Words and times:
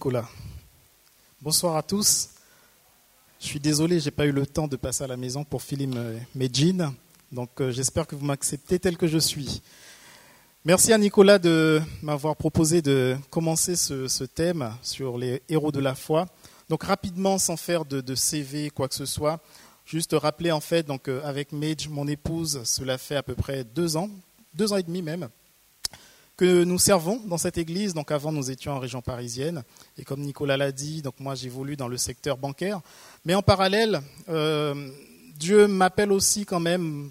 Nicolas. 0.00 0.30
Bonsoir 1.42 1.76
à 1.76 1.82
tous. 1.82 2.30
Je 3.38 3.44
suis 3.44 3.60
désolé, 3.60 4.00
j'ai 4.00 4.10
pas 4.10 4.24
eu 4.24 4.32
le 4.32 4.46
temps 4.46 4.66
de 4.66 4.76
passer 4.76 5.04
à 5.04 5.06
la 5.06 5.18
maison 5.18 5.44
pour 5.44 5.60
filer 5.60 5.86
mes. 6.34 6.50
Donc 7.30 7.50
euh, 7.60 7.70
j'espère 7.70 8.06
que 8.06 8.16
vous 8.16 8.24
m'acceptez 8.24 8.78
tel 8.78 8.96
que 8.96 9.06
je 9.06 9.18
suis. 9.18 9.60
Merci 10.64 10.94
à 10.94 10.96
Nicolas 10.96 11.38
de 11.38 11.82
m'avoir 12.00 12.34
proposé 12.34 12.80
de 12.80 13.14
commencer 13.28 13.76
ce, 13.76 14.24
thème 14.24 14.72
sur 14.80 15.18
les 15.18 15.42
héros 15.50 15.70
de 15.70 15.80
la 15.80 15.94
foi. 15.94 16.24
Donc 16.70 16.84
rapidement, 16.84 17.36
sans 17.36 17.58
faire 17.58 17.84
de, 17.84 18.14
CV, 18.14 18.70
quoi 18.70 18.88
que 18.88 18.94
ce 18.94 19.04
soit, 19.04 19.38
juste 19.84 20.14
rappeler 20.14 20.50
en 20.50 20.60
fait, 20.60 20.86
donc 20.86 21.08
euh, 21.08 21.20
avec 21.24 21.52
Mage, 21.52 21.90
mon 21.90 22.08
épouse, 22.08 22.62
cela 22.64 22.96
fait 22.96 23.16
à 23.16 23.22
peu 23.22 23.34
près 23.34 23.64
deux 23.64 23.98
ans, 23.98 24.08
deux 24.54 24.72
ans 24.72 24.78
et 24.78 24.82
demi 24.82 25.02
même, 25.02 25.28
que 26.40 26.64
nous 26.64 26.78
servons 26.78 27.20
dans 27.26 27.36
cette 27.36 27.58
église. 27.58 27.92
Donc 27.92 28.10
avant, 28.10 28.32
nous 28.32 28.50
étions 28.50 28.72
en 28.72 28.78
région 28.78 29.02
parisienne. 29.02 29.62
Et 29.98 30.04
comme 30.04 30.22
Nicolas 30.22 30.56
l'a 30.56 30.72
dit, 30.72 31.02
donc 31.02 31.20
moi 31.20 31.34
j'évolue 31.34 31.76
dans 31.76 31.86
le 31.86 31.98
secteur 31.98 32.38
bancaire. 32.38 32.80
Mais 33.26 33.34
en 33.34 33.42
parallèle, 33.42 34.00
euh, 34.30 34.90
Dieu 35.36 35.66
m'appelle 35.66 36.10
aussi 36.10 36.46
quand 36.46 36.58
même, 36.58 37.10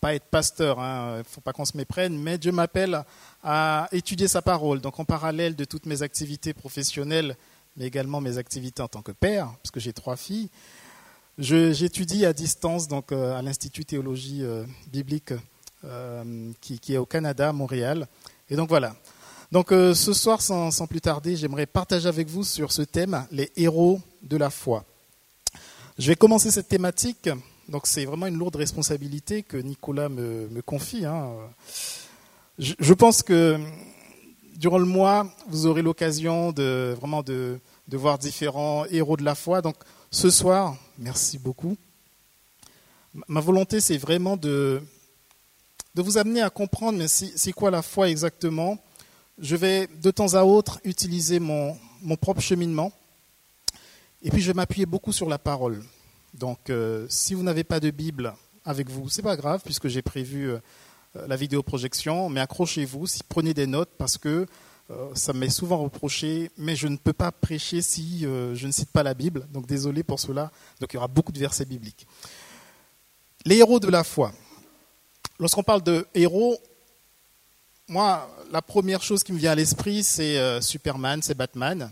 pas 0.00 0.14
être 0.14 0.26
pasteur, 0.26 0.76
il 0.78 0.84
hein, 0.84 1.18
ne 1.18 1.22
faut 1.24 1.40
pas 1.40 1.52
qu'on 1.52 1.64
se 1.64 1.76
méprenne, 1.76 2.16
mais 2.16 2.38
Dieu 2.38 2.52
m'appelle 2.52 3.02
à 3.42 3.88
étudier 3.90 4.28
sa 4.28 4.40
parole. 4.40 4.80
Donc 4.80 5.00
en 5.00 5.04
parallèle 5.04 5.56
de 5.56 5.64
toutes 5.64 5.86
mes 5.86 6.02
activités 6.02 6.54
professionnelles, 6.54 7.36
mais 7.76 7.86
également 7.86 8.20
mes 8.20 8.38
activités 8.38 8.82
en 8.82 8.88
tant 8.88 9.02
que 9.02 9.10
père, 9.10 9.48
parce 9.64 9.72
que 9.72 9.80
j'ai 9.80 9.92
trois 9.92 10.14
filles, 10.14 10.48
j'étudie 11.38 12.24
à 12.24 12.32
distance 12.32 12.86
donc 12.86 13.10
euh, 13.10 13.36
à 13.36 13.42
l'Institut 13.42 13.84
théologie 13.84 14.44
euh, 14.44 14.64
biblique 14.92 15.32
qui, 16.62 16.78
qui, 16.78 16.94
est 16.94 16.96
au 16.96 17.04
Canada, 17.04 17.50
à 17.50 17.52
Montréal. 17.52 18.08
Et 18.54 18.56
donc 18.56 18.68
voilà. 18.68 18.94
Donc 19.50 19.72
euh, 19.72 19.94
ce 19.94 20.12
soir, 20.12 20.40
sans, 20.40 20.86
plus 20.86 21.00
tarder, 21.00 21.34
j'aimerais 21.34 21.66
partager 21.66 22.06
avec 22.06 22.28
vous 22.28 22.44
sur 22.44 22.70
ce 22.70 22.82
thème, 22.82 23.26
les 23.32 23.50
héros 23.56 24.00
de 24.22 24.36
la 24.36 24.48
foi. 24.48 24.84
Je 25.98 26.06
vais 26.06 26.14
commencer 26.14 26.52
cette 26.52 26.68
thématique. 26.68 27.28
Donc 27.68 27.88
c'est 27.88 28.04
vraiment 28.04 28.28
une 28.28 28.38
lourde 28.38 28.54
responsabilité 28.54 29.42
que 29.42 29.56
Nicolas 29.56 30.08
me, 30.08 30.62
confie. 30.64 31.04
Hein. 31.04 31.32
Je, 32.60 32.94
pense 32.94 33.24
que 33.24 33.58
durant 34.54 34.78
le 34.78 34.84
mois, 34.84 35.26
vous 35.48 35.66
aurez 35.66 35.82
l'occasion 35.82 36.52
de 36.52 36.94
vraiment 36.96 37.24
de, 37.24 37.58
voir 37.90 38.18
différents 38.18 38.84
héros 38.86 39.16
de 39.16 39.24
la 39.24 39.34
foi. 39.34 39.62
Donc 39.62 39.74
ce 40.12 40.30
soir, 40.30 40.76
merci 40.96 41.38
beaucoup. 41.38 41.76
Ma 43.26 43.40
volonté, 43.40 43.80
c'est 43.80 43.98
vraiment 43.98 44.36
de, 44.36 44.80
de 45.94 46.02
vous 46.02 46.18
amener 46.18 46.42
à 46.42 46.50
comprendre, 46.50 46.98
mais 46.98 47.08
c'est 47.08 47.52
quoi 47.52 47.70
la 47.70 47.82
foi 47.82 48.10
exactement? 48.10 48.78
Je 49.38 49.56
vais 49.56 49.88
de 50.02 50.10
temps 50.10 50.34
à 50.34 50.44
autre 50.44 50.80
utiliser 50.84 51.38
mon, 51.38 51.76
propre 52.20 52.40
cheminement. 52.40 52.92
Et 54.22 54.30
puis 54.30 54.40
je 54.40 54.48
vais 54.48 54.54
m'appuyer 54.54 54.86
beaucoup 54.86 55.12
sur 55.12 55.28
la 55.28 55.38
parole. 55.38 55.82
Donc 56.32 56.70
euh, 56.70 57.06
si 57.08 57.34
vous 57.34 57.42
n'avez 57.42 57.62
pas 57.62 57.78
de 57.78 57.90
Bible 57.90 58.34
avec 58.64 58.90
vous, 58.90 59.08
c'est 59.08 59.22
pas 59.22 59.36
grave 59.36 59.60
puisque 59.64 59.88
j'ai 59.88 60.02
prévu 60.02 60.50
euh, 60.50 60.58
la 61.28 61.36
vidéoprojection, 61.36 62.28
mais 62.28 62.40
accrochez-vous, 62.40 63.06
si 63.06 63.20
prenez 63.28 63.54
des 63.54 63.66
notes 63.66 63.90
parce 63.98 64.18
que 64.18 64.46
euh, 64.90 65.08
ça 65.14 65.32
m'est 65.32 65.50
souvent 65.50 65.78
reproché, 65.78 66.50
mais 66.56 66.74
je 66.74 66.88
ne 66.88 66.96
peux 66.96 67.12
pas 67.12 67.30
prêcher 67.30 67.82
si 67.82 68.20
je 68.20 68.66
ne 68.66 68.72
cite 68.72 68.90
pas 68.90 69.02
la 69.02 69.14
Bible. 69.14 69.46
Donc 69.52 69.66
désolé 69.66 70.02
pour 70.02 70.18
cela. 70.18 70.50
Donc 70.80 70.92
il 70.92 70.94
y 70.94 70.98
aura 70.98 71.08
beaucoup 71.08 71.32
de 71.32 71.38
versets 71.38 71.66
bibliques. 71.66 72.06
Les 73.44 73.58
héros 73.58 73.78
de 73.78 73.88
la 73.88 74.04
foi. 74.04 74.32
Lorsqu'on 75.40 75.64
parle 75.64 75.82
de 75.82 76.06
héros, 76.14 76.56
moi, 77.88 78.30
la 78.52 78.62
première 78.62 79.02
chose 79.02 79.24
qui 79.24 79.32
me 79.32 79.38
vient 79.38 79.50
à 79.50 79.54
l'esprit, 79.56 80.04
c'est 80.04 80.38
euh, 80.38 80.60
Superman, 80.60 81.22
c'est 81.22 81.36
Batman. 81.36 81.90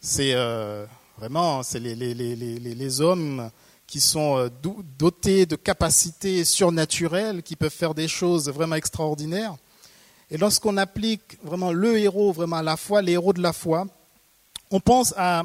C'est 0.00 0.34
euh, 0.34 0.84
vraiment 1.16 1.62
les, 1.74 3.00
hommes 3.00 3.50
qui 3.86 3.98
sont 3.98 4.36
euh, 4.36 4.50
dotés 4.98 5.46
de 5.46 5.56
capacités 5.56 6.44
surnaturelles, 6.44 7.42
qui 7.42 7.56
peuvent 7.56 7.72
faire 7.72 7.94
des 7.94 8.08
choses 8.08 8.50
vraiment 8.50 8.76
extraordinaires. 8.76 9.56
Et 10.30 10.36
lorsqu'on 10.36 10.76
applique 10.76 11.38
vraiment 11.42 11.72
le 11.72 11.98
héros, 11.98 12.32
vraiment 12.32 12.56
à 12.56 12.62
la 12.62 12.76
foi, 12.76 13.00
les 13.00 13.12
héros 13.12 13.32
de 13.32 13.42
la 13.42 13.54
foi, 13.54 13.86
on 14.70 14.80
pense 14.80 15.14
à 15.16 15.44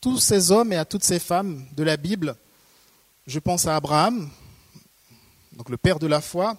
tous 0.00 0.18
ces 0.18 0.52
hommes 0.52 0.72
et 0.72 0.76
à 0.76 0.84
toutes 0.84 1.04
ces 1.04 1.18
femmes 1.18 1.66
de 1.76 1.82
la 1.82 1.96
Bible. 1.96 2.36
Je 3.26 3.40
pense 3.40 3.66
à 3.66 3.74
Abraham, 3.74 4.30
donc 5.58 5.70
le 5.70 5.76
père 5.76 5.98
de 5.98 6.06
la 6.06 6.20
foi, 6.20 6.56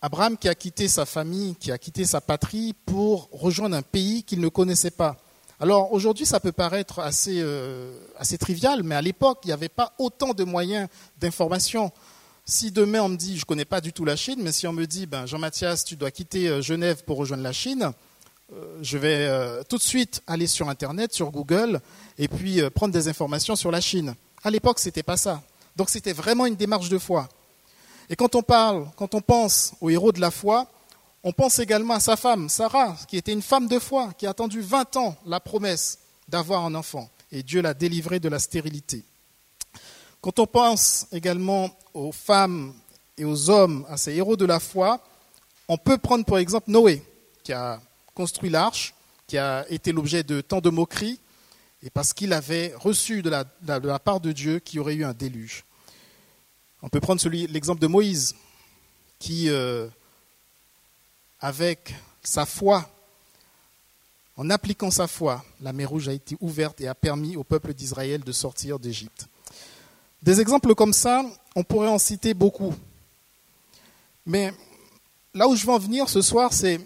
Abraham 0.00 0.38
qui 0.38 0.48
a 0.48 0.54
quitté 0.54 0.86
sa 0.86 1.04
famille, 1.04 1.56
qui 1.56 1.72
a 1.72 1.78
quitté 1.78 2.04
sa 2.04 2.20
patrie 2.20 2.72
pour 2.86 3.28
rejoindre 3.32 3.74
un 3.74 3.82
pays 3.82 4.22
qu'il 4.22 4.40
ne 4.40 4.48
connaissait 4.48 4.92
pas. 4.92 5.16
Alors 5.58 5.92
aujourd'hui, 5.92 6.24
ça 6.24 6.38
peut 6.38 6.52
paraître 6.52 7.00
assez, 7.00 7.40
euh, 7.40 7.98
trivial, 8.38 8.84
mais 8.84 8.94
à 8.94 9.02
l'époque, 9.02 9.40
il 9.42 9.48
n'y 9.48 9.52
avait 9.52 9.68
pas 9.68 9.94
autant 9.98 10.32
de 10.32 10.44
moyens 10.44 10.88
d'information. 11.18 11.90
Si 12.44 12.70
demain 12.70 13.02
on 13.02 13.08
me 13.08 13.16
dit, 13.16 13.34
je 13.34 13.42
ne 13.42 13.46
connais 13.46 13.64
pas 13.64 13.80
du 13.80 13.92
tout 13.92 14.04
la 14.04 14.14
Chine, 14.14 14.38
mais 14.40 14.52
si 14.52 14.68
on 14.68 14.72
me 14.72 14.86
dit, 14.86 15.06
ben, 15.06 15.26
Jean-Mathias, 15.26 15.84
tu 15.84 15.96
dois 15.96 16.12
quitter 16.12 16.48
euh, 16.48 16.62
Genève 16.62 17.02
pour 17.02 17.18
rejoindre 17.18 17.42
la 17.42 17.52
Chine, 17.52 17.90
euh, 18.52 18.78
je 18.80 18.96
vais 18.96 19.28
tout 19.64 19.76
de 19.76 19.82
suite 19.82 20.22
aller 20.28 20.46
sur 20.46 20.68
Internet, 20.68 21.12
sur 21.12 21.32
Google, 21.32 21.80
et 22.16 22.28
puis 22.28 22.62
prendre 22.70 22.94
des 22.94 23.08
informations 23.08 23.56
sur 23.56 23.72
la 23.72 23.80
Chine. 23.80 24.14
À 24.44 24.50
l'époque, 24.50 24.78
ce 24.78 24.86
n'était 24.86 25.02
pas 25.02 25.16
ça. 25.16 25.42
Donc 25.74 25.90
c'était 25.90 26.12
vraiment 26.12 26.46
une 26.46 26.54
démarche 26.56 26.88
de 26.88 26.98
foi. 26.98 27.28
Et 28.10 28.16
quand 28.16 28.34
on 28.34 28.42
parle, 28.42 28.88
quand 28.96 29.14
on 29.14 29.20
pense 29.20 29.74
au 29.80 29.90
héros 29.90 30.12
de 30.12 30.20
la 30.20 30.30
foi, 30.30 30.66
on 31.24 31.32
pense 31.32 31.58
également 31.58 31.94
à 31.94 32.00
sa 32.00 32.16
femme, 32.16 32.48
Sarah, 32.48 32.96
qui 33.06 33.16
était 33.16 33.32
une 33.32 33.42
femme 33.42 33.68
de 33.68 33.78
foi, 33.78 34.12
qui 34.16 34.26
a 34.26 34.30
attendu 34.30 34.60
20 34.60 34.96
ans 34.96 35.16
la 35.26 35.40
promesse 35.40 35.98
d'avoir 36.28 36.64
un 36.64 36.74
enfant. 36.74 37.10
Et 37.32 37.42
Dieu 37.42 37.60
l'a 37.60 37.74
délivrée 37.74 38.20
de 38.20 38.28
la 38.28 38.38
stérilité. 38.38 39.04
Quand 40.20 40.38
on 40.38 40.46
pense 40.46 41.06
également 41.12 41.70
aux 41.92 42.12
femmes 42.12 42.72
et 43.18 43.24
aux 43.24 43.50
hommes, 43.50 43.84
à 43.88 43.96
ces 43.96 44.14
héros 44.14 44.36
de 44.36 44.46
la 44.46 44.60
foi, 44.60 45.00
on 45.68 45.76
peut 45.76 45.98
prendre 45.98 46.24
pour 46.24 46.38
exemple 46.38 46.70
Noé, 46.70 47.02
qui 47.42 47.52
a 47.52 47.80
construit 48.14 48.48
l'arche, 48.48 48.94
qui 49.26 49.36
a 49.36 49.66
été 49.68 49.92
l'objet 49.92 50.22
de 50.22 50.40
tant 50.40 50.60
de 50.60 50.70
moqueries, 50.70 51.20
et 51.82 51.90
parce 51.90 52.12
qu'il 52.12 52.32
avait 52.32 52.72
reçu 52.76 53.22
de 53.22 53.30
la, 53.30 53.44
de 53.44 53.86
la 53.86 53.98
part 53.98 54.20
de 54.20 54.32
Dieu 54.32 54.58
qu'il 54.60 54.78
y 54.78 54.80
aurait 54.80 54.94
eu 54.94 55.04
un 55.04 55.12
déluge. 55.12 55.64
On 56.82 56.88
peut 56.88 57.00
prendre 57.00 57.26
l'exemple 57.28 57.80
de 57.80 57.86
Moïse, 57.86 58.34
qui, 59.18 59.48
euh, 59.48 59.88
avec 61.40 61.94
sa 62.22 62.46
foi, 62.46 62.88
en 64.36 64.50
appliquant 64.50 64.92
sa 64.92 65.08
foi, 65.08 65.44
la 65.60 65.72
mer 65.72 65.90
Rouge 65.90 66.08
a 66.08 66.12
été 66.12 66.36
ouverte 66.40 66.80
et 66.80 66.86
a 66.86 66.94
permis 66.94 67.36
au 67.36 67.42
peuple 67.42 67.74
d'Israël 67.74 68.22
de 68.22 68.30
sortir 68.30 68.78
d'Égypte. 68.78 69.26
Des 70.22 70.40
exemples 70.40 70.76
comme 70.76 70.92
ça, 70.92 71.24
on 71.56 71.64
pourrait 71.64 71.88
en 71.88 71.98
citer 71.98 72.34
beaucoup. 72.34 72.74
Mais 74.24 74.52
là 75.34 75.48
où 75.48 75.56
je 75.56 75.66
veux 75.66 75.72
en 75.72 75.78
venir 75.78 76.08
ce 76.08 76.22
soir, 76.22 76.52
c'est 76.52 76.80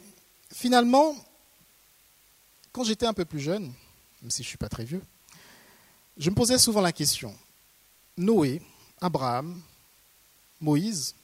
finalement, 0.50 1.14
quand 2.72 2.84
j'étais 2.84 3.06
un 3.06 3.12
peu 3.12 3.26
plus 3.26 3.40
jeune, 3.40 3.64
même 4.22 4.30
si 4.30 4.42
je 4.42 4.46
ne 4.46 4.50
suis 4.50 4.58
pas 4.58 4.70
très 4.70 4.84
vieux, 4.84 5.02
je 6.16 6.30
me 6.30 6.34
posais 6.34 6.56
souvent 6.56 6.80
la 6.80 6.92
question, 6.92 7.34
Noé, 8.16 8.62
Abraham, 9.00 9.60
Moïse 10.62 11.14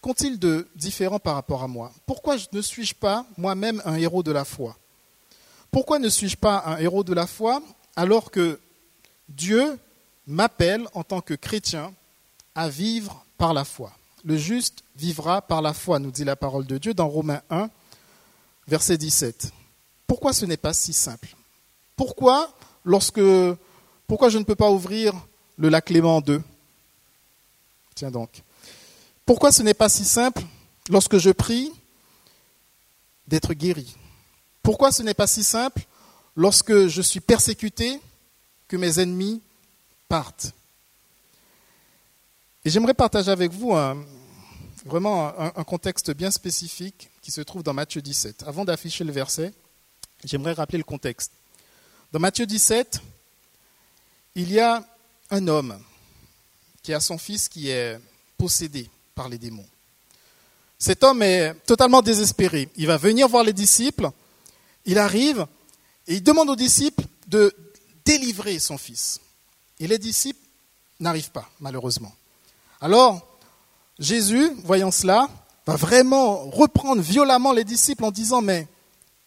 qu'ont-ils 0.00 0.38
de 0.38 0.68
différent 0.74 1.18
par 1.18 1.34
rapport 1.34 1.62
à 1.62 1.68
moi? 1.68 1.92
Pourquoi 2.06 2.36
ne 2.52 2.62
suis-je 2.62 2.94
pas 2.94 3.26
moi-même 3.36 3.82
un 3.84 3.96
héros 3.96 4.22
de 4.22 4.32
la 4.32 4.44
foi? 4.44 4.76
Pourquoi 5.70 5.98
ne 5.98 6.08
suis-je 6.08 6.36
pas 6.36 6.62
un 6.66 6.78
héros 6.78 7.04
de 7.04 7.14
la 7.14 7.26
foi 7.26 7.62
alors 7.96 8.30
que 8.30 8.58
Dieu 9.28 9.78
m'appelle 10.26 10.86
en 10.94 11.04
tant 11.04 11.20
que 11.20 11.34
chrétien 11.34 11.92
à 12.54 12.68
vivre 12.68 13.24
par 13.38 13.54
la 13.54 13.64
foi? 13.64 13.92
Le 14.24 14.36
juste 14.36 14.84
vivra 14.96 15.40
par 15.40 15.62
la 15.62 15.72
foi, 15.72 15.98
nous 15.98 16.10
dit 16.10 16.24
la 16.24 16.36
parole 16.36 16.66
de 16.66 16.76
Dieu 16.76 16.92
dans 16.92 17.08
Romains 17.08 17.42
1, 17.50 17.70
verset 18.68 18.98
17. 18.98 19.50
Pourquoi 20.06 20.32
ce 20.32 20.44
n'est 20.44 20.58
pas 20.58 20.74
si 20.74 20.92
simple? 20.92 21.34
Pourquoi, 21.96 22.52
lorsque, 22.84 23.22
pourquoi 24.06 24.28
je 24.28 24.38
ne 24.38 24.44
peux 24.44 24.56
pas 24.56 24.70
ouvrir 24.70 25.14
le 25.56 25.68
lac 25.68 25.88
Léman 25.88 26.20
2 26.20 26.42
Donc. 28.08 28.42
Pourquoi 29.26 29.52
ce 29.52 29.62
n'est 29.62 29.74
pas 29.74 29.88
si 29.88 30.04
simple 30.04 30.42
lorsque 30.88 31.18
je 31.18 31.30
prie 31.30 31.70
d'être 33.26 33.52
guéri? 33.52 33.94
Pourquoi 34.62 34.92
ce 34.92 35.02
n'est 35.02 35.14
pas 35.14 35.26
si 35.26 35.44
simple 35.44 35.82
lorsque 36.36 36.86
je 36.86 37.02
suis 37.02 37.20
persécuté 37.20 38.00
que 38.68 38.76
mes 38.76 39.00
ennemis 39.00 39.42
partent? 40.08 40.52
Et 42.64 42.70
j'aimerais 42.70 42.94
partager 42.94 43.30
avec 43.30 43.52
vous 43.52 43.74
vraiment 44.84 45.32
un, 45.38 45.64
contexte 45.64 46.10
bien 46.12 46.30
spécifique 46.30 47.10
qui 47.22 47.30
se 47.30 47.40
trouve 47.40 47.62
dans 47.62 47.74
Matthieu 47.74 48.02
17. 48.02 48.44
Avant 48.46 48.64
d'afficher 48.64 49.04
le 49.04 49.12
verset, 49.12 49.52
j'aimerais 50.24 50.52
rappeler 50.52 50.78
le 50.78 50.84
contexte. 50.84 51.32
Dans 52.12 52.18
Matthieu 52.18 52.46
17, 52.46 53.00
il 54.34 54.52
y 54.52 54.60
a 54.60 54.84
un 55.30 55.48
homme 55.48 55.78
qui 56.82 56.94
a 56.94 57.00
son 57.00 57.18
fils 57.18 57.48
qui 57.48 57.68
est 57.68 57.98
possédé 58.36 58.88
par 59.14 59.28
les 59.28 59.38
démons. 59.38 59.66
Cet 60.78 61.04
homme 61.04 61.22
est 61.22 61.54
totalement 61.66 62.00
désespéré. 62.00 62.68
Il 62.76 62.86
va 62.86 62.96
venir 62.96 63.28
voir 63.28 63.44
les 63.44 63.52
disciples, 63.52 64.10
il 64.86 64.98
arrive 64.98 65.46
Et 66.06 66.14
il 66.14 66.22
demande 66.22 66.48
aux 66.48 66.56
disciples 66.56 67.04
de 67.28 67.54
délivrer 68.04 68.58
son 68.58 68.78
fils. 68.78 69.20
Et 69.78 69.86
les 69.86 69.98
disciples 69.98 70.40
n'arrivent 70.98 71.30
pas, 71.30 71.48
malheureusement. 71.60 72.12
Alors, 72.80 73.26
Jésus, 73.98 74.50
voyant 74.64 74.90
cela, 74.90 75.28
va 75.66 75.76
vraiment 75.76 76.48
reprendre 76.50 77.02
violemment 77.02 77.52
les 77.52 77.64
disciples 77.64 78.04
en 78.04 78.10
disant, 78.10 78.40
mais 78.40 78.66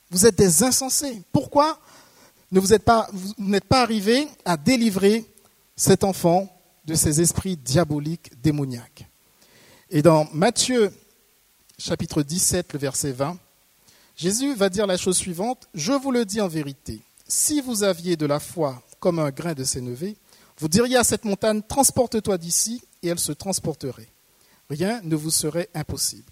vous 0.09 0.25
êtes 0.25 0.35
des 0.35 0.63
insensés. 0.63 1.21
Pourquoi 1.31 1.79
ne 2.51 2.59
vous 2.59 2.67
vous 2.67 3.45
n'êtes 3.49 3.65
pas 3.65 3.81
arrivés 3.81 4.27
à 4.45 4.57
délivrer 4.57 5.25
cet 5.75 6.03
enfant 6.03 6.49
de 6.85 6.95
ces 6.95 7.21
esprits 7.21 7.57
diaboliques 7.57 8.31
démoniaques 8.41 9.07
Et 9.89 10.01
dans 10.01 10.27
Matthieu 10.33 10.91
chapitre 11.77 12.23
17, 12.23 12.73
le 12.73 12.79
verset 12.79 13.11
20, 13.11 13.37
Jésus 14.15 14.53
va 14.53 14.69
dire 14.69 14.87
la 14.87 14.97
chose 14.97 15.17
suivante, 15.17 15.67
Je 15.73 15.93
vous 15.93 16.11
le 16.11 16.25
dis 16.25 16.41
en 16.41 16.47
vérité, 16.47 17.01
si 17.27 17.61
vous 17.61 17.83
aviez 17.83 18.15
de 18.15 18.25
la 18.25 18.39
foi 18.39 18.83
comme 18.99 19.19
un 19.19 19.31
grain 19.31 19.53
de 19.53 19.63
sénévé, 19.63 20.15
vous 20.59 20.67
diriez 20.67 20.97
à 20.97 21.03
cette 21.03 21.25
montagne, 21.25 21.61
transporte-toi 21.61 22.37
d'ici, 22.37 22.81
et 23.01 23.07
elle 23.07 23.19
se 23.19 23.31
transporterait. 23.31 24.09
Rien 24.69 25.01
ne 25.03 25.15
vous 25.15 25.31
serait 25.31 25.69
impossible. 25.73 26.31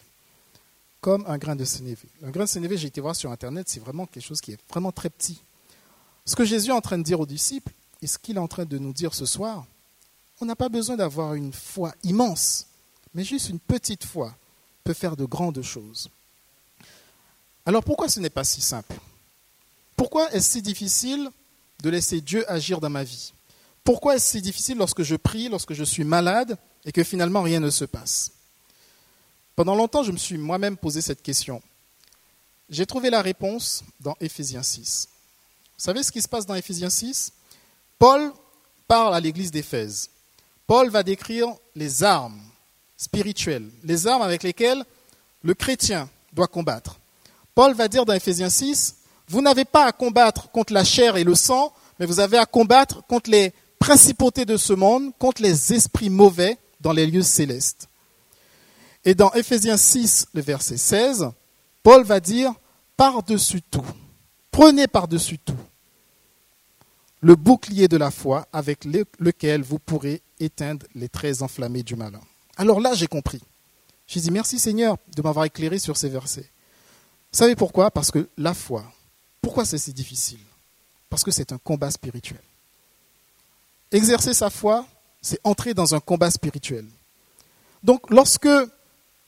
Comme 1.01 1.25
un 1.27 1.38
grain 1.38 1.56
de 1.56 1.65
sénévé. 1.65 2.07
Un 2.24 2.30
grain 2.30 2.44
de 2.44 2.50
sénévé, 2.50 2.77
j'ai 2.77 2.88
été 2.88 3.01
voir 3.01 3.15
sur 3.15 3.31
Internet, 3.31 3.68
c'est 3.68 3.80
vraiment 3.80 4.06
quelque 4.06 4.24
chose 4.24 4.39
qui 4.39 4.51
est 4.51 4.59
vraiment 4.69 4.92
très 4.92 5.09
petit. 5.09 5.42
Ce 6.25 6.36
que 6.36 6.45
Jésus 6.45 6.69
est 6.69 6.74
en 6.74 6.81
train 6.81 7.00
de 7.00 7.03
dire 7.03 7.19
aux 7.19 7.25
disciples, 7.25 7.74
et 8.01 8.07
ce 8.07 8.19
qu'il 8.19 8.38
est 8.38 8.39
en 8.39 8.48
train 8.48 8.65
de 8.65 8.77
nous 8.77 8.94
dire 8.94 9.13
ce 9.13 9.25
soir, 9.25 9.65
on 10.42 10.46
n'a 10.46 10.56
pas 10.56 10.70
besoin 10.70 10.98
d'avoir 10.98 11.36
une 11.36 11.54
foi 11.54 11.94
immense, 12.04 12.66
mais 13.14 13.24
juste 13.24 13.50
une 13.50 13.60
petite 13.60 14.06
foi 14.06 14.36
peut 14.84 14.94
faire 14.94 15.16
de 15.16 15.26
grandes 15.26 15.62
choses. 15.62 16.10
Alors 17.66 17.84
pourquoi 17.84 18.10
ce 18.10 18.20
n'est 18.20 18.30
pas 18.30 18.44
si 18.44 18.62
simple? 18.62 18.96
Pourquoi 19.96 20.32
est-ce 20.34 20.54
si 20.54 20.62
difficile 20.62 21.30
de 21.84 21.90
laisser 21.90 22.22
Dieu 22.22 22.50
agir 22.52 22.80
dans 22.80 22.90
ma 22.90 23.04
vie? 23.04 23.34
Pourquoi 23.84 24.16
est-ce 24.16 24.32
si 24.32 24.42
difficile 24.42 24.78
lorsque 24.78 25.04
je 25.04 25.16
prie, 25.16 25.48
lorsque 25.48 25.74
je 25.74 25.84
suis 25.84 26.04
malade 26.04 26.58
et 26.86 26.92
que 26.92 27.04
finalement 27.04 27.44
rien 27.44 27.60
ne 27.60 27.70
se 27.70 27.86
passe? 27.86 28.32
Pendant 29.56 29.76
longtemps, 29.76 30.04
je 30.04 30.12
me 30.12 30.18
suis 30.18 30.38
moi-même 30.38 30.78
posé 30.78 31.02
cette 31.02 31.22
question. 31.22 31.62
J'ai 32.70 32.86
trouvé 32.86 33.10
la 33.10 33.22
réponse 33.22 33.84
dans 34.00 34.16
Éphésiens 34.20 34.64
6. 34.64 35.08
Vous 35.78 35.84
savez 35.84 36.02
ce 36.02 36.12
qui 36.12 36.22
se 36.22 36.28
passe 36.28 36.46
dans 36.46 36.56
Éphésiens 36.56 36.90
6 36.90 37.34
Paul 38.00 38.34
parle 38.88 39.14
à 39.14 39.20
l'église 39.20 39.52
d'Éphèse. 39.52 40.10
Paul 40.68 40.90
va 40.90 41.04
décrire 41.04 41.48
les 41.75 42.04
armes 42.04 42.42
spirituelles, 42.98 43.69
les 43.84 44.08
armes 44.08 44.22
avec 44.22 44.44
lesquelles 44.44 44.84
le 45.44 45.54
chrétien 45.54 46.10
doit 46.34 46.48
combattre. 46.48 47.00
Paul 47.56 47.74
va 47.74 47.88
dire 47.88 48.06
dans 48.06 48.13
Éphésiens 48.13 48.50
6, 48.50 48.98
vous 49.28 49.42
n'avez 49.42 49.66
pas 49.66 49.86
à 49.86 49.92
combattre 49.92 50.52
contre 50.52 50.74
la 50.74 50.84
chair 50.84 51.18
et 51.18 51.24
le 51.24 51.36
sang, 51.36 51.74
mais 52.00 52.06
vous 52.06 52.19
avez 52.19 52.38
à 52.38 52.46
combattre 52.46 53.06
contre 53.08 53.30
les 53.30 53.54
principautés 53.80 54.46
de 54.46 54.58
ce 54.58 54.74
monde, 54.74 55.12
contre 55.18 55.42
les 55.42 55.74
esprits 55.74 56.10
mauvais 56.10 56.58
dans 56.80 56.94
les 56.94 57.08
lieux 57.08 57.24
célestes. 57.24 57.88
Et 59.04 59.16
dans 59.16 59.34
Éphésiens 59.34 59.78
6, 59.78 60.28
le 60.34 60.42
verset 60.42 60.78
16, 60.78 61.31
Paul 61.81 62.04
va 62.04 62.19
dire, 62.19 62.54
par-dessus 62.96 63.62
tout, 63.63 63.86
prenez 64.52 64.88
par-dessus 64.88 65.40
tout 65.40 65.56
le 67.22 67.36
bouclier 67.36 67.88
de 67.88 67.98
la 67.98 68.12
foi 68.12 68.48
avec 68.52 68.86
lequel 69.19 69.62
vous 69.62 69.80
pourrez 69.80 70.22
éteindre 70.44 70.86
les 70.96 71.10
traits 71.10 71.42
enflammés 71.42 71.84
du 71.84 71.96
malin. 71.96 72.22
Alors 72.58 72.80
là, 72.80 72.94
j'ai 72.94 73.08
compris. 73.08 73.42
J'ai 74.08 74.20
dit 74.20 74.32
merci 74.32 74.60
Seigneur 74.60 74.98
de 75.16 75.22
m'avoir 75.22 75.46
éclairé 75.46 75.80
sur 75.80 75.98
ces 75.98 76.10
versets. 76.10 76.50
Vous 77.32 77.38
savez 77.38 77.56
pourquoi? 77.56 77.92
Parce 77.92 78.12
que 78.12 78.28
la 78.38 78.54
foi, 78.54 78.84
pourquoi 79.42 79.64
c'est 79.66 79.78
si 79.78 79.94
difficile? 79.94 80.40
Parce 81.10 81.24
que 81.24 81.32
c'est 81.32 81.54
un 81.54 81.58
combat 81.58 81.92
spirituel. 81.92 82.42
Exercer 83.92 84.34
sa 84.34 84.50
foi, 84.50 84.86
c'est 85.22 85.40
entrer 85.44 85.74
dans 85.74 85.96
un 85.96 86.00
combat 86.00 86.30
spirituel. 86.30 86.86
Donc 87.84 88.10
lorsque 88.10 88.50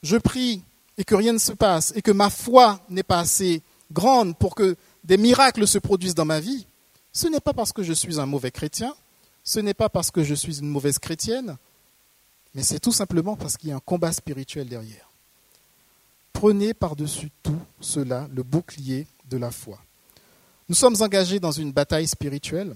je 0.02 0.18
prie 0.18 0.64
et 0.98 1.04
que 1.04 1.16
rien 1.16 1.34
ne 1.34 1.38
se 1.38 1.54
passe 1.54 1.94
et 1.96 2.02
que 2.02 2.12
ma 2.12 2.30
foi 2.30 2.82
n'est 2.90 3.04
pas 3.04 3.20
assez 3.20 3.62
grande 3.92 4.38
pour 4.38 4.56
que 4.56 4.76
des 5.04 5.18
miracles 5.18 5.68
se 5.68 5.78
produisent 5.78 6.16
dans 6.16 6.26
ma 6.26 6.40
vie, 6.40 6.66
ce 7.12 7.28
n'est 7.28 7.40
pas 7.40 7.54
parce 7.54 7.74
que 7.74 7.84
je 7.84 7.94
suis 7.94 8.20
un 8.20 8.26
mauvais 8.26 8.52
chrétien, 8.52 8.94
ce 9.44 9.60
n'est 9.60 9.74
pas 9.74 9.90
parce 9.90 10.12
que 10.12 10.24
je 10.24 10.34
suis 10.34 10.60
une 10.60 10.70
mauvaise 10.70 11.00
chrétienne, 11.00 11.58
mais 12.56 12.64
c'est 12.64 12.80
tout 12.80 12.92
simplement 12.92 13.36
parce 13.36 13.58
qu'il 13.58 13.70
y 13.70 13.72
a 13.72 13.76
un 13.76 13.82
combat 13.82 14.12
spirituel 14.12 14.68
derrière. 14.68 15.10
Prenez 16.32 16.74
par-dessus 16.74 17.30
tout 17.42 17.60
cela 17.80 18.28
le 18.34 18.44
bouclier 18.44 19.08
de 19.30 19.38
la 19.38 19.52
foi. 19.52 19.80
Nous 20.70 20.76
sommes 20.76 21.02
engagés 21.02 21.40
dans 21.40 21.52
une 21.52 21.72
bataille 21.72 22.08
spirituelle, 22.08 22.76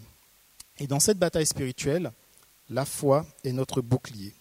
et 0.79 0.87
dans 0.87 0.99
cette 0.99 1.17
bataille 1.17 1.45
spirituelle, 1.45 2.11
la 2.69 2.85
foi 2.85 3.25
est 3.43 3.51
notre 3.51 3.81
bouclier. 3.81 4.33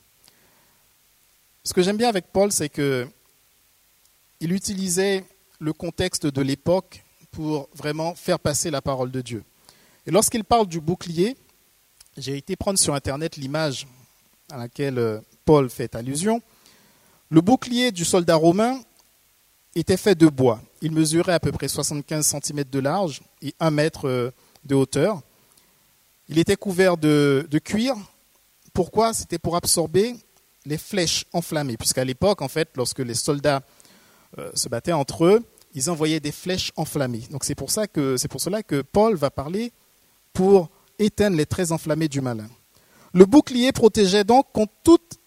Ce 1.65 1.73
que 1.73 1.83
j'aime 1.83 1.97
bien 1.97 2.09
avec 2.09 2.27
Paul, 2.33 2.53
c'est 2.53 2.69
que 2.69 3.09
il 4.41 4.53
utilisait 4.53 5.25
le 5.59 5.73
contexte 5.73 6.27
de 6.27 6.43
l'époque 6.43 7.03
pour 7.31 7.69
vraiment 7.75 8.15
faire 8.15 8.39
passer 8.39 8.71
la 8.71 8.83
parole 8.83 9.11
de 9.11 9.21
Dieu. 9.21 9.43
Et 10.07 10.11
lorsqu'il 10.11 10.45
parle 10.45 10.67
du 10.67 10.81
bouclier, 10.81 11.37
j'ai 12.17 12.37
été 12.37 12.57
prendre 12.57 12.79
sur 12.79 12.95
Internet 12.95 13.37
l'image 13.37 13.87
à 14.51 14.57
laquelle 14.57 14.99
euh, 14.99 15.21
Paul 15.45 15.69
fait 15.69 15.95
allusion. 15.95 16.41
Le 17.31 17.41
bouclier 17.41 17.93
du 17.93 18.05
soldat 18.05 18.37
romain 18.37 18.81
était 19.75 19.97
fait 19.97 20.15
de 20.15 20.29
bois. 20.29 20.61
Il 20.81 20.93
mesurait 20.93 21.35
à 21.35 21.41
peu 21.41 21.53
près 21.53 21.69
75 21.69 22.37
cm 22.43 22.65
de 22.65 22.79
large 22.79 23.21
et 23.43 23.55
1 23.61 23.71
mètre 23.71 24.09
euh, 24.09 24.31
de 24.65 24.75
hauteur. 24.75 25.21
Il 26.29 26.39
était 26.39 26.57
couvert 26.57 26.97
de, 26.97 27.47
cuir. 27.63 27.95
Pourquoi? 28.73 29.13
C'était 29.13 29.39
pour 29.39 29.57
absorber 29.57 30.17
les 30.65 30.79
flèches 30.79 31.25
enflammées, 31.33 31.77
puisqu'à 31.77 32.05
l'époque, 32.05 32.43
en 32.43 32.49
fait, 32.49 32.71
lorsque 32.77 32.99
les 32.99 33.15
soldats 33.15 33.63
euh, 34.39 34.51
se 34.55 34.69
battaient 34.69 34.93
entre 34.93 35.25
eux, 35.25 35.45
ils 35.75 35.91
envoyaient 35.91 36.21
des 36.21 36.33
flèches 36.33 36.73
enflammées. 36.77 37.23
Donc 37.31 37.45
c'est 37.45 37.55
pour 37.55 37.71
cela 37.71 37.87
que 37.87 38.83
Paul 38.83 39.15
va 39.15 39.31
parler 39.31 39.73
pour 40.33 40.71
éteindre 40.99 41.37
les 41.37 41.47
traits 41.47 41.73
enflammés 41.73 42.09
du 42.09 42.21
malin. 42.21 42.49
Le 43.13 43.25
bouclier 43.25 43.73
protégeait 43.73 44.25
donc 44.25 44.47
contre 44.53 44.73
toutes 44.85 45.19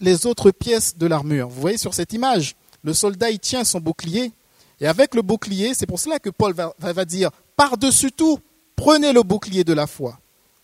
les 0.00 0.26
autres 0.26 0.50
pièces 0.50 0.96
de 0.96 1.06
l'armure. 1.06 1.48
Vous 1.48 1.60
voyez 1.60 1.78
sur 1.78 1.94
cette 1.94 2.12
image, 2.12 2.56
le 2.82 2.94
soldat 2.94 3.30
il 3.30 3.38
tient 3.38 3.64
son 3.64 3.80
bouclier 3.80 4.32
et 4.80 4.86
avec 4.86 5.14
le 5.14 5.22
bouclier, 5.22 5.74
c'est 5.74 5.86
pour 5.86 6.00
cela 6.00 6.18
que 6.18 6.30
Paul 6.30 6.54
va, 6.54 6.74
va 6.78 7.04
dire 7.04 7.30
par-dessus 7.56 8.12
tout, 8.12 8.38
prenez 8.76 9.12
le 9.12 9.22
bouclier 9.22 9.64
de 9.64 9.74
la 9.74 9.86
foi. 9.86 10.18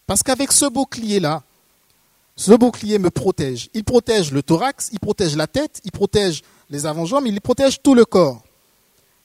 Parce 0.06 0.22
qu'avec 0.22 0.52
ce 0.52 0.66
bouclier-là, 0.66 1.42
ce 2.36 2.52
bouclier 2.52 2.98
me 2.98 3.10
protège. 3.10 3.68
Il 3.74 3.84
protège 3.84 4.32
le 4.32 4.42
thorax, 4.42 4.90
il 4.92 5.00
protège 5.00 5.36
la 5.36 5.46
tête, 5.46 5.80
il 5.84 5.90
protège 5.90 6.42
les 6.70 6.86
avant-jambes, 6.86 7.26
il 7.26 7.40
protège 7.40 7.82
tout 7.82 7.94
le 7.94 8.04
corps. 8.04 8.42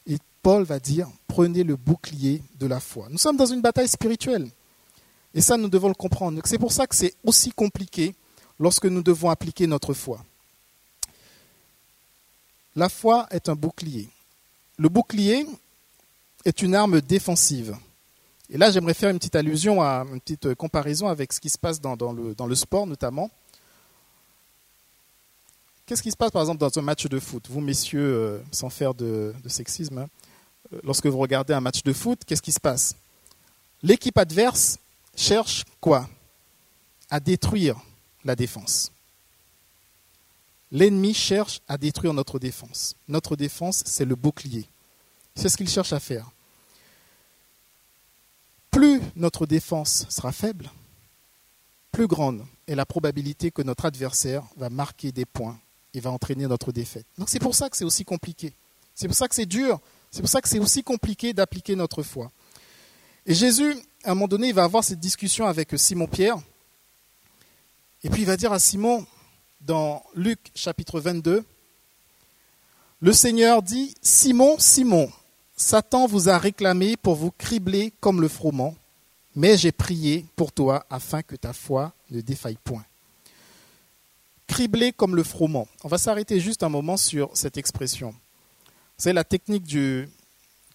Et 0.07 0.17
Paul 0.41 0.63
va 0.63 0.79
dire, 0.79 1.07
prenez 1.27 1.63
le 1.63 1.75
bouclier 1.75 2.41
de 2.59 2.67
la 2.67 2.79
foi. 2.79 3.07
Nous 3.09 3.17
sommes 3.17 3.37
dans 3.37 3.45
une 3.45 3.61
bataille 3.61 3.87
spirituelle. 3.87 4.49
Et 5.33 5.41
ça, 5.41 5.57
nous 5.57 5.69
devons 5.69 5.87
le 5.87 5.93
comprendre. 5.93 6.41
C'est 6.45 6.57
pour 6.57 6.71
ça 6.71 6.87
que 6.87 6.95
c'est 6.95 7.15
aussi 7.23 7.51
compliqué 7.51 8.15
lorsque 8.59 8.85
nous 8.85 9.01
devons 9.01 9.29
appliquer 9.29 9.67
notre 9.67 9.93
foi. 9.93 10.23
La 12.75 12.89
foi 12.89 13.27
est 13.31 13.49
un 13.49 13.55
bouclier. 13.55 14.07
Le 14.77 14.89
bouclier 14.89 15.45
est 16.45 16.61
une 16.61 16.75
arme 16.75 17.01
défensive. 17.01 17.75
Et 18.49 18.57
là, 18.57 18.71
j'aimerais 18.71 18.93
faire 18.93 19.09
une 19.09 19.17
petite 19.17 19.35
allusion 19.35 19.81
à 19.81 20.05
une 20.11 20.19
petite 20.19 20.55
comparaison 20.55 21.07
avec 21.07 21.31
ce 21.31 21.39
qui 21.39 21.49
se 21.49 21.57
passe 21.57 21.79
dans, 21.79 21.95
le, 22.13 22.35
dans 22.35 22.47
le, 22.47 22.55
sport 22.55 22.85
notamment. 22.85 23.29
Qu'est-ce 25.85 26.03
qui 26.03 26.11
se 26.11 26.17
passe 26.17 26.31
par 26.31 26.41
exemple 26.41 26.59
dans 26.59 26.77
un 26.77 26.81
match 26.81 27.07
de 27.07 27.19
foot? 27.19 27.47
Vous, 27.49 27.61
messieurs, 27.61 28.01
euh, 28.01 28.39
sans 28.51 28.69
faire 28.69 28.93
de, 28.93 29.33
sexisme, 29.47 29.99
hein, 29.99 30.09
euh, 30.73 30.79
lorsque 30.83 31.05
vous 31.05 31.17
regardez 31.17 31.53
un 31.53 31.61
match 31.61 31.83
de 31.83 31.93
foot, 31.93 32.21
qu'est-ce 32.25 32.41
qui 32.41 32.51
se 32.51 32.59
passe? 32.59 32.95
L'équipe 33.83 34.17
adverse 34.17 34.77
cherche 35.21 35.63
quoi 35.79 36.09
À 37.09 37.19
détruire 37.19 37.79
la 38.23 38.35
défense. 38.35 38.91
L'ennemi 40.71 41.13
cherche 41.13 41.61
à 41.67 41.77
détruire 41.77 42.13
notre 42.13 42.39
défense. 42.39 42.95
Notre 43.07 43.35
défense, 43.35 43.83
c'est 43.85 44.05
le 44.05 44.15
bouclier. 44.15 44.67
C'est 45.35 45.49
ce 45.49 45.57
qu'il 45.57 45.69
cherche 45.69 45.93
à 45.93 45.99
faire. 45.99 46.29
Plus 48.71 49.01
notre 49.15 49.45
défense 49.45 50.05
sera 50.09 50.31
faible, 50.31 50.71
plus 51.91 52.07
grande 52.07 52.45
est 52.67 52.75
la 52.75 52.85
probabilité 52.85 53.51
que 53.51 53.61
notre 53.61 53.85
adversaire 53.85 54.43
va 54.55 54.69
marquer 54.69 55.11
des 55.11 55.25
points 55.25 55.59
et 55.93 55.99
va 55.99 56.09
entraîner 56.09 56.47
notre 56.47 56.71
défaite. 56.71 57.05
Donc 57.17 57.27
c'est 57.29 57.39
pour 57.39 57.53
ça 57.53 57.69
que 57.69 57.75
c'est 57.75 57.83
aussi 57.83 58.05
compliqué. 58.05 58.53
C'est 58.95 59.07
pour 59.07 59.17
ça 59.17 59.27
que 59.27 59.35
c'est 59.35 59.45
dur. 59.45 59.79
C'est 60.09 60.21
pour 60.21 60.29
ça 60.29 60.41
que 60.41 60.47
c'est 60.47 60.59
aussi 60.59 60.83
compliqué 60.83 61.33
d'appliquer 61.33 61.75
notre 61.75 62.01
foi. 62.01 62.31
Et 63.25 63.33
Jésus, 63.33 63.75
à 64.03 64.11
un 64.11 64.13
moment 64.13 64.27
donné, 64.27 64.47
il 64.47 64.53
va 64.53 64.63
avoir 64.63 64.83
cette 64.83 64.99
discussion 64.99 65.45
avec 65.45 65.69
Simon-Pierre. 65.75 66.37
Et 68.03 68.09
puis 68.09 68.21
il 68.21 68.25
va 68.25 68.37
dire 68.37 68.51
à 68.51 68.59
Simon, 68.59 69.05
dans 69.61 70.03
Luc 70.15 70.39
chapitre 70.55 70.99
22, 70.99 71.43
le 72.99 73.13
Seigneur 73.13 73.61
dit, 73.61 73.95
Simon, 74.01 74.55
Simon, 74.59 75.11
Satan 75.55 76.07
vous 76.07 76.29
a 76.29 76.37
réclamé 76.37 76.97
pour 76.97 77.15
vous 77.15 77.31
cribler 77.31 77.93
comme 77.99 78.21
le 78.21 78.27
froment, 78.27 78.75
mais 79.35 79.57
j'ai 79.57 79.71
prié 79.71 80.25
pour 80.35 80.51
toi 80.51 80.85
afin 80.89 81.21
que 81.21 81.35
ta 81.35 81.53
foi 81.53 81.93
ne 82.09 82.21
défaille 82.21 82.57
point. 82.63 82.83
Cribler 84.47 84.91
comme 84.91 85.15
le 85.15 85.23
froment. 85.23 85.67
On 85.83 85.87
va 85.87 85.97
s'arrêter 85.97 86.39
juste 86.39 86.63
un 86.63 86.69
moment 86.69 86.97
sur 86.97 87.29
cette 87.35 87.57
expression. 87.57 88.13
C'est 88.97 89.13
la 89.13 89.23
technique 89.23 89.63
du 89.63 90.09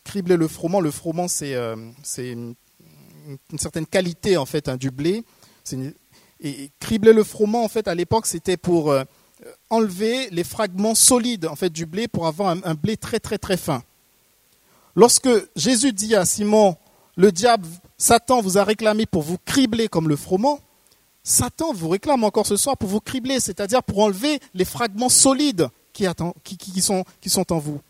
cribler 0.04 0.36
le 0.36 0.48
froment. 0.48 0.80
Le 0.80 0.90
froment, 0.90 1.28
c'est 1.28 1.54
euh, 1.54 1.76
certaine 3.58 3.86
qualité 3.86 4.36
en 4.36 4.46
fait 4.46 4.68
hein, 4.68 4.76
du 4.76 4.90
blé. 4.90 5.24
et 6.40 6.70
cribler 6.80 7.12
le 7.12 7.24
froment, 7.24 7.64
en 7.64 7.68
fait, 7.68 7.88
à 7.88 7.94
l'époque, 7.94 8.26
c'était 8.26 8.56
pour 8.56 8.90
euh, 8.90 9.04
enlever 9.70 10.30
les 10.30 10.44
fragments 10.44 10.94
solides 10.94 11.46
en 11.46 11.56
fait 11.56 11.70
du 11.70 11.86
blé 11.86 12.08
pour 12.08 12.26
avoir 12.26 12.56
un, 12.64 12.74
blé 12.74 12.96
très 12.96 13.20
très 13.20 13.38
très 13.38 13.56
fin. 13.56 13.82
Lorsque 14.94 15.28
Jésus 15.56 15.92
dit 15.92 16.14
à 16.14 16.24
Simon, 16.24 16.76
le 17.16 17.32
diable, 17.32 17.66
Satan 17.98 18.40
vous 18.40 18.58
a 18.58 18.64
réclamé 18.64 19.06
pour 19.06 19.22
vous 19.22 19.38
cribler 19.44 19.88
comme 19.88 20.08
le 20.08 20.16
froment, 20.16 20.60
Satan 21.22 21.72
vous 21.72 21.88
réclame 21.88 22.24
encore 22.24 22.46
ce 22.46 22.56
soir 22.56 22.76
pour 22.76 22.88
vous 22.88 23.00
cribler, 23.00 23.40
c'est-à-dire 23.40 23.82
pour 23.82 23.98
enlever 23.98 24.40
les 24.54 24.64
fragments 24.64 25.08
solides 25.08 25.68
qui, 25.92 26.06
sont, 26.80 27.04
qui 27.20 27.30
sont 27.30 27.52
en 27.52 27.58
vous. 27.58 27.80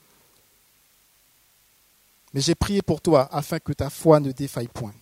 Mais 2.32 2.40
j'ai 2.40 2.54
prié 2.54 2.82
pour 2.82 3.00
toi 3.00 3.28
afin 3.30 3.58
que 3.58 3.72
ta 3.72 3.90
foi 3.90 4.20
ne 4.20 4.32
défaille 4.32 4.68
point. 4.68 4.92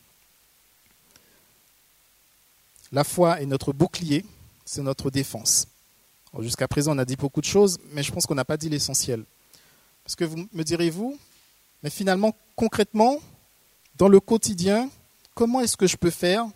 La 2.95 3.03
foi 3.03 3.43
est 3.43 3.47
notre 3.47 3.73
bouclier, 3.73 4.25
c'est 4.65 4.81
notre 4.81 5.11
défense. 5.11 5.67
Jusqu'à 6.39 6.69
présent, 6.69 6.95
on 6.95 6.99
a 6.99 7.05
dit 7.05 7.17
beaucoup 7.17 7.41
de 7.41 7.47
choses, 7.47 7.77
mais 7.91 8.05
je 8.05 8.13
pense 8.13 8.25
qu'on 8.25 8.37
n'a 8.37 8.45
pas 8.45 8.57
dit 8.57 8.69
l'essentiel. 8.69 9.25
Parce 10.05 10.15
que 10.15 10.25
vous 10.25 10.49
me 10.53 10.63
direz-vous, 10.63 11.19
mais 11.83 11.91
finalement, 11.91 12.37
concrètement, 12.55 13.19
dans 13.97 14.07
le 14.07 14.21
quotidien, 14.21 14.89
comment 15.35 15.61
est-ce 15.61 15.77
que 15.77 15.89
je 15.89 15.97
peux 15.97 16.11
faire 16.11 16.47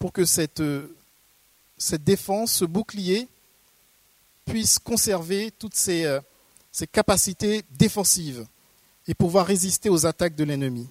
pour 0.00 0.12
que 0.12 0.24
cette, 0.24 0.64
cette 1.76 2.02
défense, 2.02 2.54
ce 2.54 2.64
bouclier, 2.64 3.28
puisse 4.46 4.80
conserver 4.80 5.52
toutes 5.60 5.76
ses, 5.76 6.06
euh, 6.06 6.20
capacités 6.90 7.62
défensives 7.70 8.44
et 9.06 9.14
pouvoir 9.14 9.46
résister 9.46 9.90
aux 9.90 10.06
attaques 10.06 10.34
de 10.34 10.42
l'ennemi? 10.42 10.88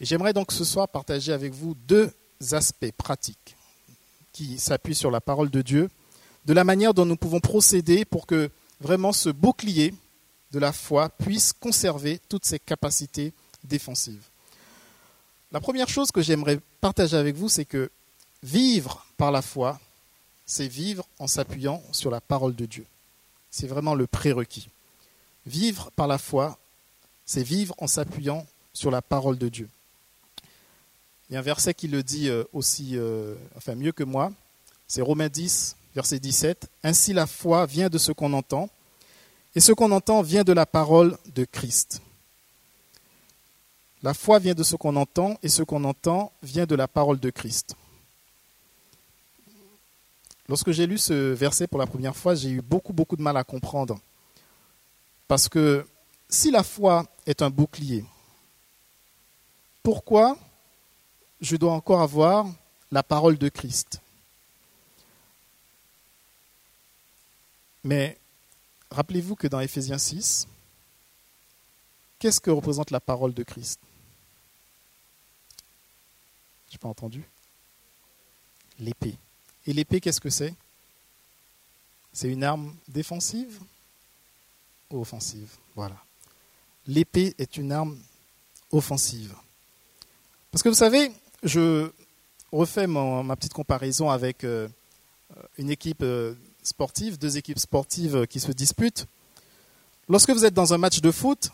J'aimerais 0.00 0.32
donc 0.32 0.50
ce 0.50 0.64
soir 0.64 0.88
partager 0.88 1.34
avec 1.34 1.52
vous 1.52 1.74
deux 1.74 2.10
aspects 2.52 2.92
pratiques 2.96 3.56
qui 4.32 4.58
s'appuient 4.58 4.94
sur 4.94 5.10
la 5.10 5.20
parole 5.20 5.50
de 5.50 5.62
Dieu 5.62 5.90
de 6.44 6.52
la 6.52 6.64
manière 6.64 6.94
dont 6.94 7.06
nous 7.06 7.16
pouvons 7.16 7.40
procéder 7.40 8.04
pour 8.04 8.26
que 8.26 8.50
vraiment 8.80 9.12
ce 9.12 9.30
bouclier 9.30 9.94
de 10.52 10.58
la 10.58 10.72
foi 10.72 11.08
puisse 11.08 11.52
conserver 11.52 12.20
toutes 12.28 12.44
ses 12.44 12.58
capacités 12.58 13.32
défensives. 13.64 14.28
La 15.52 15.60
première 15.60 15.88
chose 15.88 16.10
que 16.10 16.20
j'aimerais 16.20 16.60
partager 16.80 17.16
avec 17.16 17.36
vous, 17.36 17.48
c'est 17.48 17.64
que 17.64 17.90
vivre 18.42 19.06
par 19.16 19.30
la 19.30 19.40
foi, 19.40 19.80
c'est 20.46 20.68
vivre 20.68 21.06
en 21.18 21.26
s'appuyant 21.26 21.82
sur 21.92 22.10
la 22.10 22.20
parole 22.20 22.54
de 22.54 22.66
Dieu. 22.66 22.84
C'est 23.50 23.66
vraiment 23.66 23.94
le 23.94 24.06
prérequis. 24.06 24.68
Vivre 25.46 25.90
par 25.92 26.08
la 26.08 26.18
foi, 26.18 26.58
c'est 27.24 27.42
vivre 27.42 27.74
en 27.78 27.86
s'appuyant 27.86 28.46
sur 28.72 28.90
la 28.90 29.00
parole 29.00 29.38
de 29.38 29.48
Dieu. 29.48 29.68
Il 31.28 31.34
y 31.34 31.36
a 31.36 31.38
un 31.38 31.42
verset 31.42 31.74
qui 31.74 31.88
le 31.88 32.02
dit 32.02 32.28
euh, 32.28 32.44
aussi, 32.52 32.96
euh, 32.96 33.34
enfin 33.56 33.74
mieux 33.74 33.92
que 33.92 34.04
moi, 34.04 34.30
c'est 34.86 35.00
Romains 35.00 35.28
10, 35.28 35.76
verset 35.94 36.18
17. 36.18 36.68
Ainsi 36.82 37.12
la 37.12 37.26
foi 37.26 37.66
vient 37.66 37.88
de 37.88 37.98
ce 37.98 38.12
qu'on 38.12 38.32
entend, 38.34 38.68
et 39.54 39.60
ce 39.60 39.72
qu'on 39.72 39.90
entend 39.92 40.22
vient 40.22 40.44
de 40.44 40.52
la 40.52 40.66
parole 40.66 41.16
de 41.34 41.44
Christ. 41.44 42.02
La 44.02 44.12
foi 44.12 44.38
vient 44.38 44.54
de 44.54 44.62
ce 44.62 44.76
qu'on 44.76 44.96
entend, 44.96 45.38
et 45.42 45.48
ce 45.48 45.62
qu'on 45.62 45.84
entend 45.84 46.30
vient 46.42 46.66
de 46.66 46.74
la 46.74 46.88
parole 46.88 47.18
de 47.18 47.30
Christ. 47.30 47.74
Lorsque 50.46 50.72
j'ai 50.72 50.86
lu 50.86 50.98
ce 50.98 51.32
verset 51.32 51.66
pour 51.66 51.78
la 51.78 51.86
première 51.86 52.14
fois, 52.14 52.34
j'ai 52.34 52.50
eu 52.50 52.60
beaucoup, 52.60 52.92
beaucoup 52.92 53.16
de 53.16 53.22
mal 53.22 53.36
à 53.38 53.44
comprendre. 53.44 53.98
Parce 55.26 55.48
que 55.48 55.86
si 56.28 56.50
la 56.50 56.62
foi 56.62 57.06
est 57.24 57.40
un 57.40 57.48
bouclier, 57.48 58.04
pourquoi 59.82 60.36
je 61.40 61.56
dois 61.56 61.72
encore 61.72 62.00
avoir 62.00 62.46
la 62.90 63.02
parole 63.02 63.38
de 63.38 63.48
Christ 63.48 64.00
Mais 67.84 68.16
rappelez-vous 68.90 69.36
que 69.36 69.46
dans 69.46 69.60
Éphésiens 69.60 69.98
6, 69.98 70.48
qu'est-ce 72.18 72.40
que 72.40 72.50
représente 72.50 72.90
la 72.90 73.00
parole 73.00 73.34
de 73.34 73.42
Christ? 73.42 73.78
Je 76.68 76.74
n'ai 76.74 76.78
pas 76.78 76.88
entendu. 76.88 77.22
L'épée. 78.80 79.16
Et 79.66 79.74
l'épée, 79.74 80.00
qu'est-ce 80.00 80.20
que 80.20 80.30
c'est? 80.30 80.54
C'est 82.12 82.28
une 82.28 82.42
arme 82.42 82.74
défensive 82.88 83.60
ou 84.90 85.02
offensive? 85.02 85.50
Voilà. 85.76 86.02
L'épée 86.86 87.34
est 87.38 87.56
une 87.58 87.70
arme 87.70 87.98
offensive. 88.72 89.34
Parce 90.50 90.62
que 90.62 90.68
vous 90.70 90.74
savez, 90.74 91.12
je 91.44 91.90
refais 92.50 92.86
ma 92.86 93.36
petite 93.36 93.52
comparaison 93.52 94.10
avec 94.10 94.44
euh, 94.44 94.68
une 95.58 95.70
équipe 95.70 96.02
euh, 96.02 96.34
sportives, 96.62 97.18
deux 97.18 97.36
équipes 97.36 97.58
sportives 97.58 98.26
qui 98.26 98.40
se 98.40 98.50
disputent. 98.52 99.06
Lorsque 100.08 100.30
vous 100.30 100.44
êtes 100.44 100.54
dans 100.54 100.74
un 100.74 100.78
match 100.78 101.00
de 101.00 101.10
foot, 101.10 101.50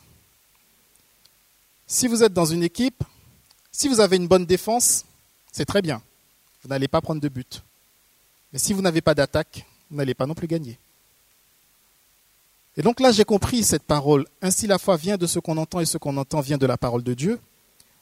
si 1.87 2.07
vous 2.07 2.23
êtes 2.23 2.33
dans 2.33 2.45
une 2.45 2.63
équipe, 2.63 3.03
si 3.73 3.89
vous 3.89 4.01
avez 4.01 4.17
une 4.17 4.29
bonne 4.29 4.47
défense, 4.47 5.05
c'est 5.53 5.65
très 5.65 5.83
bien. 5.83 6.01
Vous 6.63 6.69
n'allez 6.69 6.89
pas 6.89 7.01
prendre 7.01 7.21
de 7.21 7.29
but. 7.29 7.63
Mais 8.53 8.59
si 8.59 8.73
vous 8.73 8.83
n'avez 8.83 9.01
pas 9.01 9.15
d'attaque, 9.15 9.67
vous 9.91 9.97
n'allez 9.97 10.15
pas 10.15 10.27
non 10.27 10.35
plus 10.35 10.47
gagner. 10.47 10.79
Et 12.77 12.83
donc 12.83 13.01
là, 13.01 13.11
j'ai 13.11 13.25
compris 13.25 13.65
cette 13.65 13.83
parole. 13.83 14.27
Ainsi, 14.43 14.67
la 14.67 14.79
foi 14.79 14.97
vient 14.97 15.17
de 15.17 15.27
ce 15.27 15.39
qu'on 15.39 15.57
entend 15.57 15.81
et 15.81 15.87
ce 15.87 15.99
qu'on 15.99 16.17
entend 16.17 16.41
vient 16.41 16.59
de 16.59 16.67
la 16.67 16.77
parole 16.77 17.03
de 17.03 17.15
Dieu. 17.15 17.41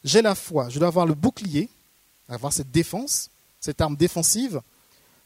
J'ai 0.04 0.22
la 0.22 0.34
foi, 0.34 0.68
je 0.68 0.78
dois 0.78 0.88
avoir 0.88 1.06
le 1.06 1.14
bouclier, 1.14 1.68
avoir 2.28 2.52
cette 2.52 2.70
défense, 2.70 3.30
cette 3.60 3.80
arme 3.80 3.96
défensive. 3.96 4.60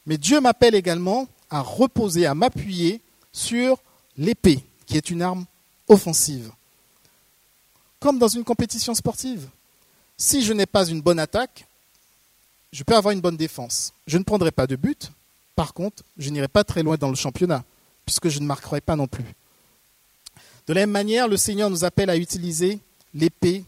Mais 0.06 0.18
Dieu 0.18 0.40
m'appelle 0.40 0.74
également 0.74 1.28
à 1.50 1.60
reposer, 1.60 2.26
à 2.26 2.34
m'appuyer 2.34 3.00
sur 3.32 3.78
l'épée, 4.16 4.64
qui 4.86 4.96
est 4.96 5.10
une 5.10 5.22
arme 5.22 5.44
offensive. 5.88 6.50
Comme 8.00 8.18
dans 8.18 8.28
une 8.28 8.44
compétition 8.44 8.94
sportive. 8.94 9.48
Si 10.16 10.42
je 10.42 10.52
n'ai 10.52 10.66
pas 10.66 10.86
une 10.86 11.00
bonne 11.00 11.18
attaque, 11.18 11.66
je 12.72 12.84
peux 12.84 12.96
avoir 12.96 13.12
une 13.12 13.20
bonne 13.20 13.36
défense. 13.36 13.92
Je 14.06 14.18
ne 14.18 14.24
prendrai 14.24 14.50
pas 14.50 14.66
de 14.66 14.76
but. 14.76 15.10
Par 15.54 15.74
contre, 15.74 16.02
je 16.16 16.30
n'irai 16.30 16.48
pas 16.48 16.64
très 16.64 16.82
loin 16.82 16.96
dans 16.96 17.10
le 17.10 17.14
championnat, 17.14 17.64
puisque 18.06 18.28
je 18.28 18.40
ne 18.40 18.46
marquerai 18.46 18.80
pas 18.80 18.96
non 18.96 19.06
plus. 19.06 19.34
De 20.66 20.72
la 20.72 20.82
même 20.82 20.90
manière, 20.90 21.28
le 21.28 21.36
Seigneur 21.36 21.68
nous 21.70 21.84
appelle 21.84 22.08
à 22.08 22.16
utiliser 22.16 22.78
l'épée 23.14 23.64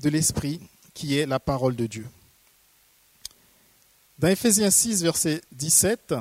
de 0.00 0.08
l'Esprit, 0.08 0.60
qui 0.94 1.18
est 1.18 1.26
la 1.26 1.40
parole 1.40 1.76
de 1.76 1.86
Dieu. 1.86 2.06
Dans 4.18 4.28
Ephésiens 4.28 4.70
6, 4.70 5.02
verset 5.02 5.40
17, 5.52 6.14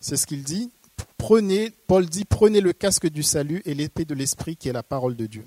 c'est 0.00 0.16
ce 0.16 0.26
qu'il 0.26 0.42
dit. 0.42 0.70
Prenez, 1.16 1.70
Paul 1.86 2.06
dit, 2.06 2.24
prenez 2.24 2.60
le 2.60 2.72
casque 2.72 3.08
du 3.08 3.22
salut 3.22 3.62
et 3.64 3.74
l'épée 3.74 4.04
de 4.04 4.14
l'esprit 4.14 4.56
qui 4.56 4.68
est 4.68 4.72
la 4.72 4.82
parole 4.82 5.16
de 5.16 5.26
Dieu. 5.26 5.46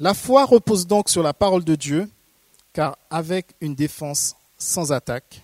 La 0.00 0.14
foi 0.14 0.44
repose 0.44 0.86
donc 0.86 1.08
sur 1.08 1.22
la 1.22 1.34
parole 1.34 1.64
de 1.64 1.74
Dieu, 1.74 2.08
car 2.72 2.96
avec 3.10 3.54
une 3.60 3.74
défense 3.74 4.36
sans 4.58 4.92
attaque, 4.92 5.42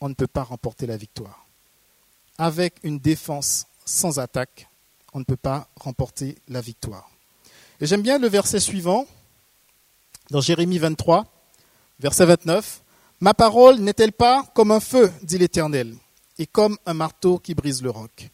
on 0.00 0.08
ne 0.08 0.14
peut 0.14 0.26
pas 0.26 0.42
remporter 0.42 0.86
la 0.86 0.96
victoire. 0.96 1.46
Avec 2.38 2.74
une 2.82 2.98
défense 2.98 3.66
sans 3.84 4.18
attaque, 4.18 4.68
on 5.12 5.18
ne 5.18 5.24
peut 5.24 5.36
pas 5.36 5.68
remporter 5.76 6.38
la 6.48 6.60
victoire. 6.60 7.10
Et 7.80 7.86
j'aime 7.86 8.02
bien 8.02 8.18
le 8.18 8.28
verset 8.28 8.60
suivant, 8.60 9.06
dans 10.30 10.40
Jérémie 10.40 10.78
23, 10.78 11.26
verset 11.98 12.26
29. 12.26 12.82
Ma 13.20 13.34
parole 13.34 13.78
n'est-elle 13.78 14.12
pas 14.12 14.44
comme 14.54 14.72
un 14.72 14.80
feu, 14.80 15.12
dit 15.22 15.38
l'Éternel, 15.38 15.94
et 16.38 16.46
comme 16.46 16.76
un 16.86 16.94
marteau 16.94 17.38
qui 17.38 17.54
brise 17.54 17.82
le 17.82 17.90
roc? 17.90 18.30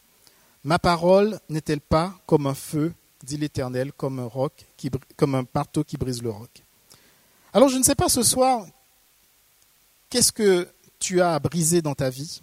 Ma 0.65 0.79
parole 0.79 1.39
n'est-elle 1.49 1.81
pas 1.81 2.15
comme 2.27 2.47
un 2.47 2.55
feu, 2.55 2.93
dit 3.23 3.37
l'Éternel, 3.37 3.93
comme 3.93 4.19
un 4.19 4.31
comme 5.17 5.35
un 5.35 5.45
marteau 5.55 5.85
qui 5.85 5.97
brise 5.97 6.23
le 6.23 6.31
roc? 6.31 6.63
Alors 7.53 7.69
je 7.69 7.77
ne 7.77 7.83
sais 7.83 7.95
pas 7.95 8.09
ce 8.09 8.23
soir, 8.23 8.67
qu'est-ce 10.11 10.33
que 10.33 10.69
tu 10.99 11.21
as 11.21 11.35
à 11.35 11.39
briser 11.39 11.83
dans 11.83 11.95
ta 11.95 12.11
vie? 12.11 12.43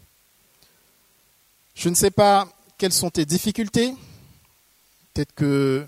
Je 1.74 1.89
ne 1.89 1.95
sais 1.95 2.12
pas 2.12 2.48
quelles 2.77 2.93
sont 2.93 3.10
tes 3.10 3.25
difficultés. 3.25 3.93
Peut-être 5.13 5.34
que 5.34 5.88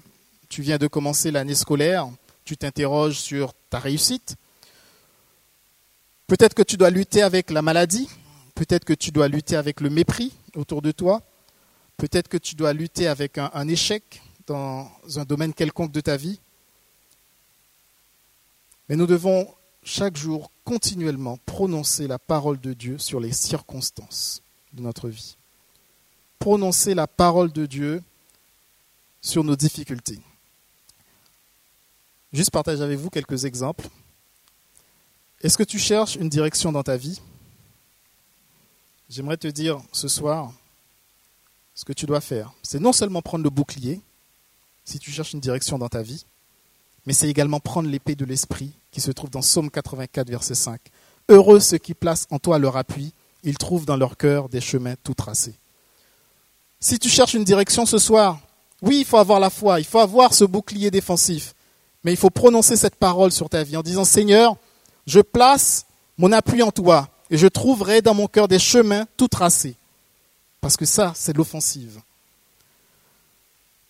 tu 0.49 0.61
viens 0.61 0.77
de 0.77 0.87
commencer 0.87 1.31
l'année 1.31 1.55
scolaire, 1.55 2.09
tu 2.45 2.57
t'interroges 2.57 3.19
sur 3.19 3.53
ta 3.69 3.79
réussite. 3.79 4.35
Peut-être 6.27 6.53
que 6.53 6.61
tu 6.61 6.75
dois 6.75 6.89
lutter 6.89 7.21
avec 7.21 7.49
la 7.51 7.61
maladie, 7.61 8.09
peut-être 8.53 8.83
que 8.83 8.93
tu 8.93 9.11
dois 9.11 9.29
lutter 9.29 9.55
avec 9.55 9.79
le 9.79 9.89
mépris 9.89 10.33
autour 10.55 10.81
de 10.81 10.91
toi, 10.91 11.21
peut-être 11.95 12.27
que 12.27 12.35
tu 12.37 12.55
dois 12.55 12.73
lutter 12.73 13.07
avec 13.07 13.37
un, 13.37 13.67
échec 13.69 14.21
dans 14.45 14.91
un 15.15 15.23
domaine 15.23 15.53
quelconque 15.53 15.93
de 15.93 16.01
ta 16.01 16.17
vie. 16.17 16.41
Mais 18.89 18.97
nous 18.97 19.07
devons 19.07 19.47
chaque 19.83 20.17
jour 20.17 20.51
continuellement 20.65 21.37
prononcer 21.45 22.07
la 22.07 22.19
parole 22.19 22.59
de 22.59 22.73
Dieu 22.73 22.97
sur 22.97 23.21
les 23.21 23.31
circonstances 23.31 24.41
de 24.73 24.81
notre 24.81 25.07
vie. 25.07 25.37
Prononcer 26.39 26.93
la 26.93 27.07
parole 27.07 27.53
de 27.53 27.65
Dieu 27.65 28.03
sur 29.21 29.45
nos 29.45 29.55
difficultés. 29.55 30.19
Juste 32.33 32.51
partager 32.51 32.83
avec 32.83 32.99
vous 32.99 33.09
quelques 33.09 33.45
exemples. 33.45 33.87
Est-ce 35.41 35.57
que 35.57 35.63
tu 35.63 35.77
cherches 35.77 36.15
une 36.15 36.29
direction 36.29 36.71
dans 36.71 36.83
ta 36.83 36.97
vie? 36.97 37.21
J'aimerais 39.09 39.37
te 39.37 39.47
dire 39.47 39.79
ce 39.91 40.07
soir, 40.07 40.51
ce 41.75 41.85
que 41.85 41.93
tu 41.93 42.07
dois 42.07 42.21
faire, 42.21 42.53
c'est 42.63 42.79
non 42.79 42.91
seulement 42.91 43.21
prendre 43.21 43.43
le 43.43 43.49
bouclier, 43.51 44.01
si 44.83 44.97
tu 44.97 45.11
cherches 45.11 45.33
une 45.33 45.39
direction 45.39 45.77
dans 45.77 45.89
ta 45.89 46.01
vie, 46.01 46.25
mais 47.05 47.13
c'est 47.13 47.29
également 47.29 47.59
prendre 47.59 47.87
l'épée 47.87 48.15
de 48.15 48.25
l'esprit 48.25 48.71
qui 48.89 48.99
se 48.99 49.11
trouve 49.11 49.29
dans 49.29 49.41
Psaume 49.41 49.69
84, 49.69 50.27
verset 50.27 50.55
5. 50.55 50.81
Heureux 51.29 51.59
ceux 51.59 51.77
qui 51.77 51.93
placent 51.93 52.27
en 52.31 52.39
toi 52.39 52.57
leur 52.57 52.75
appui, 52.75 53.13
ils 53.43 53.57
trouvent 53.57 53.85
dans 53.85 53.95
leur 53.95 54.17
cœur 54.17 54.49
des 54.49 54.59
chemins 54.59 54.95
tout 55.03 55.13
tracés. 55.13 55.55
Si 56.79 56.97
tu 56.97 57.09
cherches 57.09 57.35
une 57.35 57.43
direction 57.43 57.85
ce 57.85 57.99
soir, 57.99 58.39
oui, 58.81 58.99
il 58.99 59.05
faut 59.05 59.17
avoir 59.17 59.39
la 59.39 59.49
foi, 59.49 59.79
il 59.79 59.85
faut 59.85 59.99
avoir 59.99 60.33
ce 60.33 60.45
bouclier 60.45 60.89
défensif, 60.89 61.53
mais 62.03 62.11
il 62.11 62.17
faut 62.17 62.29
prononcer 62.29 62.75
cette 62.75 62.95
parole 62.95 63.31
sur 63.31 63.49
ta 63.49 63.63
vie 63.63 63.77
en 63.77 63.83
disant 63.83 64.03
Seigneur, 64.03 64.57
je 65.07 65.21
place 65.21 65.85
mon 66.17 66.31
appui 66.31 66.61
en 66.61 66.71
toi 66.71 67.09
et 67.29 67.37
je 67.37 67.47
trouverai 67.47 68.01
dans 68.01 68.13
mon 68.13 68.27
cœur 68.27 68.47
des 68.47 68.59
chemins 68.59 69.07
tout 69.17 69.27
tracés. 69.27 69.75
Parce 70.61 70.77
que 70.77 70.85
ça, 70.85 71.13
c'est 71.15 71.35
l'offensive. 71.35 72.01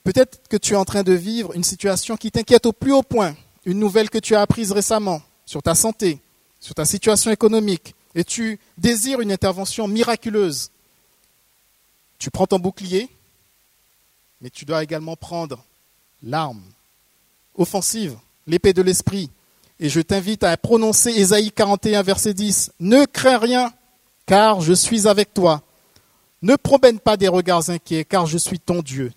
Peut-être 0.04 0.48
que 0.48 0.58
tu 0.58 0.74
es 0.74 0.78
en 0.78 0.86
train 0.86 1.04
de 1.04 1.14
vivre 1.14 1.54
une 1.54 1.64
situation 1.64 2.16
qui 2.16 2.32
t'inquiète 2.32 2.66
au 2.66 2.72
plus 2.72 2.94
haut 2.94 3.04
point, 3.04 3.36
une 3.66 3.80
nouvelle 3.80 4.10
que 4.10 4.20
tu 4.20 4.36
as 4.36 4.42
apprise 4.42 4.72
récemment 4.72 5.22
sur 5.46 5.62
ta 5.62 5.76
santé, 5.76 6.20
sur 6.62 6.76
ta 6.76 6.86
situation 6.86 7.32
économique, 7.32 7.94
et 8.16 8.24
tu 8.24 8.60
désires 8.78 9.20
une 9.20 9.32
intervention 9.32 9.88
miraculeuse. 9.88 10.72
Tu 12.20 12.32
prends 12.32 12.48
ton 12.48 12.60
bouclier, 12.60 13.10
mais 14.42 14.50
tu 14.50 14.66
dois 14.66 14.84
également 14.84 15.16
prendre 15.16 15.64
l'arme 16.24 16.62
offensive, 17.56 18.18
l'épée 18.46 18.74
de 18.74 18.82
l'esprit. 18.82 19.30
Et 19.80 19.90
je 19.90 20.02
t'invite 20.02 20.44
à 20.44 20.58
prononcer 20.58 21.12
Ésaïe 21.12 21.52
41, 21.52 22.02
verset 22.02 22.34
10. 22.34 22.72
Ne 22.80 23.06
crains 23.06 23.38
rien, 23.38 23.72
car 24.26 24.62
je 24.62 24.74
suis 24.74 25.08
avec 25.08 25.34
toi. 25.34 25.62
Ne 26.42 26.56
promène 26.56 27.00
pas 27.00 27.18
des 27.18 27.28
regards 27.28 27.70
inquiets, 27.70 28.06
car 28.06 28.26
je 28.26 28.38
suis 28.38 28.60
ton 28.60 28.82
Dieu 28.82 29.12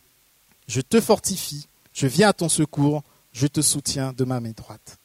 je 0.71 0.81
te 0.81 1.00
fortifie, 1.00 1.67
je 1.93 2.07
viens 2.07 2.29
à 2.29 2.33
ton 2.33 2.49
secours, 2.49 3.02
je 3.33 3.47
te 3.49 3.61
soutiens 3.61 4.12
de 4.12 4.25
ma 4.25 4.40
main 4.40 4.52
droite. 4.52 4.99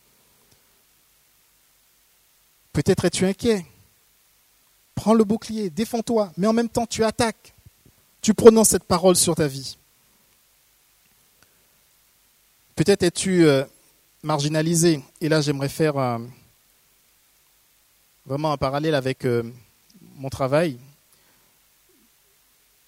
Peut-être 2.72 3.06
es-tu 3.06 3.26
inquiet. 3.26 3.66
Prends 4.94 5.16
le 5.16 5.24
bouclier, 5.24 5.70
défends-toi, 5.70 6.32
mais 6.38 6.48
en 6.48 6.54
même 6.54 6.70
temps 6.70 6.86
tu 6.86 7.04
attaques. 7.04 7.56
Tu 8.22 8.34
prononces 8.34 8.70
cette 8.70 8.84
parole 8.84 9.16
sur 9.16 9.36
ta 9.36 9.48
vie. 9.48 9.78
Peut-être 12.76 13.04
es-tu 13.04 13.48
euh, 14.26 14.28
marginalisé. 14.28 15.02
Et 15.22 15.30
là, 15.30 15.42
j'aimerais 15.42 15.70
faire 15.70 15.98
euh, 15.98 16.18
vraiment 18.26 18.52
un 18.52 18.58
parallèle 18.58 18.96
avec 18.96 19.26
euh, 19.26 19.44
mon 20.18 20.30
travail. 20.30 20.74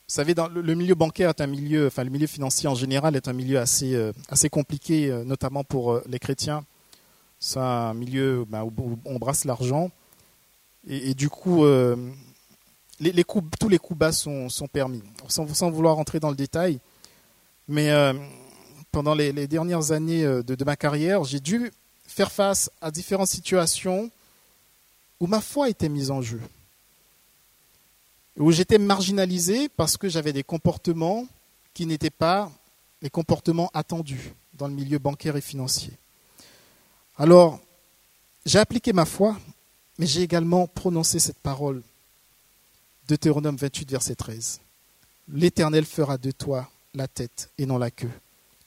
Vous 0.10 0.14
savez, 0.14 0.34
le 0.54 0.74
milieu 0.74 0.96
bancaire 0.96 1.30
est 1.30 1.42
un 1.42 1.48
milieu, 1.48 1.88
enfin 1.88 2.04
le 2.06 2.10
milieu 2.10 2.28
financier 2.28 2.70
en 2.70 2.76
général 2.76 3.18
est 3.18 3.28
un 3.28 3.34
milieu 3.34 3.60
assez, 3.60 3.94
euh, 3.94 4.14
assez 4.30 4.50
compliqué, 4.50 5.12
notamment 5.26 5.66
pour 5.66 6.00
les 6.08 6.18
chrétiens. 6.18 6.64
C'est 7.40 7.60
un 7.60 7.94
milieu 7.94 8.46
ben, 8.48 8.64
où 8.64 8.98
on 9.06 9.20
brasse 9.20 9.44
l'argent. 9.44 9.92
Et, 10.90 11.14
du 11.14 11.30
coup, 11.30 11.66
tous 13.60 13.70
les 13.70 13.78
coups 13.78 14.00
bas 14.00 14.14
sont, 14.14 14.48
sont 14.48 14.68
permis. 14.68 15.04
Sans, 15.28 15.46
sans, 15.54 15.70
vouloir 15.70 15.98
rentrer 15.98 16.22
dans 16.22 16.30
le 16.30 16.38
détail, 16.38 16.80
mais 17.68 17.92
pendant 18.92 19.14
les, 19.14 19.48
dernières 19.48 19.92
années 19.92 20.24
de, 20.24 20.42
de 20.42 20.64
ma 20.64 20.76
carrière, 20.76 21.24
j'ai 21.24 21.40
dû 21.40 21.72
faire 22.08 22.32
face 22.32 22.70
à 22.82 22.92
différentes 22.92 23.28
situations 23.28 24.10
où 25.20 25.28
ma 25.28 25.42
foi 25.42 25.70
était 25.70 25.90
mise 25.90 26.12
en 26.12 26.22
jeu 26.22 26.42
où 28.38 28.52
j'étais 28.52 28.78
marginalisé 28.78 29.70
parce 29.70 29.98
que 29.98 30.10
j'avais 30.10 30.34
des 30.34 30.44
comportements 30.44 31.28
qui 31.74 31.86
n'étaient 31.86 32.10
pas 32.10 32.52
les 33.02 33.10
comportements 33.10 33.70
attendus 33.74 34.34
dans 34.54 34.68
le 34.68 34.74
milieu 34.74 35.00
bancaire 35.00 35.36
et 35.36 35.42
financier. 35.42 35.94
Alors, 37.18 37.60
j'ai 38.46 38.60
appliqué 38.60 38.94
ma 38.94 39.06
foi, 39.06 39.38
mais 39.98 40.06
j'ai 40.06 40.22
également 40.22 40.68
prononcé 40.68 41.20
cette 41.20 41.40
parole. 41.40 41.82
Deutéronome 43.08 43.56
28, 43.56 43.92
verset 43.92 44.16
13. 44.16 44.62
L'Éternel 45.30 45.86
fera 45.86 46.18
de 46.18 46.32
toi 46.32 46.70
la 46.94 47.08
tête 47.08 47.50
et 47.58 47.66
non 47.66 47.78
la 47.78 47.92
queue. 47.92 48.12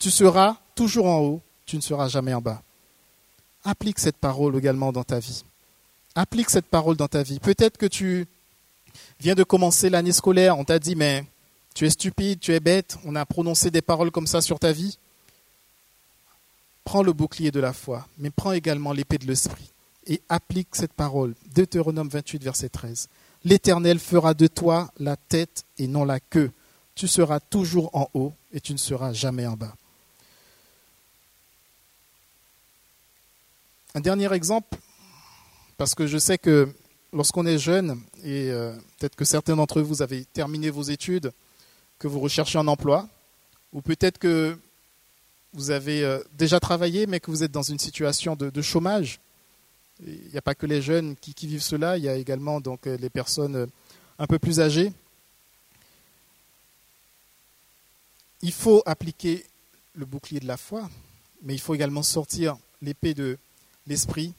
Tu 0.00 0.10
seras 0.10 0.56
toujours 0.74 1.06
en 1.06 1.18
haut, 1.18 1.42
tu 1.66 1.76
ne 1.76 1.82
seras 1.82 2.08
jamais 2.08 2.32
en 2.32 2.40
bas. 2.40 2.62
Applique 3.64 3.98
cette 3.98 4.16
parole 4.16 4.56
également 4.56 4.92
dans 4.92 5.04
ta 5.04 5.18
vie. 5.18 5.44
Applique 6.14 6.48
cette 6.48 6.66
parole 6.66 6.96
dans 6.96 7.06
ta 7.06 7.22
vie. 7.22 7.38
Peut-être 7.38 7.76
que 7.76 7.84
tu 7.84 8.26
vient 9.20 9.34
de 9.34 9.44
commencer 9.44 9.90
l'année 9.90 10.12
scolaire, 10.12 10.58
on 10.58 10.64
t'a 10.64 10.78
dit 10.78 10.96
mais 10.96 11.26
tu 11.74 11.86
es 11.86 11.90
stupide, 11.90 12.40
tu 12.40 12.54
es 12.54 12.60
bête, 12.60 12.96
on 13.04 13.14
a 13.14 13.26
prononcé 13.26 13.70
des 13.70 13.82
paroles 13.82 14.10
comme 14.10 14.26
ça 14.26 14.40
sur 14.40 14.58
ta 14.58 14.72
vie. 14.72 14.98
Prends 16.84 17.02
le 17.02 17.12
bouclier 17.12 17.50
de 17.50 17.60
la 17.60 17.74
foi, 17.74 18.08
mais 18.16 18.30
prends 18.30 18.52
également 18.52 18.94
l'épée 18.94 19.18
de 19.18 19.26
l'esprit 19.26 19.70
et 20.06 20.22
applique 20.30 20.68
cette 20.72 20.94
parole. 20.94 21.34
Deutéronome 21.54 22.08
28, 22.08 22.42
verset 22.42 22.70
13. 22.70 23.08
L'Éternel 23.44 23.98
fera 23.98 24.32
de 24.32 24.46
toi 24.46 24.90
la 24.98 25.16
tête 25.16 25.64
et 25.76 25.86
non 25.86 26.06
la 26.06 26.20
queue. 26.20 26.52
Tu 26.94 27.06
seras 27.06 27.38
toujours 27.38 27.94
en 27.94 28.08
haut 28.14 28.32
et 28.54 28.60
tu 28.60 28.72
ne 28.72 28.78
seras 28.78 29.12
jamais 29.12 29.46
en 29.46 29.56
bas. 29.56 29.74
Un 33.94 34.00
dernier 34.00 34.32
exemple, 34.32 34.78
parce 35.76 35.96
que 35.96 36.06
je 36.06 36.16
sais 36.16 36.38
que 36.38 36.72
lorsqu'on 37.12 37.44
est 37.44 37.58
jeune, 37.58 38.00
et 38.22 38.50
euh, 38.50 38.72
peut-être 38.98 39.16
que 39.16 39.24
certains 39.24 39.56
d'entre 39.56 39.80
vous 39.82 40.00
avez 40.00 40.24
terminé 40.26 40.70
vos 40.70 40.82
études, 40.82 41.32
que 41.98 42.06
vous 42.06 42.20
recherchez 42.20 42.58
un 42.58 42.68
emploi, 42.68 43.08
ou 43.72 43.82
peut-être 43.82 44.18
que 44.18 44.56
vous 45.54 45.72
avez 45.72 46.04
euh, 46.04 46.22
déjà 46.34 46.60
travaillé, 46.60 47.08
mais 47.08 47.18
que 47.18 47.32
vous 47.32 47.42
êtes 47.42 47.50
dans 47.50 47.62
une 47.62 47.80
situation 47.80 48.36
de, 48.36 48.62
chômage. 48.62 49.18
Il 50.06 50.30
n'y 50.30 50.38
a 50.38 50.42
pas 50.42 50.54
que 50.54 50.66
les 50.66 50.82
jeunes 50.82 51.16
qui, 51.16 51.34
vivent 51.48 51.60
cela, 51.60 51.98
il 51.98 52.04
y 52.04 52.08
a 52.08 52.14
également 52.14 52.60
donc 52.60 52.86
euh, 52.86 52.96
les 52.96 53.10
personnes 53.10 53.66
un 54.20 54.26
peu 54.28 54.38
plus 54.38 54.60
âgées. 54.60 54.92
Il 58.42 58.52
faut 58.52 58.84
appliquer 58.86 59.44
le 59.94 60.06
bouclier 60.06 60.38
de 60.38 60.46
la 60.46 60.56
foi, 60.56 60.88
mais 61.42 61.54
il 61.54 61.60
faut 61.60 61.74
également 61.74 62.04
sortir 62.04 62.56
l'épée 62.82 63.14
de 63.14 63.36
l'esprit 63.86 64.34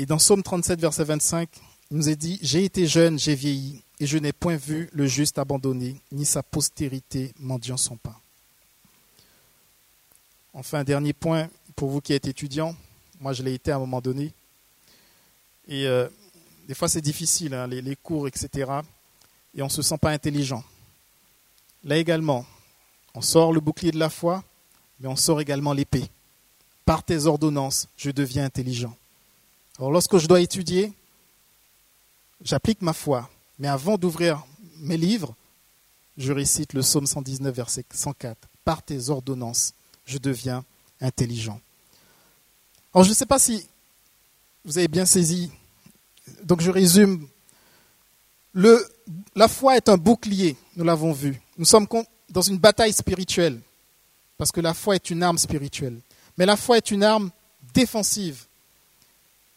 et 0.00 0.06
dans 0.06 0.16
Psaume 0.16 0.42
37, 0.42 0.80
verset 0.80 1.04
25, 1.04 1.46
il 1.90 1.98
nous 1.98 2.08
est 2.08 2.16
dit, 2.16 2.38
J'ai 2.40 2.64
été 2.64 2.86
jeune, 2.86 3.18
j'ai 3.18 3.34
vieilli, 3.34 3.82
et 3.98 4.06
je 4.06 4.16
n'ai 4.16 4.32
point 4.32 4.56
vu 4.56 4.88
le 4.94 5.06
juste 5.06 5.38
abandonné, 5.38 6.00
ni 6.10 6.24
sa 6.24 6.42
postérité 6.42 7.34
mendiant 7.38 7.76
son 7.76 7.98
pain. 7.98 8.16
Enfin, 10.54 10.84
dernier 10.84 11.12
point 11.12 11.50
pour 11.76 11.90
vous 11.90 12.00
qui 12.00 12.14
êtes 12.14 12.26
étudiant. 12.26 12.74
Moi, 13.20 13.34
je 13.34 13.42
l'ai 13.42 13.52
été 13.52 13.72
à 13.72 13.76
un 13.76 13.80
moment 13.80 14.00
donné. 14.00 14.32
Et 15.68 15.86
euh, 15.86 16.08
des 16.66 16.72
fois, 16.72 16.88
c'est 16.88 17.02
difficile, 17.02 17.52
hein, 17.52 17.66
les, 17.66 17.82
les, 17.82 17.94
cours, 17.94 18.26
etc. 18.26 18.72
Et 19.54 19.60
on 19.60 19.66
ne 19.66 19.70
se 19.70 19.82
sent 19.82 19.98
pas 19.98 20.12
intelligent. 20.12 20.64
Là 21.84 21.98
également, 21.98 22.46
on 23.14 23.20
sort 23.20 23.52
le 23.52 23.60
bouclier 23.60 23.92
de 23.92 23.98
la 23.98 24.08
foi, 24.08 24.42
mais 24.98 25.08
on 25.08 25.16
sort 25.16 25.42
également 25.42 25.74
l'épée. 25.74 26.08
Par 26.84 27.02
tes 27.02 27.26
ordonnances, 27.26 27.88
je 27.96 28.10
deviens 28.10 28.44
intelligent. 28.44 28.96
Alors 29.78 29.92
lorsque 29.92 30.18
je 30.18 30.26
dois 30.26 30.40
étudier, 30.40 30.92
j'applique 32.42 32.82
ma 32.82 32.92
foi. 32.92 33.30
Mais 33.58 33.68
avant 33.68 33.96
d'ouvrir 33.96 34.44
mes 34.78 34.96
livres, 34.96 35.34
je 36.16 36.32
récite 36.32 36.72
le 36.72 36.80
psaume 36.80 37.06
119, 37.06 37.54
verset 37.54 37.84
104. 37.92 38.48
Par 38.64 38.82
tes 38.82 39.08
ordonnances, 39.08 39.72
je 40.04 40.18
deviens 40.18 40.64
intelligent. 41.00 41.60
Alors 42.92 43.04
je 43.04 43.10
ne 43.10 43.14
sais 43.14 43.26
pas 43.26 43.38
si 43.38 43.66
vous 44.64 44.78
avez 44.78 44.88
bien 44.88 45.06
saisi. 45.06 45.50
Donc 46.42 46.60
je 46.60 46.70
résume. 46.70 47.26
La 48.52 49.48
foi 49.48 49.76
est 49.76 49.88
un 49.88 49.96
bouclier, 49.96 50.56
nous 50.76 50.84
l'avons 50.84 51.12
vu. 51.12 51.40
Nous 51.56 51.64
sommes 51.64 51.86
dans 52.28 52.42
une 52.42 52.58
bataille 52.58 52.92
spirituelle, 52.92 53.60
parce 54.36 54.50
que 54.50 54.60
la 54.60 54.74
foi 54.74 54.96
est 54.96 55.10
une 55.10 55.22
arme 55.22 55.38
spirituelle. 55.38 56.00
Mais 56.40 56.46
la 56.46 56.56
foi 56.56 56.78
est 56.78 56.90
une 56.90 57.02
arme 57.02 57.30
défensive. 57.74 58.46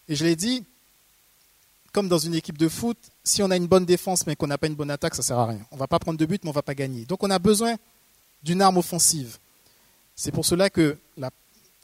Et 0.09 0.17
je 0.17 0.25
l'ai 0.25 0.35
dit, 0.35 0.65
comme 1.93 2.09
dans 2.09 2.17
une 2.17 2.35
équipe 2.35 2.57
de 2.57 2.67
foot, 2.67 2.97
si 3.23 3.41
on 3.41 3.49
a 3.51 3.55
une 3.55 3.67
bonne 3.67 3.85
défense 3.85 4.27
mais 4.27 4.35
qu'on 4.35 4.47
n'a 4.47 4.57
pas 4.57 4.67
une 4.67 4.75
bonne 4.75 4.91
attaque, 4.91 5.15
ça 5.15 5.21
ne 5.21 5.25
sert 5.27 5.39
à 5.39 5.45
rien. 5.45 5.65
On 5.71 5.75
ne 5.75 5.79
va 5.79 5.87
pas 5.87 5.97
prendre 5.99 6.19
de 6.19 6.25
but, 6.25 6.43
mais 6.43 6.49
on 6.49 6.51
ne 6.51 6.55
va 6.55 6.61
pas 6.61 6.75
gagner. 6.75 7.05
Donc 7.05 7.23
on 7.23 7.29
a 7.29 7.39
besoin 7.39 7.77
d'une 8.43 8.61
arme 8.61 8.75
offensive. 8.75 9.37
C'est 10.13 10.33
pour 10.33 10.43
cela 10.43 10.69
que 10.69 10.97
la, 11.17 11.29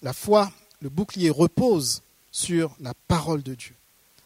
la 0.01 0.11
foi, 0.11 0.51
le 0.81 0.89
bouclier 0.89 1.29
repose 1.29 2.01
sur 2.33 2.75
la 2.81 2.93
parole 3.07 3.41
de 3.41 3.55
Dieu. 3.55 3.75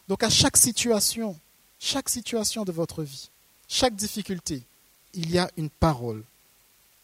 Donc 0.08 0.24
à 0.24 0.28
chaque 0.28 0.56
situation, 0.56 1.38
chaque 1.78 2.08
situation 2.08 2.64
de 2.64 2.72
votre 2.72 3.04
vie, 3.04 3.30
chaque 3.68 3.94
difficulté, 3.94 4.60
il 5.12 5.30
y 5.30 5.38
a 5.38 5.48
une 5.56 5.70
parole. 5.70 6.24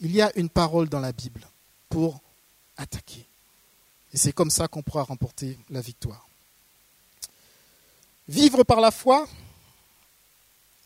Il 0.00 0.11
y 0.11 0.22
a 0.22 0.37
une 0.37 0.48
parole 0.48 0.88
dans 0.88 0.98
la 0.98 1.12
Bible 1.12 1.46
pour 1.88 2.18
attaquer. 2.76 3.29
Et 4.12 4.16
c'est 4.16 4.32
comme 4.32 4.50
ça 4.50 4.68
qu'on 4.68 4.82
pourra 4.82 5.02
remporter 5.02 5.58
la 5.70 5.80
victoire. 5.80 6.26
Vivre 8.28 8.62
par 8.64 8.80
la 8.80 8.90
foi, 8.90 9.28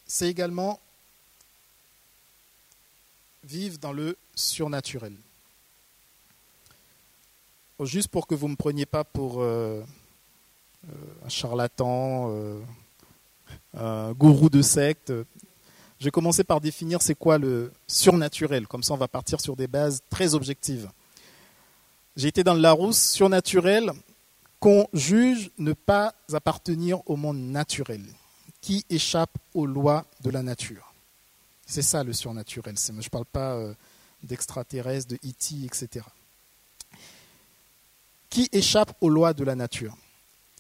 c'est 0.07 0.29
également 0.29 0.81
vivre 3.43 3.79
dans 3.79 3.93
le 3.93 4.17
surnaturel. 4.35 5.15
Juste 7.81 8.09
pour 8.09 8.27
que 8.27 8.35
vous 8.35 8.47
ne 8.47 8.53
me 8.53 8.57
preniez 8.57 8.87
pas 8.87 9.05
pour 9.05 9.43
euh, 9.43 9.83
euh, 10.89 10.93
un 11.25 11.29
charlatan, 11.29 12.31
euh, 12.31 12.61
un 13.77 14.13
gourou 14.13 14.49
de 14.49 14.63
secte, 14.63 15.13
je 15.99 16.05
vais 16.05 16.11
commencer 16.11 16.45
par 16.45 16.61
définir 16.61 17.03
c'est 17.03 17.15
quoi 17.15 17.39
le 17.39 17.73
surnaturel. 17.87 18.67
Comme 18.67 18.83
ça, 18.83 18.95
on 18.95 18.99
va 18.99 19.09
partir 19.09 19.41
sur 19.41 19.57
des 19.57 19.67
bases 19.67 20.03
très 20.09 20.35
objectives. 20.35 20.89
J'ai 22.17 22.29
été 22.29 22.45
dans 22.45 22.55
le 22.55 22.61
Larousse, 22.61 23.11
surnaturel, 23.11 23.93
qu'on 24.61 24.87
juge 24.93 25.51
ne 25.59 25.73
pas 25.73 26.15
appartenir 26.33 27.01
au 27.07 27.17
monde 27.17 27.39
naturel, 27.39 28.03
qui 28.61 28.85
échappe 28.89 29.37
aux 29.53 29.67
lois 29.67 30.07
de 30.23 30.31
la 30.31 30.43
nature. 30.43 30.95
C'est 31.67 31.83
ça 31.83 32.05
le 32.05 32.13
surnaturel. 32.13 32.77
Je 32.79 32.93
ne 32.93 33.09
parle 33.09 33.25
pas 33.25 33.55
euh, 33.55 33.75
d'extraterrestres, 34.23 35.09
de 35.09 35.17
E.T., 35.17 35.65
etc. 35.65 36.05
Qui 38.31 38.49
échappe 38.53 38.97
aux 39.01 39.09
lois 39.09 39.35
de 39.35 39.45
la 39.45 39.55
nature. 39.55 39.97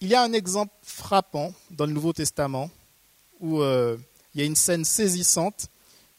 Il 0.00 0.08
y 0.08 0.14
a 0.14 0.22
un 0.22 0.32
exemple 0.32 0.72
frappant 0.82 1.52
dans 1.70 1.86
le 1.86 1.92
Nouveau 1.92 2.12
Testament 2.12 2.70
où 3.40 3.60
euh, 3.60 3.96
il 4.34 4.40
y 4.40 4.44
a 4.44 4.46
une 4.46 4.56
scène 4.56 4.84
saisissante 4.84 5.68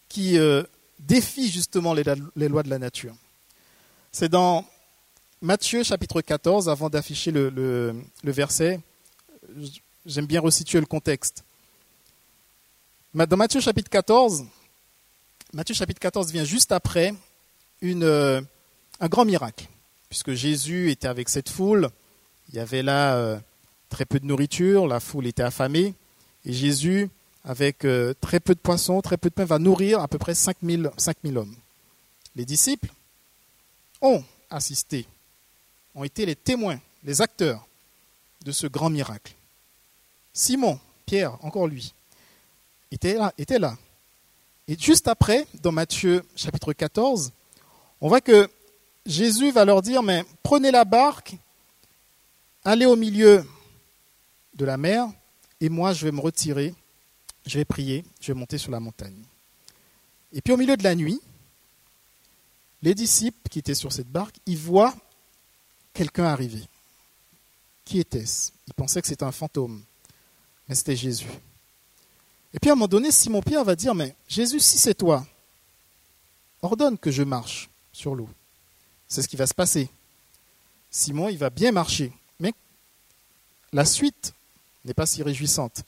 qui 0.10 0.38
euh, 0.38 0.64
défie 1.00 1.50
justement 1.50 1.94
les, 1.94 2.04
lois 2.48 2.64
de 2.64 2.70
la 2.70 2.80
nature. 2.80 3.16
C'est 4.12 4.30
dans 4.30 4.66
Matthieu 5.46 5.84
chapitre 5.84 6.22
14, 6.22 6.70
avant 6.70 6.90
d'afficher 6.90 7.30
le, 7.30 7.94
verset, 8.24 8.80
j'aime 10.04 10.26
bien 10.26 10.42
resituer 10.42 10.80
le 10.80 10.88
contexte. 10.88 11.44
Dans 13.14 13.38
Matthieu 13.38 13.62
chapitre 13.62 13.92
14, 13.92 14.44
Matthieu 15.54 15.76
chapitre 15.76 16.00
14 16.00 16.32
vient 16.32 16.46
juste 16.46 16.72
après 16.72 17.14
euh, 17.84 18.42
un 19.00 19.08
grand 19.08 19.24
miracle, 19.24 19.68
puisque 20.10 20.34
Jésus 20.34 20.90
était 20.90 21.08
avec 21.08 21.30
cette 21.30 21.50
foule, 21.50 21.90
il 22.50 22.56
y 22.56 22.60
avait 22.60 22.82
là 22.82 23.16
euh, 23.16 23.38
très 23.90 24.06
peu 24.06 24.20
de 24.20 24.26
nourriture, 24.26 24.88
la 24.88 25.00
foule 25.00 25.28
était 25.28 25.44
affamée, 25.44 25.94
et 26.44 26.54
Jésus, 26.54 27.08
avec 27.44 27.86
euh, 27.86 28.16
très 28.20 28.40
peu 28.40 28.56
de 28.56 28.60
poissons, 28.60 29.00
très 29.04 29.18
peu 29.18 29.30
de 29.30 29.36
pain, 29.36 29.46
va 29.46 29.60
nourrir 29.60 30.00
à 30.00 30.08
peu 30.08 30.18
près 30.18 30.34
5000, 30.34 30.90
5000 30.98 31.38
hommes. 31.38 31.56
Les 32.36 32.46
disciples 32.46 32.90
ont 34.02 34.24
assisté 34.50 35.06
ont 35.96 36.04
été 36.04 36.26
les 36.26 36.36
témoins, 36.36 36.80
les 37.04 37.22
acteurs 37.22 37.66
de 38.44 38.52
ce 38.52 38.68
grand 38.68 38.90
miracle. 38.90 39.34
Simon, 40.34 40.80
Pierre, 41.06 41.44
encore 41.44 41.68
lui, 41.68 41.94
était 42.92 43.16
là. 43.60 43.78
Et 44.68 44.78
juste 44.78 45.08
après, 45.08 45.48
dans 45.62 45.72
Matthieu 45.72 46.24
chapitre 46.36 46.74
14, 46.74 47.32
on 48.02 48.10
voit 48.10 48.22
que 48.22 48.50
Jésus 49.06 49.52
va 49.52 49.66
leur 49.66 49.82
dire, 49.82 50.04
mais 50.04 50.26
prenez 50.44 50.72
la 50.72 50.86
barque, 50.86 51.36
allez 52.64 52.86
au 52.86 52.96
milieu 52.96 53.46
de 54.56 54.66
la 54.66 54.78
mer, 54.78 55.08
et 55.62 55.70
moi 55.70 55.94
je 55.94 56.06
vais 56.06 56.12
me 56.12 56.22
retirer, 56.22 56.74
je 57.46 57.58
vais 57.58 57.66
prier, 57.66 58.04
je 58.20 58.34
vais 58.34 58.40
monter 58.40 58.58
sur 58.58 58.72
la 58.72 58.80
montagne. 58.80 59.22
Et 60.34 60.42
puis 60.42 60.54
au 60.54 60.58
milieu 60.58 60.76
de 60.76 60.84
la 60.84 60.96
nuit, 60.96 61.22
les 62.82 62.96
disciples 62.96 63.50
qui 63.50 63.60
étaient 63.60 63.76
sur 63.76 63.92
cette 63.92 64.10
barque, 64.10 64.36
ils 64.46 64.58
voient 64.58 64.94
quelqu'un 65.96 66.26
arrivé. 66.26 66.62
Qui 67.86 68.00
était-ce? 68.00 68.52
Il 68.68 68.74
pensait 68.76 69.02
que 69.02 69.08
c'était 69.08 69.24
un 69.24 69.32
fantôme, 69.32 69.82
mais 70.68 70.76
c'était 70.76 70.96
Jésus. 70.96 71.30
Et 72.54 72.60
puis 72.60 72.70
à 72.70 72.74
un 72.74 72.76
moment 72.76 72.88
donné, 72.88 73.12
Simon-Pierre 73.12 73.64
va 73.64 73.76
dire, 73.76 73.96
mais 73.96 74.16
Jésus, 74.28 74.60
si 74.60 74.78
c'est 74.78 74.94
toi, 74.94 75.26
ordonne 76.62 76.98
que 76.98 77.12
je 77.12 77.24
marche 77.24 77.70
sur 77.92 78.14
l'eau. 78.14 78.30
C'est 79.08 79.22
ce 79.22 79.28
qui 79.28 79.36
va 79.36 79.48
se 79.48 79.54
passer. 79.54 79.90
Simon, 80.92 81.30
il 81.30 81.38
va 81.38 81.50
bien 81.50 81.72
marcher, 81.72 82.12
mais 82.40 82.54
la 83.74 83.86
suite 83.86 84.34
n'est 84.84 84.94
pas 84.94 85.06
si 85.06 85.24
réjouissante. 85.24 85.84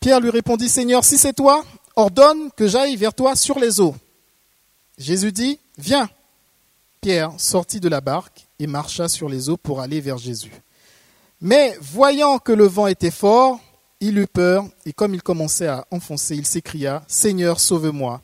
Pierre 0.00 0.20
lui 0.20 0.30
répondit, 0.30 0.68
Seigneur, 0.68 1.04
si 1.04 1.18
c'est 1.18 1.32
toi, 1.32 1.64
ordonne 1.96 2.50
que 2.52 2.68
j'aille 2.68 2.96
vers 2.96 3.14
toi 3.14 3.36
sur 3.36 3.58
les 3.58 3.80
eaux. 3.80 3.94
Jésus 4.98 5.32
dit, 5.32 5.58
viens. 5.78 6.08
Pierre 7.00 7.32
sortit 7.38 7.80
de 7.80 7.88
la 7.88 8.00
barque 8.00 8.43
et 8.58 8.66
marcha 8.66 9.08
sur 9.08 9.28
les 9.28 9.48
eaux 9.48 9.56
pour 9.56 9.80
aller 9.80 10.00
vers 10.00 10.18
Jésus. 10.18 10.52
Mais 11.40 11.76
voyant 11.80 12.38
que 12.38 12.52
le 12.52 12.66
vent 12.66 12.86
était 12.86 13.10
fort, 13.10 13.60
il 14.00 14.18
eut 14.18 14.26
peur, 14.26 14.66
et 14.86 14.92
comme 14.92 15.14
il 15.14 15.22
commençait 15.22 15.66
à 15.66 15.86
enfoncer, 15.90 16.36
il 16.36 16.46
s'écria, 16.46 17.04
Seigneur, 17.08 17.60
sauve-moi. 17.60 18.22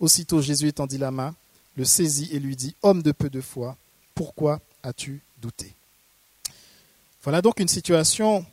Aussitôt 0.00 0.42
Jésus 0.42 0.68
étendit 0.68 0.98
la 0.98 1.10
main, 1.10 1.34
le 1.76 1.84
saisit 1.84 2.28
et 2.32 2.38
lui 2.38 2.56
dit, 2.56 2.74
Homme 2.82 3.02
de 3.02 3.12
peu 3.12 3.30
de 3.30 3.40
foi, 3.40 3.76
pourquoi 4.14 4.60
as-tu 4.82 5.22
douté? 5.38 5.74
Voilà 7.22 7.40
donc 7.40 7.60
une 7.60 7.68
situation 7.68 8.44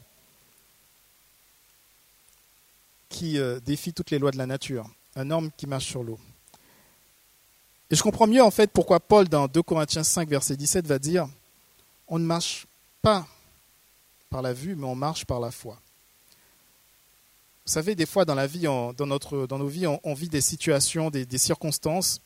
qui 3.10 3.40
euh, 3.40 3.60
défie 3.66 3.94
toutes 3.94 4.12
les 4.12 4.20
lois 4.20 4.32
de 4.32 4.38
la 4.38 4.46
nature, 4.46 4.88
un 5.16 5.32
homme 5.32 5.50
qui 5.58 5.66
marche 5.66 5.88
sur 5.88 6.04
l'eau. 6.04 6.20
Et 7.92 7.96
je 7.96 8.04
comprends 8.04 8.28
mieux 8.28 8.44
en 8.44 8.52
fait 8.52 8.72
pourquoi 8.72 9.00
Paul 9.00 9.28
dans 9.28 9.48
2 9.48 9.62
Corinthiens 9.64 10.04
5 10.04 10.30
verset 10.30 10.56
17 10.56 10.86
va 10.86 11.00
dire 11.00 11.28
on 12.08 12.20
ne 12.20 12.26
marche 12.26 12.68
pas 13.02 13.28
par 14.30 14.42
la 14.42 14.54
vue 14.54 14.76
mais 14.76 14.86
on 14.86 14.96
marche 14.96 15.26
par 15.26 15.40
la 15.40 15.52
foi. 15.52 15.80
Vous 17.70 17.74
savez, 17.74 17.94
des 17.94 18.08
fois 18.08 18.26
dans 18.26 18.34
la 18.34 18.48
vie, 18.48 18.62
dans, 18.62 18.96
notre, 19.06 19.46
dans 19.46 19.60
nos 19.60 19.68
vies, 19.68 19.86
on, 19.86 20.14
vit 20.16 20.28
des 20.28 20.42
situations, 20.42 21.12
des, 21.12 21.38
circonstances 21.38 22.20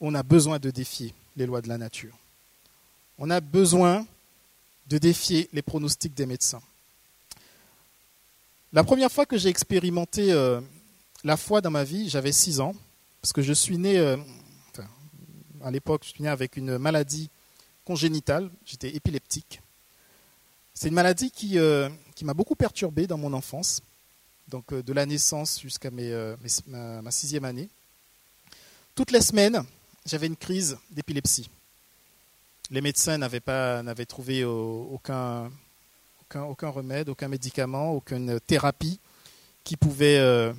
où 0.00 0.06
on 0.06 0.14
a 0.14 0.22
besoin 0.22 0.60
de 0.60 0.70
défier 0.70 1.12
les 1.36 1.44
lois 1.44 1.60
de 1.60 1.68
la 1.68 1.76
nature. 1.76 2.16
On 3.18 3.30
a 3.30 3.40
besoin 3.40 4.06
de 4.86 4.98
défier 4.98 5.48
les 5.52 5.62
pronostics 5.62 6.14
des 6.14 6.24
médecins. 6.24 6.62
La 8.72 8.84
première 8.84 9.10
fois 9.10 9.26
que 9.26 9.36
j'ai 9.36 9.48
expérimenté 9.48 10.30
euh, 10.30 10.60
la 11.24 11.36
foi 11.36 11.60
dans 11.60 11.72
ma 11.72 11.82
vie, 11.82 12.08
j'avais 12.08 12.30
6 12.30 12.60
ans, 12.60 12.76
parce 13.20 13.32
que 13.32 13.42
je 13.42 13.52
suis 13.52 13.76
né, 13.76 13.98
euh, 13.98 14.16
à 15.62 15.70
l'époque, 15.70 16.02
je 16.04 16.10
suis 16.10 16.22
né 16.22 16.28
avec 16.28 16.56
une 16.56 16.78
maladie 16.78 17.30
congénitale, 17.84 18.50
j'étais 18.64 18.94
épileptique. 18.94 19.60
C'est 20.74 20.88
une 20.88 20.94
maladie 20.94 21.30
qui, 21.30 21.58
euh, 21.58 21.88
qui 22.14 22.24
m'a 22.24 22.34
beaucoup 22.34 22.54
perturbé 22.54 23.06
dans 23.06 23.18
mon 23.18 23.32
enfance, 23.32 23.82
donc 24.48 24.72
euh, 24.72 24.82
de 24.82 24.92
la 24.92 25.04
naissance 25.06 25.60
jusqu'à 25.60 25.90
euh, 25.92 26.36
ma, 27.02 27.10
sixième 27.10 27.44
année. 27.44 27.68
Toutes 28.94 29.10
les 29.10 29.20
semaines, 29.20 29.62
j'avais 30.06 30.26
une 30.26 30.36
crise 30.36 30.78
d'épilepsie. 30.90 31.50
Les 32.70 32.80
médecins 32.80 33.18
n'avaient 33.18 33.40
pas 33.40 33.82
n'avaient 33.82 34.06
trouvé 34.06 34.44
aucun, 34.44 35.50
aucun, 36.22 36.44
aucun, 36.44 36.68
remède, 36.68 37.08
aucun 37.08 37.28
médicament, 37.28 37.92
aucune 37.92 38.38
thérapie 38.40 39.00
qui 39.64 39.76
pouvait 39.76 40.52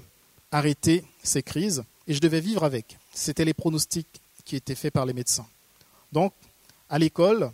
arrêter 0.51 1.05
ces 1.23 1.41
crises, 1.41 1.83
et 2.07 2.13
je 2.13 2.19
devais 2.19 2.41
vivre 2.41 2.65
avec. 2.65 2.97
C'était 3.13 3.45
les 3.45 3.53
pronostics 3.53 4.20
qui 4.51 4.57
était 4.57 4.75
fait 4.75 4.91
par 4.91 5.05
les 5.05 5.13
médecins. 5.13 5.47
Donc, 6.11 6.33
à 6.89 6.99
l'école, 6.99 7.51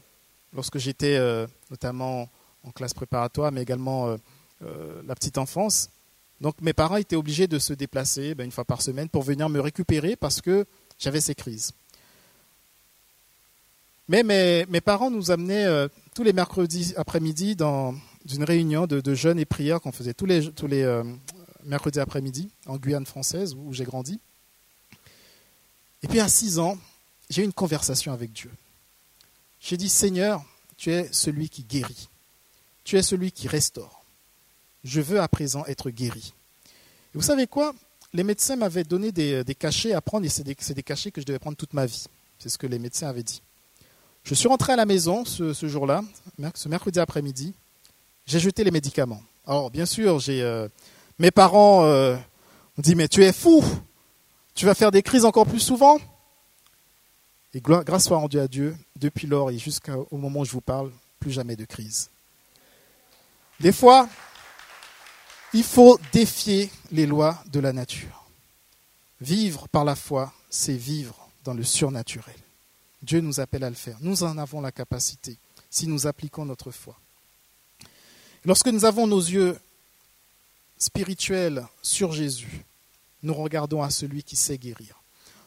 lorsque 0.51 0.79
j'étais 0.79 1.15
euh, 1.15 1.45
notamment 1.69 2.27
en 2.63 2.71
classe 2.71 2.95
préparatoire, 2.95 3.51
mais 3.51 3.61
également 3.61 4.07
euh, 4.07 4.17
euh, 4.63 5.03
la 5.05 5.13
petite 5.13 5.37
enfance, 5.37 5.91
donc 6.41 6.59
mes 6.59 6.73
parents 6.73 6.95
étaient 6.95 7.15
obligés 7.15 7.45
de 7.45 7.59
se 7.59 7.71
déplacer 7.71 8.33
ben, 8.33 8.45
une 8.45 8.51
fois 8.51 8.65
par 8.65 8.81
semaine 8.81 9.09
pour 9.09 9.21
venir 9.21 9.47
me 9.47 9.59
récupérer 9.59 10.15
parce 10.15 10.41
que 10.41 10.65
j'avais 10.97 11.21
ces 11.21 11.35
crises. 11.35 11.71
Mais 14.07 14.23
mes, 14.23 14.81
parents 14.81 15.11
nous 15.11 15.29
amenaient 15.29 15.67
tous 16.15 16.23
les 16.23 16.33
mercredis 16.33 16.95
après-midi 16.97 17.55
dans 17.55 17.93
une 18.33 18.43
réunion 18.43 18.87
de, 18.87 19.13
jeunes 19.13 19.37
et 19.37 19.45
prières 19.45 19.81
qu'on 19.81 19.91
faisait 19.91 20.15
tous 20.15 20.25
les, 20.25 20.51
tous 20.51 20.65
les 20.65 21.03
mercredis 21.63 21.99
après-midi 21.99 22.49
en 22.65 22.77
Guyane 22.77 23.05
française 23.05 23.53
où 23.53 23.71
j'ai 23.71 23.83
grandi. 23.83 24.19
Et 26.03 26.07
puis 26.07 26.19
à 26.19 26.27
6 26.27 26.59
ans, 26.59 26.77
j'ai 27.29 27.41
eu 27.41 27.45
une 27.45 27.53
conversation 27.53 28.13
avec 28.13 28.31
Dieu. 28.31 28.51
J'ai 29.59 29.77
dit, 29.77 29.89
Seigneur, 29.89 30.43
tu 30.77 30.91
es 30.91 31.09
celui 31.11 31.49
qui 31.49 31.63
guérit. 31.63 32.07
Tu 32.83 32.97
es 32.97 33.01
celui 33.01 33.31
qui 33.31 33.47
restaure. 33.47 34.03
Je 34.83 35.01
veux 35.01 35.19
à 35.19 35.27
présent 35.27 35.65
être 35.65 35.89
guéri. 35.89 36.33
Et 37.13 37.17
vous 37.17 37.23
savez 37.23 37.47
quoi? 37.47 37.73
Les 38.13 38.23
médecins 38.23 38.55
m'avaient 38.55 38.83
donné 38.83 39.11
des, 39.11 39.43
cachets 39.55 39.93
à 39.93 40.01
prendre 40.01 40.25
et 40.25 40.29
c'est 40.29 40.43
des, 40.43 40.55
des, 40.55 40.83
cachets 40.83 41.11
que 41.11 41.19
je 41.19 41.25
devais 41.25 41.39
prendre 41.39 41.57
toute 41.57 41.73
ma 41.73 41.85
vie. 41.85 42.05
C'est 42.39 42.49
ce 42.49 42.57
que 42.57 42.67
les 42.67 42.79
médecins 42.79 43.07
avaient 43.07 43.23
dit. 43.23 43.41
Je 44.23 44.33
suis 44.33 44.47
rentré 44.47 44.73
à 44.73 44.75
la 44.75 44.85
maison 44.85 45.25
ce, 45.25 45.53
jour-là, 45.67 46.03
ce 46.53 46.69
mercredi 46.69 46.99
après-midi. 46.99 47.53
J'ai 48.25 48.39
jeté 48.39 48.63
les 48.63 48.71
médicaments. 48.71 49.21
Alors, 49.45 49.71
bien 49.71 49.85
sûr, 49.85 50.19
j'ai, 50.19 50.41
euh, 50.41 50.67
mes 51.17 51.31
parents 51.31 51.85
euh, 51.85 52.15
ont 52.77 52.81
dit 52.81 52.95
Mais 52.95 53.07
tu 53.07 53.23
es 53.23 53.31
fou 53.31 53.63
Tu 54.57 54.65
vas 54.65 54.73
faire 54.73 54.89
des 54.89 55.03
crises 55.03 55.23
encore 55.23 55.45
plus 55.45 55.59
souvent? 55.59 55.99
Et 57.53 57.61
grâce 57.61 58.05
soit 58.05 58.17
rendue 58.17 58.39
à 58.39 58.47
Dieu, 58.47 58.75
depuis 58.95 59.27
lors 59.27 59.51
et 59.51 59.59
jusqu'au 59.59 60.07
moment 60.11 60.39
où 60.39 60.45
je 60.45 60.51
vous 60.51 60.61
parle, 60.61 60.91
plus 61.19 61.29
jamais 61.29 61.55
de 61.55 61.63
crise. 61.63 62.09
Des 63.59 63.71
fois, 63.71 64.09
il 65.53 65.63
faut 65.63 65.99
défier 66.11 66.71
les 66.91 67.05
lois 67.05 67.37
de 67.51 67.59
la 67.59 67.71
nature. 67.71 68.25
Vivre 69.21 69.67
par 69.67 69.85
la 69.85 69.95
foi, 69.95 70.33
c'est 70.49 70.75
vivre 70.75 71.29
dans 71.43 71.53
le 71.53 71.63
surnaturel. 71.63 72.33
Dieu 73.03 73.21
nous 73.21 73.39
appelle 73.39 73.63
à 73.63 73.69
le 73.69 73.75
faire. 73.75 73.97
Nous 74.01 74.23
en 74.23 74.39
avons 74.39 74.59
la 74.59 74.71
capacité 74.71 75.37
si 75.69 75.85
nous 75.85 76.07
appliquons 76.07 76.45
notre 76.45 76.71
foi. 76.71 76.99
Lorsque 78.43 78.69
nous 78.69 78.85
avons 78.85 79.05
nos 79.05 79.21
yeux 79.21 79.55
spirituels 80.79 81.63
sur 81.83 82.11
Jésus, 82.11 82.65
nous 83.23 83.33
regardons 83.33 83.81
à 83.81 83.89
celui 83.89 84.23
qui 84.23 84.35
sait 84.35 84.57
guérir. 84.57 85.01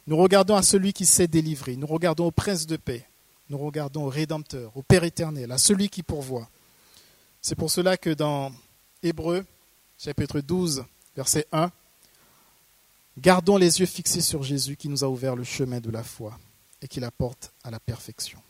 Nous 0.07 0.17
regardons 0.17 0.55
à 0.55 0.63
celui 0.63 0.93
qui 0.93 1.05
sait 1.05 1.27
délivrer. 1.27 1.75
Nous 1.75 1.87
regardons 1.87 2.25
au 2.25 2.31
prince 2.31 2.65
de 2.65 2.77
paix. 2.77 3.07
Nous 3.49 3.57
regardons 3.57 4.05
au 4.05 4.09
Rédempteur, 4.09 4.75
au 4.75 4.81
Père 4.81 5.03
éternel, 5.03 5.51
à 5.51 5.57
celui 5.57 5.89
qui 5.89 6.03
pourvoit. 6.03 6.49
C'est 7.41 7.55
pour 7.55 7.69
cela 7.69 7.97
que 7.97 8.09
dans 8.09 8.51
Hébreu, 9.03 9.45
chapitre 9.97 10.39
12, 10.41 10.85
verset 11.15 11.45
1, 11.51 11.71
Gardons 13.17 13.57
les 13.57 13.79
yeux 13.81 13.85
fixés 13.85 14.21
sur 14.21 14.41
Jésus 14.41 14.77
qui 14.77 14.87
nous 14.87 15.03
a 15.03 15.07
ouvert 15.07 15.35
le 15.35 15.43
chemin 15.43 15.79
de 15.81 15.91
la 15.91 16.03
foi 16.03 16.39
et 16.81 16.87
qui 16.87 16.99
la 16.99 17.11
porte 17.11 17.53
à 17.63 17.69
la 17.69 17.79
perfection. 17.79 18.41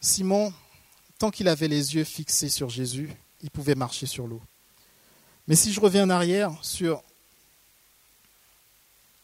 Simon, 0.00 0.52
tant 1.18 1.30
qu'il 1.30 1.46
avait 1.46 1.68
les 1.68 1.94
yeux 1.94 2.04
fixés 2.04 2.48
sur 2.48 2.68
Jésus, 2.68 3.08
il 3.40 3.50
pouvait 3.50 3.76
marcher 3.76 4.06
sur 4.06 4.26
l'eau. 4.26 4.42
Mais 5.46 5.54
si 5.54 5.72
je 5.72 5.80
reviens 5.80 6.04
en 6.04 6.10
arrière 6.10 6.52
sur 6.62 7.02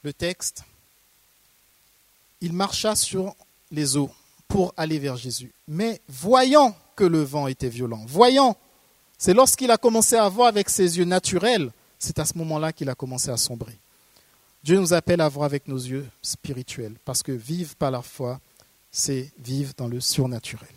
le 0.03 0.13
texte, 0.13 0.63
il 2.41 2.53
marcha 2.53 2.95
sur 2.95 3.35
les 3.71 3.97
eaux 3.97 4.11
pour 4.47 4.73
aller 4.77 4.99
vers 4.99 5.17
Jésus. 5.17 5.53
Mais 5.67 6.01
voyant 6.09 6.77
que 6.97 7.05
le 7.05 7.23
vent 7.23 7.47
était 7.47 7.69
violent, 7.69 8.05
voyant, 8.07 8.57
c'est 9.19 9.35
lorsqu'il 9.35 9.71
a 9.71 9.77
commencé 9.77 10.17
à 10.17 10.29
voir 10.29 10.49
avec 10.49 10.69
ses 10.71 10.99
yeux 10.99 11.05
naturels 11.05 11.73
c'est 11.99 12.19
à 12.19 12.25
ce 12.25 12.39
moment-là 12.39 12.73
qu'il 12.73 12.89
a 12.89 12.95
commencé 12.95 13.31
à 13.31 13.37
sombrer. 13.37 13.77
Dieu 14.63 14.79
nous 14.79 14.93
appelle 14.93 15.21
à 15.21 15.29
voir 15.29 15.47
avec 15.47 15.69
nos 15.69 15.77
yeux 15.77 16.07
spirituels, 16.23 16.97
parce 17.05 17.23
que 17.23 17.33
vivre 17.33 17.75
par 17.77 17.91
la 17.91 18.03
foi, 18.03 18.41
c'est 18.91 19.33
vivre 19.39 19.73
dans 19.77 19.89
le 19.89 20.01
surnaturel. 20.01 20.69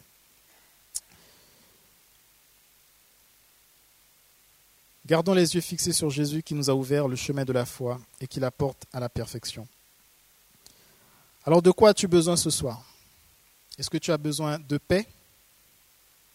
Gardons 5.05 5.33
les 5.33 5.55
yeux 5.55 5.61
fixés 5.61 5.93
sur 5.93 6.09
Jésus 6.09 6.43
qui 6.43 6.53
nous 6.53 6.69
a 6.69 6.75
ouvert 6.75 7.07
le 7.07 7.15
chemin 7.15 7.43
de 7.43 7.53
la 7.53 7.65
foi 7.65 7.99
et 8.19 8.27
qui 8.27 8.39
l'apporte 8.39 8.85
à 8.93 8.99
la 8.99 9.09
perfection. 9.09 9.67
Alors 11.43 11.61
de 11.61 11.71
quoi 11.71 11.89
as-tu 11.89 12.07
besoin 12.07 12.37
ce 12.37 12.49
soir? 12.49 12.83
Est-ce 13.77 13.89
que 13.89 13.97
tu 13.97 14.11
as 14.11 14.17
besoin 14.17 14.59
de 14.59 14.77
paix? 14.77 15.07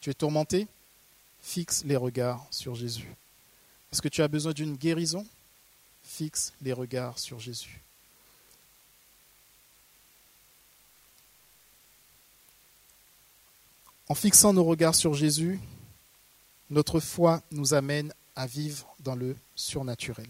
Tu 0.00 0.10
es 0.10 0.14
tourmenté? 0.14 0.66
Fixe 1.40 1.84
les 1.84 1.96
regards 1.96 2.44
sur 2.50 2.74
Jésus. 2.74 3.14
Est-ce 3.92 4.02
que 4.02 4.08
tu 4.08 4.20
as 4.20 4.28
besoin 4.28 4.52
d'une 4.52 4.74
guérison? 4.74 5.24
Fixe 6.02 6.52
les 6.60 6.72
regards 6.72 7.18
sur 7.20 7.38
Jésus. 7.38 7.80
En 14.08 14.14
fixant 14.14 14.52
nos 14.52 14.64
regards 14.64 14.94
sur 14.94 15.14
Jésus, 15.14 15.60
notre 16.70 17.00
foi 17.00 17.42
nous 17.50 17.74
amène 17.74 18.12
à 18.36 18.46
vivre 18.46 18.94
dans 19.00 19.14
le 19.14 19.36
surnaturel. 19.54 20.28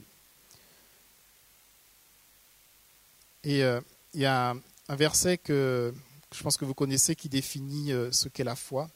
Et 3.45 3.63
euh, 3.63 3.81
il 4.15 4.21
y 4.21 4.27
a 4.27 4.55
un, 4.89 4.97
verset 4.97 5.39
que, 5.39 5.95
je 6.35 6.43
pense 6.43 6.57
que 6.57 6.65
vous 6.65 6.75
connaissez 6.75 7.15
qui 7.15 7.29
définit 7.29 7.93
euh, 7.93 8.11
ce 8.13 8.29
qu'est 8.29 8.45
la 8.45 8.57
foi. 8.57 8.89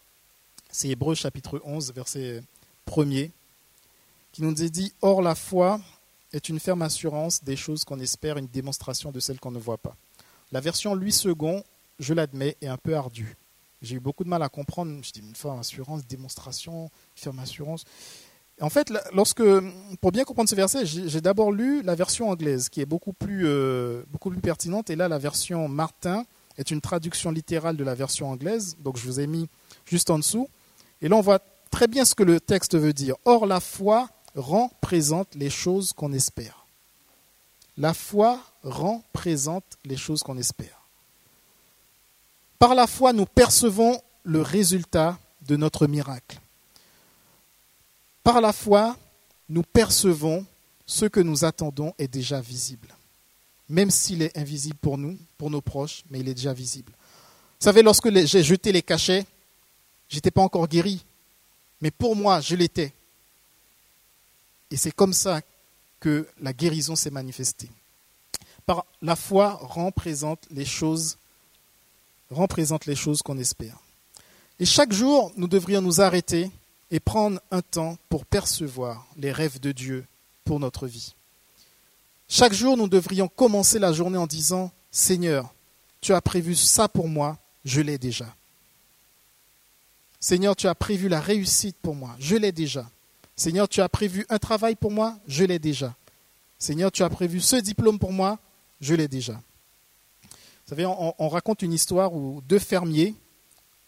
C'est 0.70 0.88
Hébreu 0.88 1.14
chapitre 1.14 1.61
11, 1.64 1.92
verset 1.92 2.42
1er 2.87 3.31
qui 4.33 4.42
nous 4.42 4.53
dit 4.53 4.92
Or, 5.03 5.23
la 5.23 5.35
foi 5.35 5.81
est 6.33 6.49
une 6.49 6.61
ferme 6.61 6.83
assurance 6.83 7.42
des 7.42 7.57
choses 7.57 7.85
qu'on 7.85 7.99
espère, 7.99 8.38
une 8.38 8.46
démonstration 8.46 9.11
de 9.11 9.20
celles 9.20 9.40
qu'on 9.40 9.51
ne 9.51 9.59
voit 9.59 9.79
pas. 9.79 9.96
La 10.53 10.61
version 10.61 10.94
lui 10.94 11.12
second, 11.12 11.64
je 11.99 12.14
l'admets, 12.14 12.57
est 12.61 12.68
un 12.68 12.77
peu 12.77 12.96
ardue. 12.96 13.37
J'ai 13.83 13.96
eu 13.96 14.01
beaucoup 14.01 14.25
de 14.25 14.29
mal 14.29 14.42
à 14.42 14.49
comprendre. 14.49 15.03
Je 15.03 15.11
dis 15.11 15.20
une 15.20 15.35
ferme 15.35 15.59
assurance, 15.59 16.07
démonstration, 16.07 16.90
ferme 17.16 17.38
assurance. 17.38 17.85
En 18.61 18.68
fait, 18.68 18.92
pour 20.01 20.12
bien 20.12 20.25
comprendre 20.25 20.51
ce 20.51 20.55
verset, 20.55 20.85
j'ai 20.85 21.20
d'abord 21.23 21.51
lu 21.51 21.83
la 21.83 21.94
version 21.94 22.29
anglaise, 22.29 22.68
qui 22.68 22.83
est 22.83 22.87
beaucoup 22.87 23.14
plus, 23.14 23.46
euh, 23.46 24.03
beaucoup 24.11 24.31
plus 24.31 24.40
pertinente. 24.40 24.90
Et 24.90 24.96
là, 24.96 25.09
la 25.09 25.18
version 25.18 25.66
Martin 25.66 26.25
est 26.59 26.70
une 26.70 26.83
traduction 26.83 27.31
littérale 27.31 27.79
de 27.79 27.85
la 27.85 27.94
version 27.94 28.31
anglaise. 28.31 28.77
Donc, 28.81 28.99
je 28.99 29.07
vous 29.07 29.18
ai 29.18 29.27
mis 29.27 29.49
juste 29.87 30.11
en 30.11 30.18
dessous. 30.18 30.49
Et 31.01 31.09
là, 31.09 31.16
on 31.16 31.23
voit 31.23 31.40
très 31.70 31.87
bien 31.87 32.05
ce 32.05 32.14
que 32.14 32.23
le 32.23 32.38
texte 32.38 32.77
veut 32.77 32.92
dire. 32.92 33.16
Or, 33.25 33.46
la 33.46 33.61
foi 33.61 34.11
rend 34.35 34.70
présente 34.83 35.35
les 35.35 35.51
choses 35.51 35.94
qu'on 35.94 36.12
espère. 36.12 36.66
La 37.79 37.94
foi 37.94 38.40
rend 38.62 39.03
présente 39.14 39.64
les 39.87 39.96
choses 39.96 40.23
qu'on 40.23 40.37
espère. 40.37 40.83
Par 42.59 42.75
la 42.75 42.87
foi, 42.87 43.14
nous 43.14 43.25
percevons 43.25 44.03
le 44.23 44.42
résultat 44.42 45.18
de 45.49 45.57
notre 45.57 45.87
miracle. 45.87 46.38
Par 48.30 48.40
la 48.40 48.52
foi, 48.52 48.96
nous 49.48 49.64
percevons 49.64 50.46
ce 50.86 51.04
que 51.04 51.18
nous 51.18 51.44
attendons 51.44 51.92
est 51.98 52.06
déjà 52.06 52.40
visible. 52.40 52.86
Même 53.68 53.90
s'il 53.90 54.22
est 54.22 54.38
invisible 54.38 54.78
pour 54.80 54.98
nous, 54.98 55.18
pour 55.36 55.50
nos 55.50 55.60
proches, 55.60 56.04
mais 56.08 56.20
il 56.20 56.28
est 56.28 56.34
déjà 56.34 56.52
visible. 56.52 56.92
Vous 56.92 57.64
savez, 57.64 57.82
lorsque 57.82 58.08
j'ai 58.08 58.44
jeté 58.44 58.70
les 58.70 58.82
cachets, 58.82 59.26
je 60.08 60.14
n'étais 60.14 60.30
pas 60.30 60.42
encore 60.42 60.68
guéri. 60.68 61.04
Mais 61.80 61.90
pour 61.90 62.14
moi, 62.14 62.40
je 62.40 62.54
l'étais. 62.54 62.92
Et 64.70 64.76
c'est 64.76 64.94
comme 64.94 65.12
ça 65.12 65.40
que 65.98 66.28
la 66.40 66.52
guérison 66.52 66.94
s'est 66.94 67.10
manifestée. 67.10 67.68
Par 68.64 68.86
la 69.02 69.16
foi 69.16 69.58
rend 69.60 69.90
présente 69.90 70.46
les 70.52 70.64
choses, 70.64 71.18
rend 72.30 72.46
les 72.86 72.94
choses 72.94 73.22
qu'on 73.22 73.38
espère. 73.38 73.76
Et 74.60 74.66
chaque 74.66 74.92
jour, 74.92 75.32
nous 75.36 75.48
devrions 75.48 75.82
nous 75.82 76.00
arrêter 76.00 76.48
et 76.90 77.00
prendre 77.00 77.40
un 77.50 77.62
temps 77.62 77.96
pour 78.09 78.26
percevoir 78.26 79.07
les 79.16 79.33
rêves 79.33 79.61
de 79.61 79.72
Dieu 79.72 80.07
pour 80.44 80.61
notre 80.61 80.87
vie. 80.87 81.14
Chaque 82.29 82.53
jour, 82.53 82.76
nous 82.76 82.88
devrions 82.88 83.29
commencer 83.29 83.79
la 83.79 83.92
journée 83.92 84.18
en 84.18 84.26
disant, 84.26 84.72
Seigneur, 84.90 85.53
tu 86.00 86.12
as 86.14 86.20
prévu 86.20 86.55
ça 86.55 86.88
pour 86.88 87.09
moi, 87.09 87.38
je 87.64 87.81
l'ai 87.81 87.98
déjà. 87.98 88.35
Seigneur, 90.18 90.55
tu 90.55 90.66
as 90.66 90.74
prévu 90.74 91.09
la 91.09 91.20
réussite 91.20 91.76
pour 91.83 91.94
moi, 91.94 92.14
je 92.18 92.37
l'ai 92.37 92.53
déjà. 92.53 92.88
Seigneur, 93.37 93.68
tu 93.68 93.81
as 93.81 93.88
prévu 93.88 94.26
un 94.29 94.38
travail 94.38 94.74
pour 94.74 94.90
moi, 94.90 95.18
je 95.26 95.44
l'ai 95.44 95.59
déjà. 95.59 95.94
Seigneur, 96.59 96.92
tu 96.92 97.03
as 97.03 97.09
prévu 97.09 97.40
ce 97.40 97.57
diplôme 97.57 97.98
pour 97.98 98.12
moi, 98.12 98.38
je 98.81 98.94
l'ai 98.94 99.09
déjà. 99.09 99.33
Vous 100.22 100.76
savez, 100.76 100.87
on, 100.87 101.29
raconte 101.29 101.62
une 101.62 101.72
histoire 101.72 102.14
où 102.14 102.42
deux 102.42 102.59
fermiers 102.59 103.14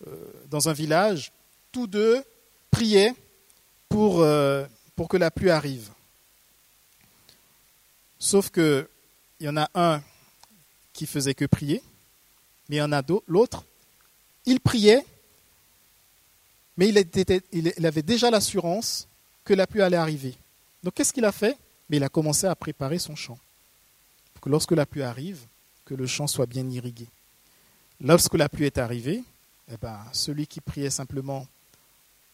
euh, 0.07 0.17
dans 0.51 0.69
un 0.69 0.73
village, 0.73 1.33
tous 1.71 1.87
deux 1.87 2.25
priaient 2.73 3.15
pour, 3.89 4.23
euh, 4.23 4.67
pour 4.97 5.07
que 5.09 5.17
la 5.17 5.31
pluie 5.31 5.51
arrive. 5.51 5.91
Sauf 8.19 8.51
qu'il 8.51 8.89
y 9.41 9.49
en 9.49 9.57
a 9.57 9.71
un 9.75 10.03
qui 10.93 11.07
faisait 11.07 11.35
que 11.35 11.45
prier, 11.45 11.81
mais 12.69 12.77
il 12.77 12.79
y 12.81 12.83
en 12.83 12.93
a 12.93 13.03
l'autre, 13.29 13.65
il 14.47 14.59
priait, 14.59 15.07
mais 16.77 16.89
il, 16.89 17.43
il 17.53 17.87
avait 17.87 18.03
déjà 18.03 18.31
l'assurance 18.31 19.07
que 19.45 19.55
la 19.55 19.67
pluie 19.67 19.83
allait 19.83 19.97
arriver. 19.97 20.35
Donc 20.83 20.95
qu'est-ce 20.95 21.13
qu'il 21.13 21.25
a 21.25 21.33
fait? 21.33 21.57
Mais 21.89 21.99
il 21.99 22.05
a 22.05 22.09
commencé 22.09 22.47
à 22.47 22.55
préparer 22.57 22.99
son 22.99 23.15
champ. 23.15 23.39
Que 24.41 24.49
lorsque 24.49 24.73
la 24.73 24.87
pluie 24.87 25.03
arrive, 25.03 25.41
que 25.85 25.95
le 25.95 26.07
champ 26.07 26.27
soit 26.27 26.47
bien 26.47 26.69
irrigué. 26.69 27.07
Lorsque 28.01 28.35
la 28.35 28.49
pluie 28.49 28.67
est 28.67 28.79
arrivée, 28.79 29.23
eh 29.71 29.77
ben, 29.81 29.99
celui 30.13 30.47
qui 30.47 30.61
priait 30.61 30.91
simplement 30.91 31.47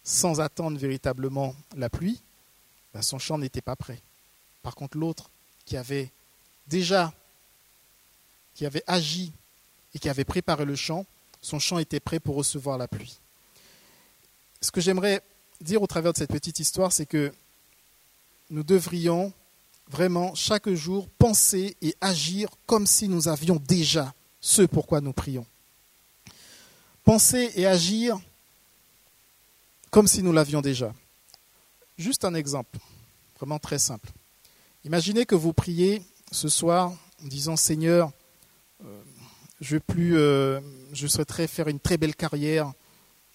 sans 0.08 0.40
attendre 0.40 0.78
véritablement 0.78 1.54
la 1.76 1.90
pluie, 1.90 2.18
ben, 2.94 3.02
son 3.02 3.18
champ 3.18 3.36
n'était 3.36 3.60
pas 3.60 3.76
prêt. 3.76 4.00
Par 4.62 4.74
contre, 4.74 4.96
l'autre 4.96 5.28
qui 5.66 5.76
avait 5.76 6.10
déjà, 6.66 7.12
qui 8.54 8.64
avait 8.64 8.82
agi 8.86 9.32
et 9.94 9.98
qui 9.98 10.08
avait 10.08 10.24
préparé 10.24 10.64
le 10.64 10.76
champ, 10.76 11.04
son 11.42 11.58
champ 11.58 11.78
était 11.78 12.00
prêt 12.00 12.20
pour 12.20 12.36
recevoir 12.36 12.78
la 12.78 12.88
pluie. 12.88 13.18
Ce 14.62 14.70
que 14.70 14.80
j'aimerais 14.80 15.22
dire 15.60 15.82
au 15.82 15.86
travers 15.86 16.14
de 16.14 16.18
cette 16.18 16.32
petite 16.32 16.58
histoire, 16.58 16.90
c'est 16.90 17.06
que 17.06 17.30
nous 18.48 18.62
devrions 18.62 19.30
vraiment 19.90 20.34
chaque 20.34 20.70
jour 20.70 21.06
penser 21.18 21.76
et 21.82 21.94
agir 22.00 22.48
comme 22.64 22.86
si 22.86 23.08
nous 23.10 23.28
avions 23.28 23.56
déjà 23.56 24.14
ce 24.40 24.62
pourquoi 24.62 25.02
nous 25.02 25.12
prions. 25.12 25.44
Penser 27.04 27.52
et 27.56 27.66
agir 27.66 28.18
comme 29.98 30.06
si 30.06 30.22
nous 30.22 30.30
l'avions 30.30 30.60
déjà. 30.60 30.94
Juste 31.96 32.24
un 32.24 32.34
exemple, 32.34 32.78
vraiment 33.36 33.58
très 33.58 33.80
simple. 33.80 34.08
Imaginez 34.84 35.26
que 35.26 35.34
vous 35.34 35.52
priez 35.52 36.04
ce 36.30 36.48
soir 36.48 36.92
en 37.20 37.26
disant 37.26 37.56
Seigneur, 37.56 38.12
euh, 38.84 39.02
je, 39.60 39.76
plus, 39.76 40.16
euh, 40.16 40.60
je 40.92 41.08
souhaiterais 41.08 41.48
faire 41.48 41.66
une 41.66 41.80
très 41.80 41.96
belle 41.96 42.14
carrière 42.14 42.72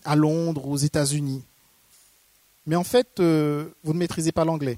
à 0.05 0.15
Londres, 0.15 0.65
aux 0.65 0.77
États-Unis. 0.77 1.43
Mais 2.65 2.77
en 2.77 2.85
fait, 2.85 3.19
euh, 3.19 3.67
vous 3.83 3.91
ne 3.91 3.99
maîtrisez 3.99 4.31
pas 4.31 4.45
l'anglais. 4.45 4.77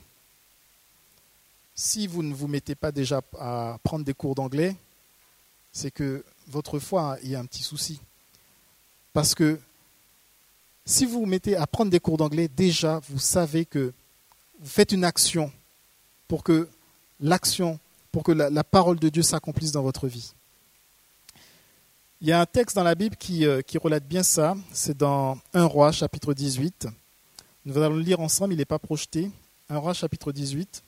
Si 1.75 2.07
vous 2.07 2.23
ne 2.23 2.33
vous 2.33 2.47
mettez 2.47 2.73
pas 2.73 2.91
déjà 2.91 3.21
à 3.39 3.77
prendre 3.83 4.03
des 4.03 4.15
cours 4.15 4.33
d'anglais, 4.33 4.75
c'est 5.71 5.91
que 5.91 6.25
votre 6.47 6.79
foi, 6.79 7.19
y 7.21 7.35
a 7.35 7.39
un 7.39 7.45
petit 7.45 7.61
souci. 7.61 8.01
Parce 9.13 9.35
que 9.35 9.59
si 10.85 11.05
vous 11.05 11.21
vous 11.21 11.25
mettez 11.25 11.55
à 11.55 11.65
prendre 11.65 11.89
des 11.89 11.99
cours 11.99 12.17
d'anglais, 12.17 12.47
déjà, 12.47 13.01
vous 13.09 13.17
savez 13.19 13.65
que 13.65 13.91
vous 14.59 14.69
faites 14.69 14.91
une 14.91 15.03
action 15.03 15.51
pour 16.27 16.43
que 16.43 16.69
l'action, 17.19 17.79
pour 18.11 18.23
que 18.23 18.31
la, 18.31 18.63
parole 18.63 18.99
de 18.99 19.09
Dieu 19.09 19.23
s'accomplisse 19.23 19.71
dans 19.71 19.81
votre 19.81 20.07
vie. 20.07 20.33
Il 22.21 22.27
y 22.27 22.31
a 22.31 22.39
un 22.39 22.45
texte 22.45 22.75
dans 22.75 22.83
la 22.83 22.95
Bible 22.95 23.15
qui, 23.15 23.45
euh, 23.45 23.61
relate 23.81 24.07
bien 24.07 24.23
ça. 24.23 24.55
C'est 24.71 24.95
dans 24.95 25.37
1 25.53 25.65
Roi, 25.65 25.91
chapitre 25.91 26.33
18. 26.33 26.87
Nous 27.65 27.77
allons 27.77 27.95
le 27.95 28.01
lire 28.01 28.19
ensemble, 28.19 28.53
il 28.53 28.57
n'est 28.57 28.65
pas 28.65 28.79
projeté. 28.79 29.31
1 29.69 29.77
Roi, 29.77 29.93
chapitre 29.93 30.31
18. 30.31 30.83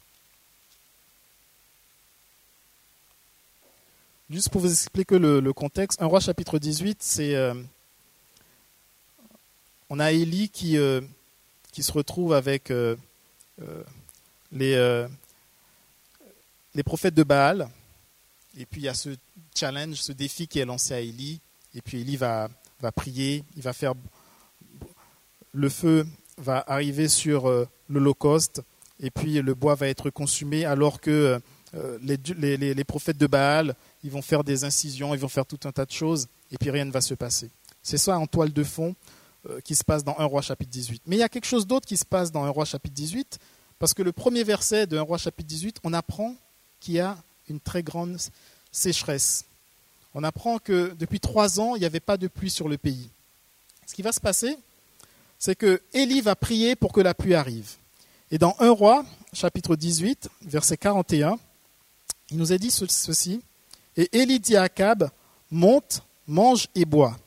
Juste 4.29 4.49
pour 4.49 4.61
vous 4.61 4.71
expliquer 4.71 5.17
le, 5.17 5.53
contexte, 5.53 6.01
1 6.01 6.05
Roi, 6.05 6.19
chapitre 6.19 6.59
18, 6.59 6.99
c'est. 7.01 7.35
Euh, 7.35 7.55
on 9.89 9.99
a 9.99 10.11
Élie 10.11 10.49
qui, 10.49 10.77
euh, 10.77 11.01
qui 11.71 11.83
se 11.83 11.91
retrouve 11.91 12.33
avec 12.33 12.71
les, 14.51 15.05
les 16.75 16.83
prophètes 16.83 17.15
de 17.15 17.23
Baal. 17.23 17.69
Et 18.59 18.65
puis 18.65 18.81
il 18.81 18.85
y 18.85 18.89
a 18.89 18.93
ce 18.93 19.09
challenge, 19.55 19.95
ce 19.95 20.11
défi 20.11 20.47
qui 20.47 20.59
est 20.59 20.65
lancé 20.65 20.93
à 20.93 20.99
Élie. 20.99 21.39
Et 21.75 21.81
puis 21.81 22.01
Élie 22.01 22.17
va, 22.17 22.49
va 22.81 22.91
prier, 22.91 23.43
il 23.55 23.61
va 23.61 23.73
faire. 23.73 23.93
Le 25.53 25.69
feu 25.69 26.05
va 26.37 26.63
arriver 26.67 27.07
sur 27.07 27.47
euh, 27.47 27.67
l'Holocauste, 27.89 28.61
et 28.99 29.11
puis 29.11 29.41
le 29.41 29.53
bois 29.53 29.75
va 29.75 29.87
être 29.87 30.09
consumé, 30.09 30.65
alors 30.65 31.01
que 31.01 31.39
euh, 31.75 31.99
les, 32.01 32.17
les, 32.57 32.73
les, 32.73 32.83
prophètes 32.83 33.17
de 33.17 33.27
Baal, 33.27 33.75
ils 34.03 34.11
vont 34.11 34.21
faire 34.21 34.43
des 34.43 34.63
incisions, 34.63 35.13
ils 35.13 35.19
vont 35.19 35.27
faire 35.27 35.45
tout 35.45 35.59
un 35.65 35.71
tas 35.71 35.85
de 35.85 35.91
choses, 35.91 36.27
et 36.51 36.57
puis 36.57 36.69
rien 36.69 36.85
ne 36.85 36.91
va 36.91 37.01
se 37.01 37.13
passer. 37.13 37.49
C'est 37.81 37.97
ça 37.97 38.17
en 38.17 38.27
toile 38.27 38.53
de 38.53 38.63
fond 38.63 38.89
euh, 38.89 38.93
qui 39.63 39.75
se 39.75 39.83
passe 39.83 40.03
dans 40.03 40.17
1 40.17 40.25
roi 40.25 40.41
chapitre 40.41 40.71
18. 40.71 41.03
Mais 41.05 41.15
il 41.17 41.19
y 41.19 41.23
a 41.23 41.29
quelque 41.29 41.45
chose 41.45 41.67
d'autre 41.67 41.87
qui 41.87 41.97
se 41.97 42.05
passe 42.05 42.31
dans 42.31 42.43
1 42.43 42.49
roi 42.49 42.65
chapitre 42.65 42.95
18, 42.95 43.39
parce 43.79 43.93
que 43.93 44.01
le 44.01 44.11
premier 44.11 44.43
verset 44.43 44.87
de 44.87 44.97
1 44.97 45.01
roi 45.01 45.17
chapitre 45.17 45.47
18, 45.47 45.77
on 45.83 45.93
apprend 45.93 46.35
qu'il 46.79 46.95
y 46.95 46.99
a 46.99 47.17
une 47.49 47.59
très 47.59 47.83
grande 47.83 48.17
sécheresse. 48.71 49.45
On 50.13 50.23
apprend 50.23 50.57
que 50.57 50.95
depuis 50.97 51.19
trois 51.19 51.59
ans, 51.59 51.75
il 51.75 51.79
n'y 51.79 51.85
avait 51.85 51.99
pas 51.99 52.17
de 52.17 52.27
pluie 52.27 52.49
sur 52.49 52.67
le 52.67 52.77
pays. 52.77 53.09
Ce 53.85 53.93
qui 53.93 54.01
va 54.01 54.11
se 54.11 54.19
passer, 54.19 54.57
c'est 55.39 55.55
que 55.55 55.81
Élie 55.93 56.21
va 56.21 56.35
prier 56.35 56.75
pour 56.75 56.91
que 56.91 57.01
la 57.01 57.13
pluie 57.13 57.35
arrive. 57.35 57.75
Et 58.31 58.37
dans 58.37 58.55
1 58.59 58.69
roi, 58.71 59.05
chapitre 59.33 59.75
18, 59.75 60.29
verset 60.41 60.77
41, 60.77 61.37
il 62.31 62.37
nous 62.37 62.51
est 62.51 62.59
dit 62.59 62.71
ceci. 62.71 63.41
Et 63.95 64.09
Élie 64.17 64.39
dit 64.39 64.55
à 64.55 64.63
Akab, 64.63 65.09
monte, 65.49 66.03
mange 66.27 66.67
et 66.75 66.85
bois, 66.85 67.17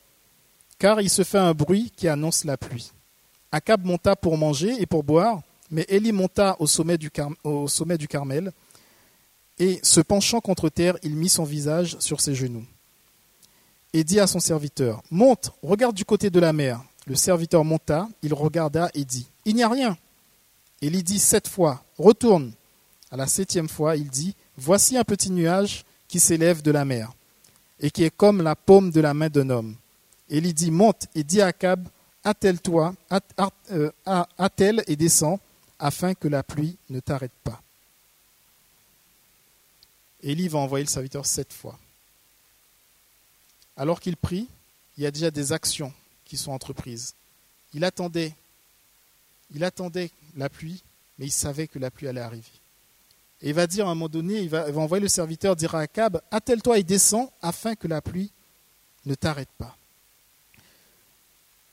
car 0.81 0.99
il 0.99 1.11
se 1.11 1.23
fait 1.23 1.37
un 1.37 1.53
bruit 1.53 1.91
qui 1.95 2.07
annonce 2.07 2.43
la 2.43 2.57
pluie. 2.57 2.91
Akab 3.51 3.85
monta 3.85 4.15
pour 4.15 4.35
manger 4.35 4.81
et 4.81 4.87
pour 4.87 5.03
boire, 5.03 5.43
mais 5.69 5.85
Élie 5.87 6.11
monta 6.11 6.55
au 6.57 6.65
sommet 6.65 6.97
du, 6.97 7.11
Carmel, 7.11 8.51
et 9.59 9.79
se 9.83 10.01
penchant 10.01 10.41
contre 10.41 10.69
terre, 10.69 10.97
il 11.03 11.15
mit 11.15 11.29
son 11.29 11.43
visage 11.43 11.97
sur 11.99 12.19
ses 12.19 12.33
genoux. 12.33 12.65
Et 13.93 14.03
dit 14.03 14.19
à 14.19 14.25
son 14.25 14.39
serviteur, 14.39 15.03
Monte, 15.11 15.53
regarde 15.61 15.95
du 15.95 16.03
côté 16.03 16.31
de 16.31 16.39
la 16.39 16.51
mer. 16.51 16.81
Le 17.05 17.13
serviteur 17.13 17.63
monta, 17.63 18.09
il 18.23 18.33
regarda 18.33 18.89
et 18.95 19.05
dit, 19.05 19.27
Il 19.45 19.53
n'y 19.53 19.63
a 19.63 19.69
rien. 19.69 19.95
Il 20.81 21.03
dit 21.03 21.19
sept 21.19 21.47
fois, 21.47 21.83
Retourne. 21.99 22.53
À 23.11 23.17
la 23.17 23.27
septième 23.27 23.69
fois, 23.69 23.97
il 23.97 24.09
dit, 24.09 24.35
Voici 24.57 24.97
un 24.97 25.03
petit 25.03 25.29
nuage 25.29 25.85
qui 26.07 26.19
s'élève 26.19 26.63
de 26.63 26.71
la 26.71 26.85
mer, 26.85 27.11
et 27.79 27.91
qui 27.91 28.03
est 28.03 28.17
comme 28.17 28.41
la 28.41 28.55
paume 28.55 28.89
de 28.89 28.99
la 28.99 29.13
main 29.13 29.29
d'un 29.29 29.51
homme. 29.51 29.75
Il 30.31 30.53
dit, 30.53 30.71
Monte 30.71 31.07
et 31.13 31.23
dis 31.23 31.41
à 31.41 31.47
Akab, 31.47 31.87
Attelle-toi, 32.23 32.95
euh, 33.71 33.91
attelle 34.37 34.83
et 34.87 34.95
descends, 34.95 35.39
afin 35.79 36.13
que 36.13 36.27
la 36.27 36.43
pluie 36.43 36.77
ne 36.89 36.99
t'arrête 36.99 37.31
pas. 37.43 37.61
Élie 40.21 40.47
va 40.47 40.59
envoyer 40.59 40.85
le 40.85 40.89
serviteur 40.89 41.25
sept 41.25 41.51
fois. 41.51 41.77
Alors 43.75 43.99
qu'il 43.99 44.15
prie, 44.15 44.47
il 44.97 45.03
y 45.03 45.07
a 45.07 45.11
déjà 45.11 45.31
des 45.31 45.51
actions 45.51 45.91
qui 46.23 46.37
sont 46.37 46.51
entreprises. 46.51 47.15
Il 47.73 47.83
attendait, 47.83 48.35
il 49.55 49.63
attendait 49.63 50.11
la 50.35 50.49
pluie, 50.49 50.83
mais 51.17 51.25
il 51.25 51.31
savait 51.31 51.67
que 51.67 51.79
la 51.79 51.89
pluie 51.89 52.07
allait 52.07 52.21
arriver. 52.21 52.45
Et 53.41 53.49
il 53.49 53.55
va 53.55 53.65
dire 53.65 53.87
à 53.87 53.91
un 53.91 53.95
moment 53.95 54.09
donné, 54.09 54.39
il 54.41 54.49
va, 54.49 54.67
envoyer 54.77 55.01
le 55.01 55.07
serviteur 55.07 55.55
dire 55.55 55.73
à 55.73 55.79
Akab, 55.79 56.21
attelle-toi 56.29 56.77
et 56.77 56.83
descends 56.83 57.33
afin 57.41 57.73
que 57.75 57.87
la 57.87 58.01
pluie 58.01 58.31
ne 59.05 59.15
t'arrête 59.15 59.49
pas. 59.57 59.75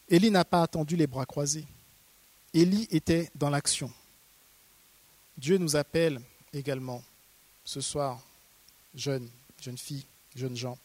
Élie 0.09 0.31
n'a 0.31 0.45
pas 0.45 0.63
attendu 0.63 0.97
les 0.97 1.07
bras 1.07 1.27
croisés. 1.27 1.67
Élie 2.55 2.89
était 2.91 3.31
dans 3.35 3.51
l'action. 3.51 3.93
Dieu 5.37 5.59
nous 5.59 5.77
appelle 5.77 6.21
également 6.53 7.03
ce 7.65 7.81
soir 7.81 8.21
jeunes, 8.95 9.29
jeunes 9.61 9.79
filles, 9.79 10.07
jeunes 10.35 10.57
gens. 10.57 10.79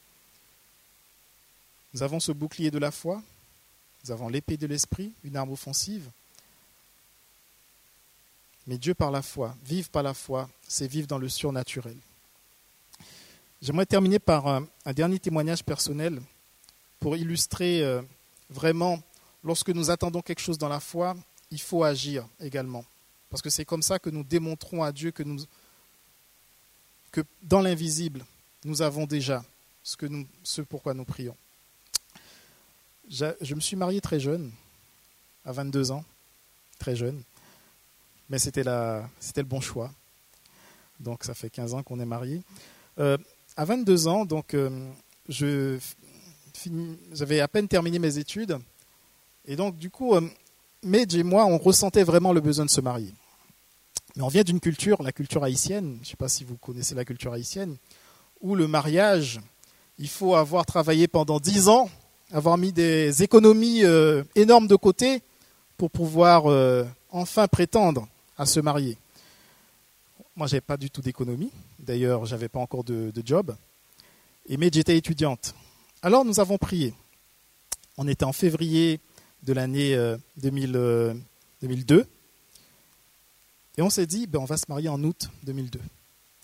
Nous 1.93 2.03
avons 2.03 2.19
ce 2.19 2.31
bouclier 2.31 2.71
de 2.71 2.77
la 2.79 2.91
foi, 2.91 3.21
nous 4.03 4.11
avons 4.11 4.27
l'épée 4.27 4.57
de 4.57 4.67
l'esprit, 4.67 5.13
une 5.23 5.37
arme 5.37 5.51
offensive. 5.51 6.09
Mais 8.67 8.77
Dieu 8.77 8.93
par 8.93 9.11
la 9.11 9.21
foi, 9.21 9.55
vivre 9.65 9.89
par 9.89 10.03
la 10.03 10.13
foi, 10.13 10.49
c'est 10.67 10.87
vivre 10.87 11.07
dans 11.07 11.17
le 11.17 11.29
surnaturel. 11.29 11.97
J'aimerais 13.61 13.85
terminer 13.85 14.19
par 14.19 14.47
un, 14.47 14.67
dernier 14.93 15.19
témoignage 15.19 15.63
personnel 15.63 16.21
pour 16.99 17.15
illustrer 17.15 17.81
euh, 17.81 18.01
vraiment, 18.49 19.01
lorsque 19.43 19.69
nous 19.69 19.91
attendons 19.91 20.21
quelque 20.21 20.41
chose 20.41 20.57
dans 20.57 20.69
la 20.69 20.79
foi, 20.79 21.15
il 21.51 21.61
faut 21.61 21.83
agir 21.83 22.27
également. 22.39 22.85
Parce 23.29 23.41
que 23.41 23.49
c'est 23.49 23.65
comme 23.65 23.81
ça 23.81 23.99
que 23.99 24.09
nous 24.09 24.23
démontrons 24.23 24.83
à 24.83 24.91
Dieu 24.91 25.11
que 25.11 25.23
nous, 25.23 25.39
dans 27.41 27.61
l'invisible, 27.61 28.25
nous 28.63 28.81
avons 28.81 29.05
déjà 29.05 29.43
ce, 29.83 29.97
que 29.97 30.05
nous, 30.05 30.25
pourquoi 30.69 30.93
nous 30.93 31.05
prions. 31.05 31.35
Je, 33.09 33.53
me 33.53 33.59
suis 33.59 33.75
marié 33.75 34.01
très 34.01 34.19
jeune, 34.19 34.51
à 35.45 35.51
22 35.51 35.91
ans, 35.91 36.03
très 36.79 36.95
jeune, 36.95 37.21
mais 38.29 38.39
c'était 38.39 38.63
le 38.63 39.43
bon 39.43 39.61
choix. 39.61 39.91
Donc 40.99 41.23
ça 41.23 41.33
fait 41.33 41.49
15 41.49 41.73
ans 41.73 41.83
qu'on 41.83 41.99
est 41.99 42.05
mariés. 42.05 42.41
Euh, 42.99 43.17
à 43.57 43.65
22 43.65 44.07
ans, 44.07 44.25
donc 44.25 44.53
euh, 44.53 44.89
j'avais 45.27 45.79
à 47.39 47.47
peine 47.47 47.67
terminé 47.67 47.99
mes 47.99 48.17
études, 48.17 48.57
et 49.45 49.55
donc 49.55 49.77
du 49.77 49.89
coup, 49.89 50.15
euh, 50.15 50.21
Medj 50.83 51.15
et 51.15 51.23
moi, 51.23 51.45
on 51.45 51.57
ressentait 51.57 52.03
vraiment 52.03 52.33
le 52.33 52.41
besoin 52.41 52.65
de 52.65 52.69
se 52.69 52.81
marier. 52.81 53.13
Mais 54.15 54.23
on 54.23 54.27
vient 54.27 54.43
d'une 54.43 54.59
culture, 54.59 55.01
la 55.01 55.11
culture 55.11 55.43
haïtienne, 55.43 55.95
je 55.97 55.99
ne 56.01 56.05
sais 56.11 56.15
pas 56.15 56.29
si 56.29 56.43
vous 56.43 56.55
connaissez 56.55 56.93
la 56.93 57.05
culture 57.05 57.33
haïtienne, 57.33 57.77
où 58.41 58.55
le 58.55 58.67
mariage, 58.67 59.39
il 59.97 60.07
faut 60.07 60.35
avoir 60.35 60.65
travaillé 60.65 61.07
pendant 61.07 61.39
dix 61.39 61.67
ans, 61.67 61.89
avoir 62.31 62.57
mis 62.57 62.71
des 62.71 63.23
économies 63.23 63.83
euh, 63.83 64.23
énormes 64.35 64.67
de 64.67 64.75
côté 64.75 65.21
pour 65.77 65.89
pouvoir 65.89 66.49
euh, 66.49 66.83
enfin 67.09 67.47
prétendre 67.47 68.07
à 68.37 68.45
se 68.45 68.59
marier. 68.59 68.97
Moi, 70.35 70.47
je 70.47 70.53
n'avais 70.53 70.61
pas 70.61 70.77
du 70.77 70.89
tout 70.89 71.01
d'économie. 71.01 71.51
D'ailleurs, 71.79 72.25
je 72.25 72.31
n'avais 72.31 72.49
pas 72.49 72.59
encore 72.59 72.83
de, 72.83 73.11
job. 73.23 73.55
Et 74.47 74.57
mais 74.57 74.69
j'étais 74.73 74.97
étudiante. 74.97 75.53
Alors, 76.01 76.25
nous 76.25 76.39
avons 76.39 76.57
prié. 76.57 76.93
On 77.97 78.07
était 78.07 78.25
en 78.25 78.33
février 78.33 78.99
de 79.43 79.53
l'année 79.53 79.95
2002. 80.37 81.95
Euh, 81.95 82.03
et 83.77 83.81
on 83.81 83.89
s'est 83.89 84.05
dit, 84.05 84.27
ben, 84.27 84.39
on 84.39 84.45
va 84.45 84.57
se 84.57 84.65
marier 84.67 84.89
en 84.89 85.03
août 85.03 85.29
2002. 85.43 85.79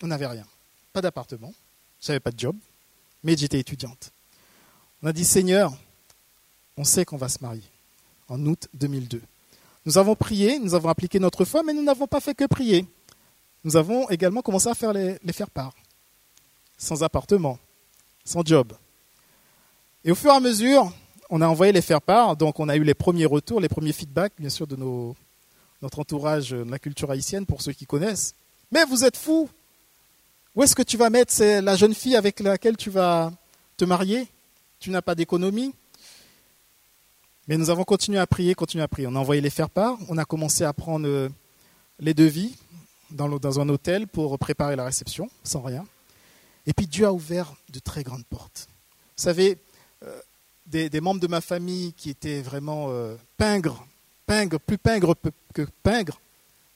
On 0.03 0.07
n'avait 0.07 0.27
rien. 0.27 0.45
Pas 0.93 1.01
d'appartement, 1.01 1.53
je 2.01 2.07
n'avais 2.11 2.19
pas 2.19 2.31
de 2.31 2.39
job, 2.39 2.55
mais 3.23 3.37
j'étais 3.37 3.59
étudiante. 3.59 4.11
On 5.01 5.07
a 5.07 5.13
dit, 5.13 5.25
Seigneur, 5.25 5.73
on 6.77 6.83
sait 6.83 7.05
qu'on 7.05 7.17
va 7.17 7.29
se 7.29 7.39
marier 7.41 7.63
en 8.27 8.43
août 8.45 8.67
2002. 8.73 9.21
Nous 9.85 9.97
avons 9.97 10.15
prié, 10.15 10.59
nous 10.59 10.73
avons 10.73 10.89
appliqué 10.89 11.19
notre 11.19 11.45
foi, 11.45 11.63
mais 11.63 11.73
nous 11.73 11.83
n'avons 11.83 12.07
pas 12.07 12.19
fait 12.19 12.35
que 12.35 12.45
prier. 12.45 12.85
Nous 13.63 13.75
avons 13.75 14.09
également 14.09 14.41
commencé 14.41 14.67
à 14.67 14.75
faire 14.75 14.93
les 14.93 15.33
faire 15.33 15.49
part. 15.49 15.73
Sans 16.77 17.03
appartement, 17.03 17.59
sans 18.23 18.45
job, 18.45 18.73
Et 20.05 20.11
au 20.11 20.15
fur 20.15 20.31
et 20.31 20.35
à 20.35 20.39
mesure, 20.39 20.93
on 21.29 21.41
a 21.41 21.47
envoyé 21.47 21.71
les 21.71 21.81
faire-part, 21.81 22.35
donc 22.35 22.59
on 22.59 22.69
a 22.69 22.75
eu 22.75 22.83
les 22.83 22.93
premiers 22.93 23.25
retours, 23.25 23.59
les 23.59 23.69
premiers 23.69 23.93
feedbacks, 23.93 24.33
bien 24.39 24.49
sûr, 24.49 24.65
de 24.65 24.75
notre 24.75 25.99
entourage 25.99 26.51
de 26.51 26.69
la 26.69 26.79
culture 26.79 27.11
haïtienne, 27.11 27.45
pour 27.45 27.61
ceux 27.61 27.71
qui 27.71 27.85
connaissent. 27.85 28.33
Mais 28.71 28.83
vous 28.85 29.03
êtes 29.03 29.17
fous 29.17 29.49
Où 30.55 30.63
est-ce 30.63 30.75
que 30.75 30.81
tu 30.81 30.97
vas 30.97 31.09
mettre 31.09 31.41
la 31.43 31.75
jeune 31.75 31.93
fille 31.93 32.15
avec 32.15 32.39
laquelle 32.39 32.77
tu 32.77 32.89
vas 32.89 33.31
te 33.77 33.85
marier? 33.85 34.27
Tu 34.79 34.89
n'as 34.89 35.01
pas 35.01 35.13
d'économie 35.13 35.73
Mais 37.47 37.57
nous 37.57 37.69
avons 37.69 37.83
continué 37.83 38.17
à 38.17 38.25
prier, 38.25 38.55
continué 38.55 38.83
à 38.83 38.87
prier. 38.87 39.07
On 39.07 39.15
a 39.15 39.19
envoyé 39.19 39.41
les 39.41 39.49
faire-part, 39.49 39.97
on 40.07 40.17
a 40.17 40.25
commencé 40.25 40.63
à 40.63 40.73
prendre 40.73 41.07
euh, 41.07 41.29
les 41.99 42.13
devis 42.13 42.55
dans 43.11 43.59
un 43.59 43.69
hôtel 43.69 44.07
pour 44.07 44.37
préparer 44.37 44.75
la 44.75 44.85
réception, 44.85 45.29
sans 45.43 45.61
rien. 45.61 45.85
Et 46.67 46.73
puis 46.73 46.85
Dieu 46.85 47.05
a 47.05 47.13
ouvert 47.13 47.53
de 47.73 47.79
très 47.79 48.03
grandes 48.03 48.25
portes. 48.25 48.67
Vous 49.17 49.23
savez, 49.23 49.57
euh, 50.75 50.89
des, 50.89 51.01
membres 51.01 51.19
de 51.19 51.27
ma 51.27 51.41
famille 51.41 51.93
qui 51.93 52.09
étaient 52.09 52.41
vraiment 52.41 52.87
euh, 52.89 53.15
pingres, 53.37 53.85
pingres, 54.25 54.59
plus 54.59 54.77
pingres 54.77 55.15
que 55.53 55.67
pingres, 55.83 56.19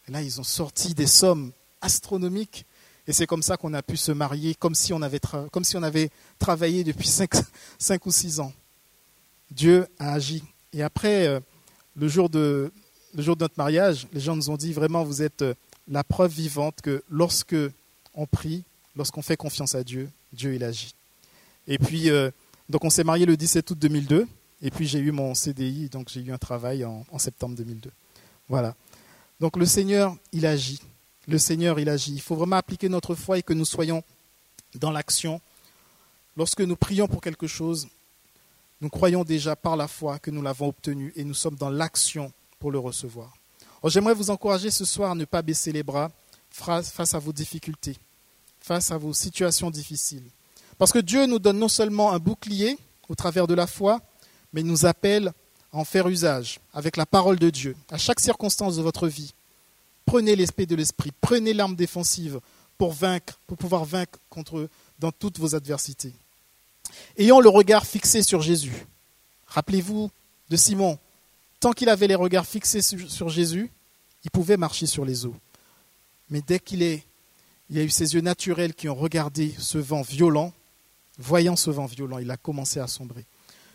là 0.08 0.22
ils 0.22 0.40
ont 0.40 0.44
sorti 0.44 0.94
des 0.94 1.08
sommes 1.08 1.52
astronomiques. 1.82 2.66
Et 3.06 3.12
c'est 3.12 3.28
comme 3.28 3.44
ça 3.44 3.58
qu'on 3.58 3.74
a 3.74 3.82
pu 3.82 3.98
se 3.98 4.14
marier, 4.14 4.56
comme 4.56 4.76
si 4.76 4.94
on 4.94 5.02
avait, 5.02 5.20
comme 5.52 5.66
si 5.66 5.76
on 5.76 5.84
avait 5.84 6.10
travaillé 6.40 6.84
depuis 6.84 7.08
5, 7.80 8.06
ou 8.06 8.12
6 8.12 8.40
ans. 8.40 8.54
Dieu 9.52 9.86
a 10.00 10.14
agi. 10.14 10.42
Et 10.72 10.84
après, 10.84 11.28
euh, 11.28 11.40
le, 11.98 12.08
jour 12.08 12.30
de, 12.30 12.72
le 13.14 13.22
jour 13.22 13.36
de 13.36 13.44
notre 13.44 13.58
mariage, 13.58 14.08
les 14.14 14.22
gens 14.22 14.36
nous 14.38 14.50
ont 14.50 14.56
dit 14.56 14.72
vraiment, 14.72 15.04
vous 15.04 15.22
êtes 15.22 15.44
la 15.90 16.04
preuve 16.04 16.32
vivante 16.32 16.82
que 16.82 17.04
lorsque 17.10 17.58
on 18.16 18.26
prie, 18.26 18.64
lorsqu'on 18.96 19.22
fait 19.22 19.38
confiance 19.38 19.76
à 19.76 19.84
Dieu, 19.84 20.10
Dieu 20.32 20.56
il 20.56 20.64
agit. 20.64 20.96
Et 21.68 21.78
puis, 21.78 22.10
euh, 22.10 22.32
donc 22.70 22.84
on 22.84 22.90
s'est 22.90 23.04
marié 23.04 23.26
le 23.26 23.38
17 23.38 23.72
août 23.72 23.80
2002, 23.80 24.28
et 24.62 24.72
puis 24.72 24.88
j'ai 24.88 25.00
eu 25.00 25.12
mon 25.12 25.34
CDI, 25.34 25.90
donc 25.90 26.10
j'ai 26.10 26.22
eu 26.22 26.32
un 26.32 26.38
travail 26.38 26.86
en, 26.86 27.06
en, 27.12 27.20
septembre 27.20 27.56
2002. 27.56 27.92
Voilà. 28.48 28.76
Donc 29.40 29.58
le 29.58 29.66
Seigneur, 29.66 30.16
il 30.32 30.46
agit. 30.46 30.80
Le 31.28 31.38
Seigneur, 31.38 31.80
il 31.80 31.90
agit. 31.90 32.14
Il 32.14 32.22
faut 32.22 32.36
vraiment 32.36 32.56
appliquer 32.56 32.90
notre 32.90 33.16
foi 33.16 33.40
et 33.40 33.44
que 33.44 33.54
nous 33.54 33.66
soyons 33.66 34.04
dans 34.76 34.92
l'action. 34.92 35.42
Lorsque 36.38 36.62
nous 36.62 36.76
prions 36.76 37.08
pour 37.08 37.22
quelque 37.22 37.48
chose, 37.48 37.88
nous 38.82 38.90
croyons 38.90 39.24
déjà 39.24 39.56
par 39.56 39.76
la 39.76 39.88
foi 39.88 40.20
que 40.20 40.32
nous 40.32 40.42
l'avons 40.42 40.68
obtenu 40.68 41.14
et 41.16 41.24
nous 41.24 41.34
sommes 41.34 41.56
dans 41.56 41.70
l'action 41.70 42.32
pour 42.60 42.72
le 42.72 42.80
recevoir. 42.80 43.34
J'aimerais 43.86 44.14
vous 44.14 44.30
encourager 44.30 44.72
ce 44.72 44.86
soir 44.86 45.12
à 45.12 45.16
ne 45.16 45.26
pas 45.26 45.42
baisser 45.42 45.72
les 45.72 45.84
bras 45.84 46.10
face 46.50 47.14
à 47.14 47.20
vos 47.20 47.34
difficultés 47.34 47.98
face 48.64 48.92
à 48.92 48.98
vos 48.98 49.14
situations 49.14 49.70
difficiles. 49.70 50.24
Parce 50.78 50.92
que 50.92 51.00
Dieu 51.00 51.26
nous 51.26 51.40
donne 51.40 51.60
non 51.60 51.68
seulement 51.68 52.12
un 52.12 52.20
bouclier 52.20 52.78
au 53.10 53.16
travers 53.16 53.48
de 53.48 53.54
la 53.54 53.68
foi, 53.68 54.02
mais 54.52 54.62
il 54.62 54.68
nous 54.68 54.86
appelle 54.86 55.34
à 55.72 55.78
en 55.78 55.86
faire 55.86 56.08
usage 56.08 56.60
avec 56.74 56.98
la 56.98 57.06
parole 57.06 57.40
de 57.40 57.50
Dieu 57.50 57.76
à 57.90 57.98
chaque 57.98 58.20
circonstance 58.20 58.78
de 58.78 58.82
votre 58.82 59.08
vie. 59.08 59.34
Prenez 60.06 60.36
l'esprit 60.36 60.68
de 60.68 60.76
l'esprit, 60.76 61.12
prenez 61.22 61.54
l'arme 61.54 61.76
défensive 61.76 62.40
pour 62.78 62.94
vaincre, 62.94 63.40
pour 63.48 63.58
pouvoir 63.58 63.86
vaincre 63.86 64.20
contre 64.30 64.70
dans 65.00 65.12
toutes 65.12 65.40
vos 65.40 65.56
adversités. 65.56 66.14
Ayant 67.18 67.40
le 67.40 67.50
regard 67.50 67.86
fixé 67.86 68.22
sur 68.22 68.42
Jésus. 68.42 68.86
Rappelez-vous 69.48 70.12
de 70.50 70.56
Simon. 70.56 71.00
Tant 71.60 71.72
qu'il 71.72 71.90
avait 71.90 72.08
les 72.08 72.16
regards 72.16 72.46
fixés 72.46 72.82
sur 72.82 73.30
Jésus, 73.30 73.72
il 74.24 74.32
pouvait 74.32 74.58
marcher 74.58 74.86
sur 74.86 75.06
les 75.06 75.26
eaux. 75.26 75.36
Mais 76.30 76.42
dès 76.42 76.60
qu'il 76.60 76.84
est 76.84 77.04
il 77.70 77.78
y 77.78 77.80
a 77.80 77.84
eu 77.84 77.90
ses 77.90 78.14
yeux 78.14 78.22
naturels 78.22 78.74
qui 78.74 78.90
ont 78.90 78.96
regardé 78.96 79.56
ce 79.58 79.78
vent 79.78 80.02
violent. 80.04 80.54
Voyant 81.18 81.56
ce 81.56 81.70
vent 81.70 81.86
violent, 81.86 82.18
il 82.18 82.32
a 82.32 82.38
commencé 82.38 82.80
à 82.80 82.88
sombrer. 82.88 83.26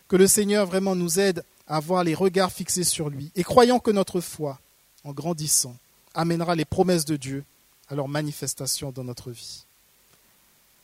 Que 0.07 0.15
le 0.15 0.27
Seigneur 0.27 0.65
vraiment 0.65 0.95
nous 0.95 1.19
aide 1.19 1.43
à 1.67 1.77
avoir 1.77 2.03
les 2.03 2.15
regards 2.15 2.51
fixés 2.51 2.83
sur 2.83 3.09
lui. 3.09 3.31
Et 3.35 3.43
croyant 3.43 3.79
que 3.79 3.91
notre 3.91 4.21
foi, 4.21 4.59
en 5.03 5.13
grandissant, 5.13 5.77
amènera 6.13 6.55
les 6.55 6.65
promesses 6.65 7.05
de 7.05 7.15
Dieu 7.15 7.43
à 7.87 7.95
leur 7.95 8.07
manifestation 8.07 8.91
dans 8.91 9.03
notre 9.03 9.31
vie. 9.31 9.65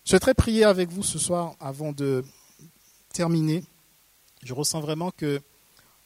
Je 0.05 0.11
souhaiterais 0.11 0.33
prier 0.33 0.63
avec 0.63 0.89
vous 0.89 1.03
ce 1.03 1.17
soir 1.17 1.55
avant 1.59 1.91
de 1.91 2.23
terminer. 3.11 3.63
Je 4.43 4.53
ressens 4.53 4.79
vraiment 4.79 5.11
que 5.11 5.41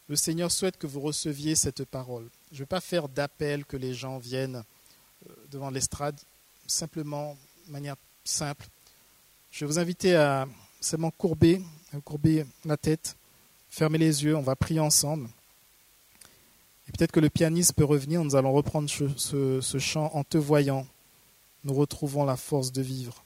le 0.08 0.16
Seigneur 0.16 0.52
souhaite 0.52 0.78
que 0.78 0.88
vous 0.88 1.02
receviez 1.02 1.56
cette 1.56 1.84
parole. 1.86 2.28
Je 2.52 2.56
ne 2.56 2.60
veux 2.60 2.66
pas 2.66 2.82
faire 2.82 3.10
d'appel 3.10 3.66
que 3.66 3.78
les 3.78 3.94
gens 3.94 4.18
viennent 4.18 4.64
euh, 5.30 5.34
devant 5.52 5.70
l'estrade 5.70 6.18
simplement, 6.66 7.38
de 7.68 7.72
manière 7.72 7.96
simple. 8.24 8.66
Je 9.52 9.66
vais 9.66 9.72
vous 9.72 9.80
inviter 9.80 10.16
à 10.16 10.48
seulement 10.80 11.12
courber, 11.12 11.62
courber 12.06 12.46
la 12.66 12.78
tête, 12.78 13.18
fermer 13.70 13.98
les 13.98 14.24
yeux, 14.24 14.36
on 14.36 14.42
va 14.42 14.56
prier 14.56 14.80
ensemble. 14.80 15.28
Et 16.88 16.92
peut-être 16.92 17.12
que 17.12 17.20
le 17.20 17.30
pianiste 17.30 17.74
peut 17.74 17.84
revenir, 17.84 18.24
nous 18.24 18.36
allons 18.36 18.54
reprendre 18.54 18.90
ce, 18.90 19.62
ce 19.62 19.78
chant 19.80 20.12
en 20.14 20.24
te 20.24 20.38
voyant. 20.38 20.88
Nous 21.64 21.74
retrouvons 21.74 22.26
la 22.26 22.38
force 22.38 22.72
de 22.72 22.82
vivre. 22.82 23.24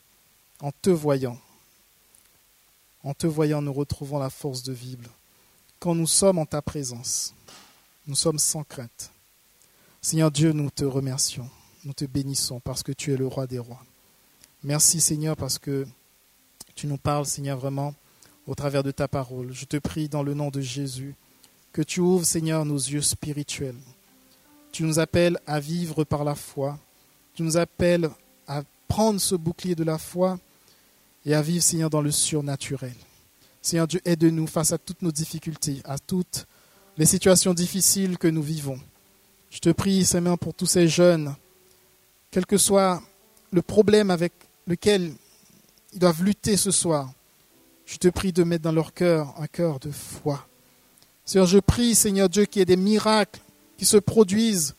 En 0.59 0.71
te 0.71 0.89
voyant. 0.89 1.38
En 3.03 3.13
te 3.13 3.28
voyant, 3.28 3.61
nous 3.61 3.74
retrouvons 3.74 4.17
la 4.17 4.30
force 4.30 4.63
de 4.63 4.74
vivre. 4.74 5.09
Quand 5.80 5.93
nous 5.93 6.07
sommes 6.07 6.39
en 6.39 6.45
ta 6.45 6.61
présence, 6.61 7.34
nous 8.07 8.15
sommes 8.15 8.39
sans 8.39 8.63
crainte. 8.63 9.11
Seigneur 10.01 10.32
Dieu, 10.32 10.51
nous 10.53 10.69
te 10.69 10.86
remercions. 10.86 11.49
Nous 11.86 11.93
te 11.93 12.05
bénissons 12.05 12.61
parce 12.61 12.84
que 12.84 12.93
tu 12.93 13.13
es 13.13 13.17
le 13.17 13.28
roi 13.28 13.45
des 13.45 13.59
rois. 13.59 13.84
Merci 14.63 15.01
Seigneur 15.01 15.36
parce 15.36 15.59
tu 16.76 16.88
nous 16.88 16.97
parles 16.97 17.26
Seigneur 17.26 17.57
vraiment 17.57 17.93
au 18.47 18.55
travers 18.55 18.84
de 18.84 18.91
ta 18.91 19.07
parole. 19.07 19.53
Je 19.53 19.65
te 19.65 19.78
prie 19.78 20.09
dans 20.09 20.24
le 20.24 20.34
nom 20.34 20.49
de 20.49 20.61
Jésus 20.61 21.15
que 21.71 21.82
tu 21.82 21.99
ouvres 21.99 22.26
Seigneur 22.26 22.65
nos 22.65 22.78
yeux 22.78 23.01
spirituels. 23.01 23.78
Tu 24.71 24.84
nous 24.84 24.99
appelles 24.99 25.39
à 25.47 25.59
vivre 25.59 26.03
par 26.03 26.24
la 26.24 26.36
foi. 26.36 26.78
Tu 27.36 27.43
nous 27.43 27.57
appelles 27.57 28.09
à 28.47 28.63
prendre 28.88 29.19
ce 29.19 29.36
bouclier 29.36 29.76
de 29.76 29.84
la 29.84 29.97
foi 29.97 30.39
et 31.26 31.34
à 31.34 31.41
vivre 31.41 31.63
Seigneur 31.63 31.89
dans 31.89 32.01
le 32.01 32.11
surnaturel. 32.11 32.95
Seigneur 33.61 33.88
Dieu, 33.88 34.01
aide-nous 34.03 34.47
face 34.47 34.74
à 34.74 34.78
toutes 34.78 35.01
nos 35.01 35.11
difficultés, 35.11 35.82
à 35.86 35.97
toutes 35.97 36.45
les 36.97 37.05
situations 37.05 37.53
difficiles 37.53 38.17
que 38.17 38.28
nous 38.28 38.43
vivons. 38.43 38.80
Je 39.49 39.59
te 39.59 39.69
prie, 39.69 40.05
Seigneur, 40.05 40.38
pour 40.38 40.53
tous 40.53 40.65
ces 40.65 40.88
jeunes 40.88 41.34
quel 42.30 42.45
que 42.47 42.57
soit 42.57 43.01
le 43.51 43.61
problème 43.61 44.09
avec 44.09 44.34
lequel 44.65 45.13
ils 45.94 46.00
doivent 46.00 46.24
lutter 46.24 46.58
ce 46.58 46.72
soir, 46.72 47.12
je 47.86 47.98
te 47.98 48.08
prie 48.08 48.34
de 48.34 48.44
mettre 48.44 48.64
dans 48.64 48.72
leur 48.72 48.94
cœur 48.94 49.34
un 49.39 49.48
cœur 49.48 49.80
de 49.80 49.91
foi. 49.91 50.48
Seigneur, 51.26 51.48
je 51.48 51.60
prie, 51.60 51.96
Seigneur 51.96 52.30
Dieu, 52.30 52.46
qu'il 52.46 52.60
y 52.60 52.64
ait 52.64 52.66
des 52.66 52.76
miracles 52.76 53.39
qui 53.78 53.86
se 53.86 53.98
produisent, 53.98 54.76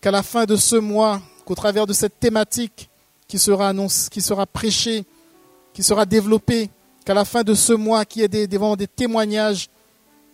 qu'à 0.00 0.10
la 0.10 0.22
fin 0.22 0.44
de 0.44 0.56
ce 0.56 0.76
mois, 0.76 1.20
qu'au 1.44 1.54
travers 1.54 1.86
de 1.86 1.92
cette 1.92 2.20
thématique 2.20 2.90
qui 3.26 3.38
sera 3.38 3.68
annoncée, 3.68 4.10
qui 4.10 4.20
sera 4.20 4.46
prêchée, 4.46 5.04
qui 5.72 5.82
sera 5.82 6.06
développée, 6.06 6.70
qu'à 7.04 7.14
la 7.14 7.24
fin 7.24 7.42
de 7.42 7.54
ce 7.54 7.72
mois, 7.72 8.04
qu'il 8.04 8.22
y 8.22 8.24
ait 8.24 8.46
des, 8.46 8.86
témoignages 8.86 9.68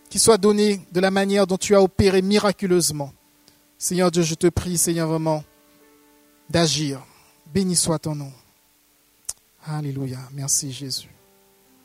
qui 0.09 0.19
soient 0.19 0.37
donnés 0.37 0.81
de 0.91 0.99
la 0.99 1.11
manière 1.11 1.47
dont 1.47 1.57
tu 1.57 1.75
as 1.75 1.81
opéré 1.81 2.21
miraculeusement. 2.21 3.13
Seigneur 3.77 4.11
Dieu, 4.11 4.23
je 4.23 4.35
te 4.35 4.47
prie, 4.47 4.77
Seigneur, 4.77 5.07
vraiment, 5.07 5.43
d'agir. 6.49 7.01
Béni 7.53 7.75
soit 7.75 7.99
ton 7.99 8.15
nom. 8.15 8.31
Alléluia. 9.63 10.19
Merci 10.33 10.71
Jésus. 10.71 11.09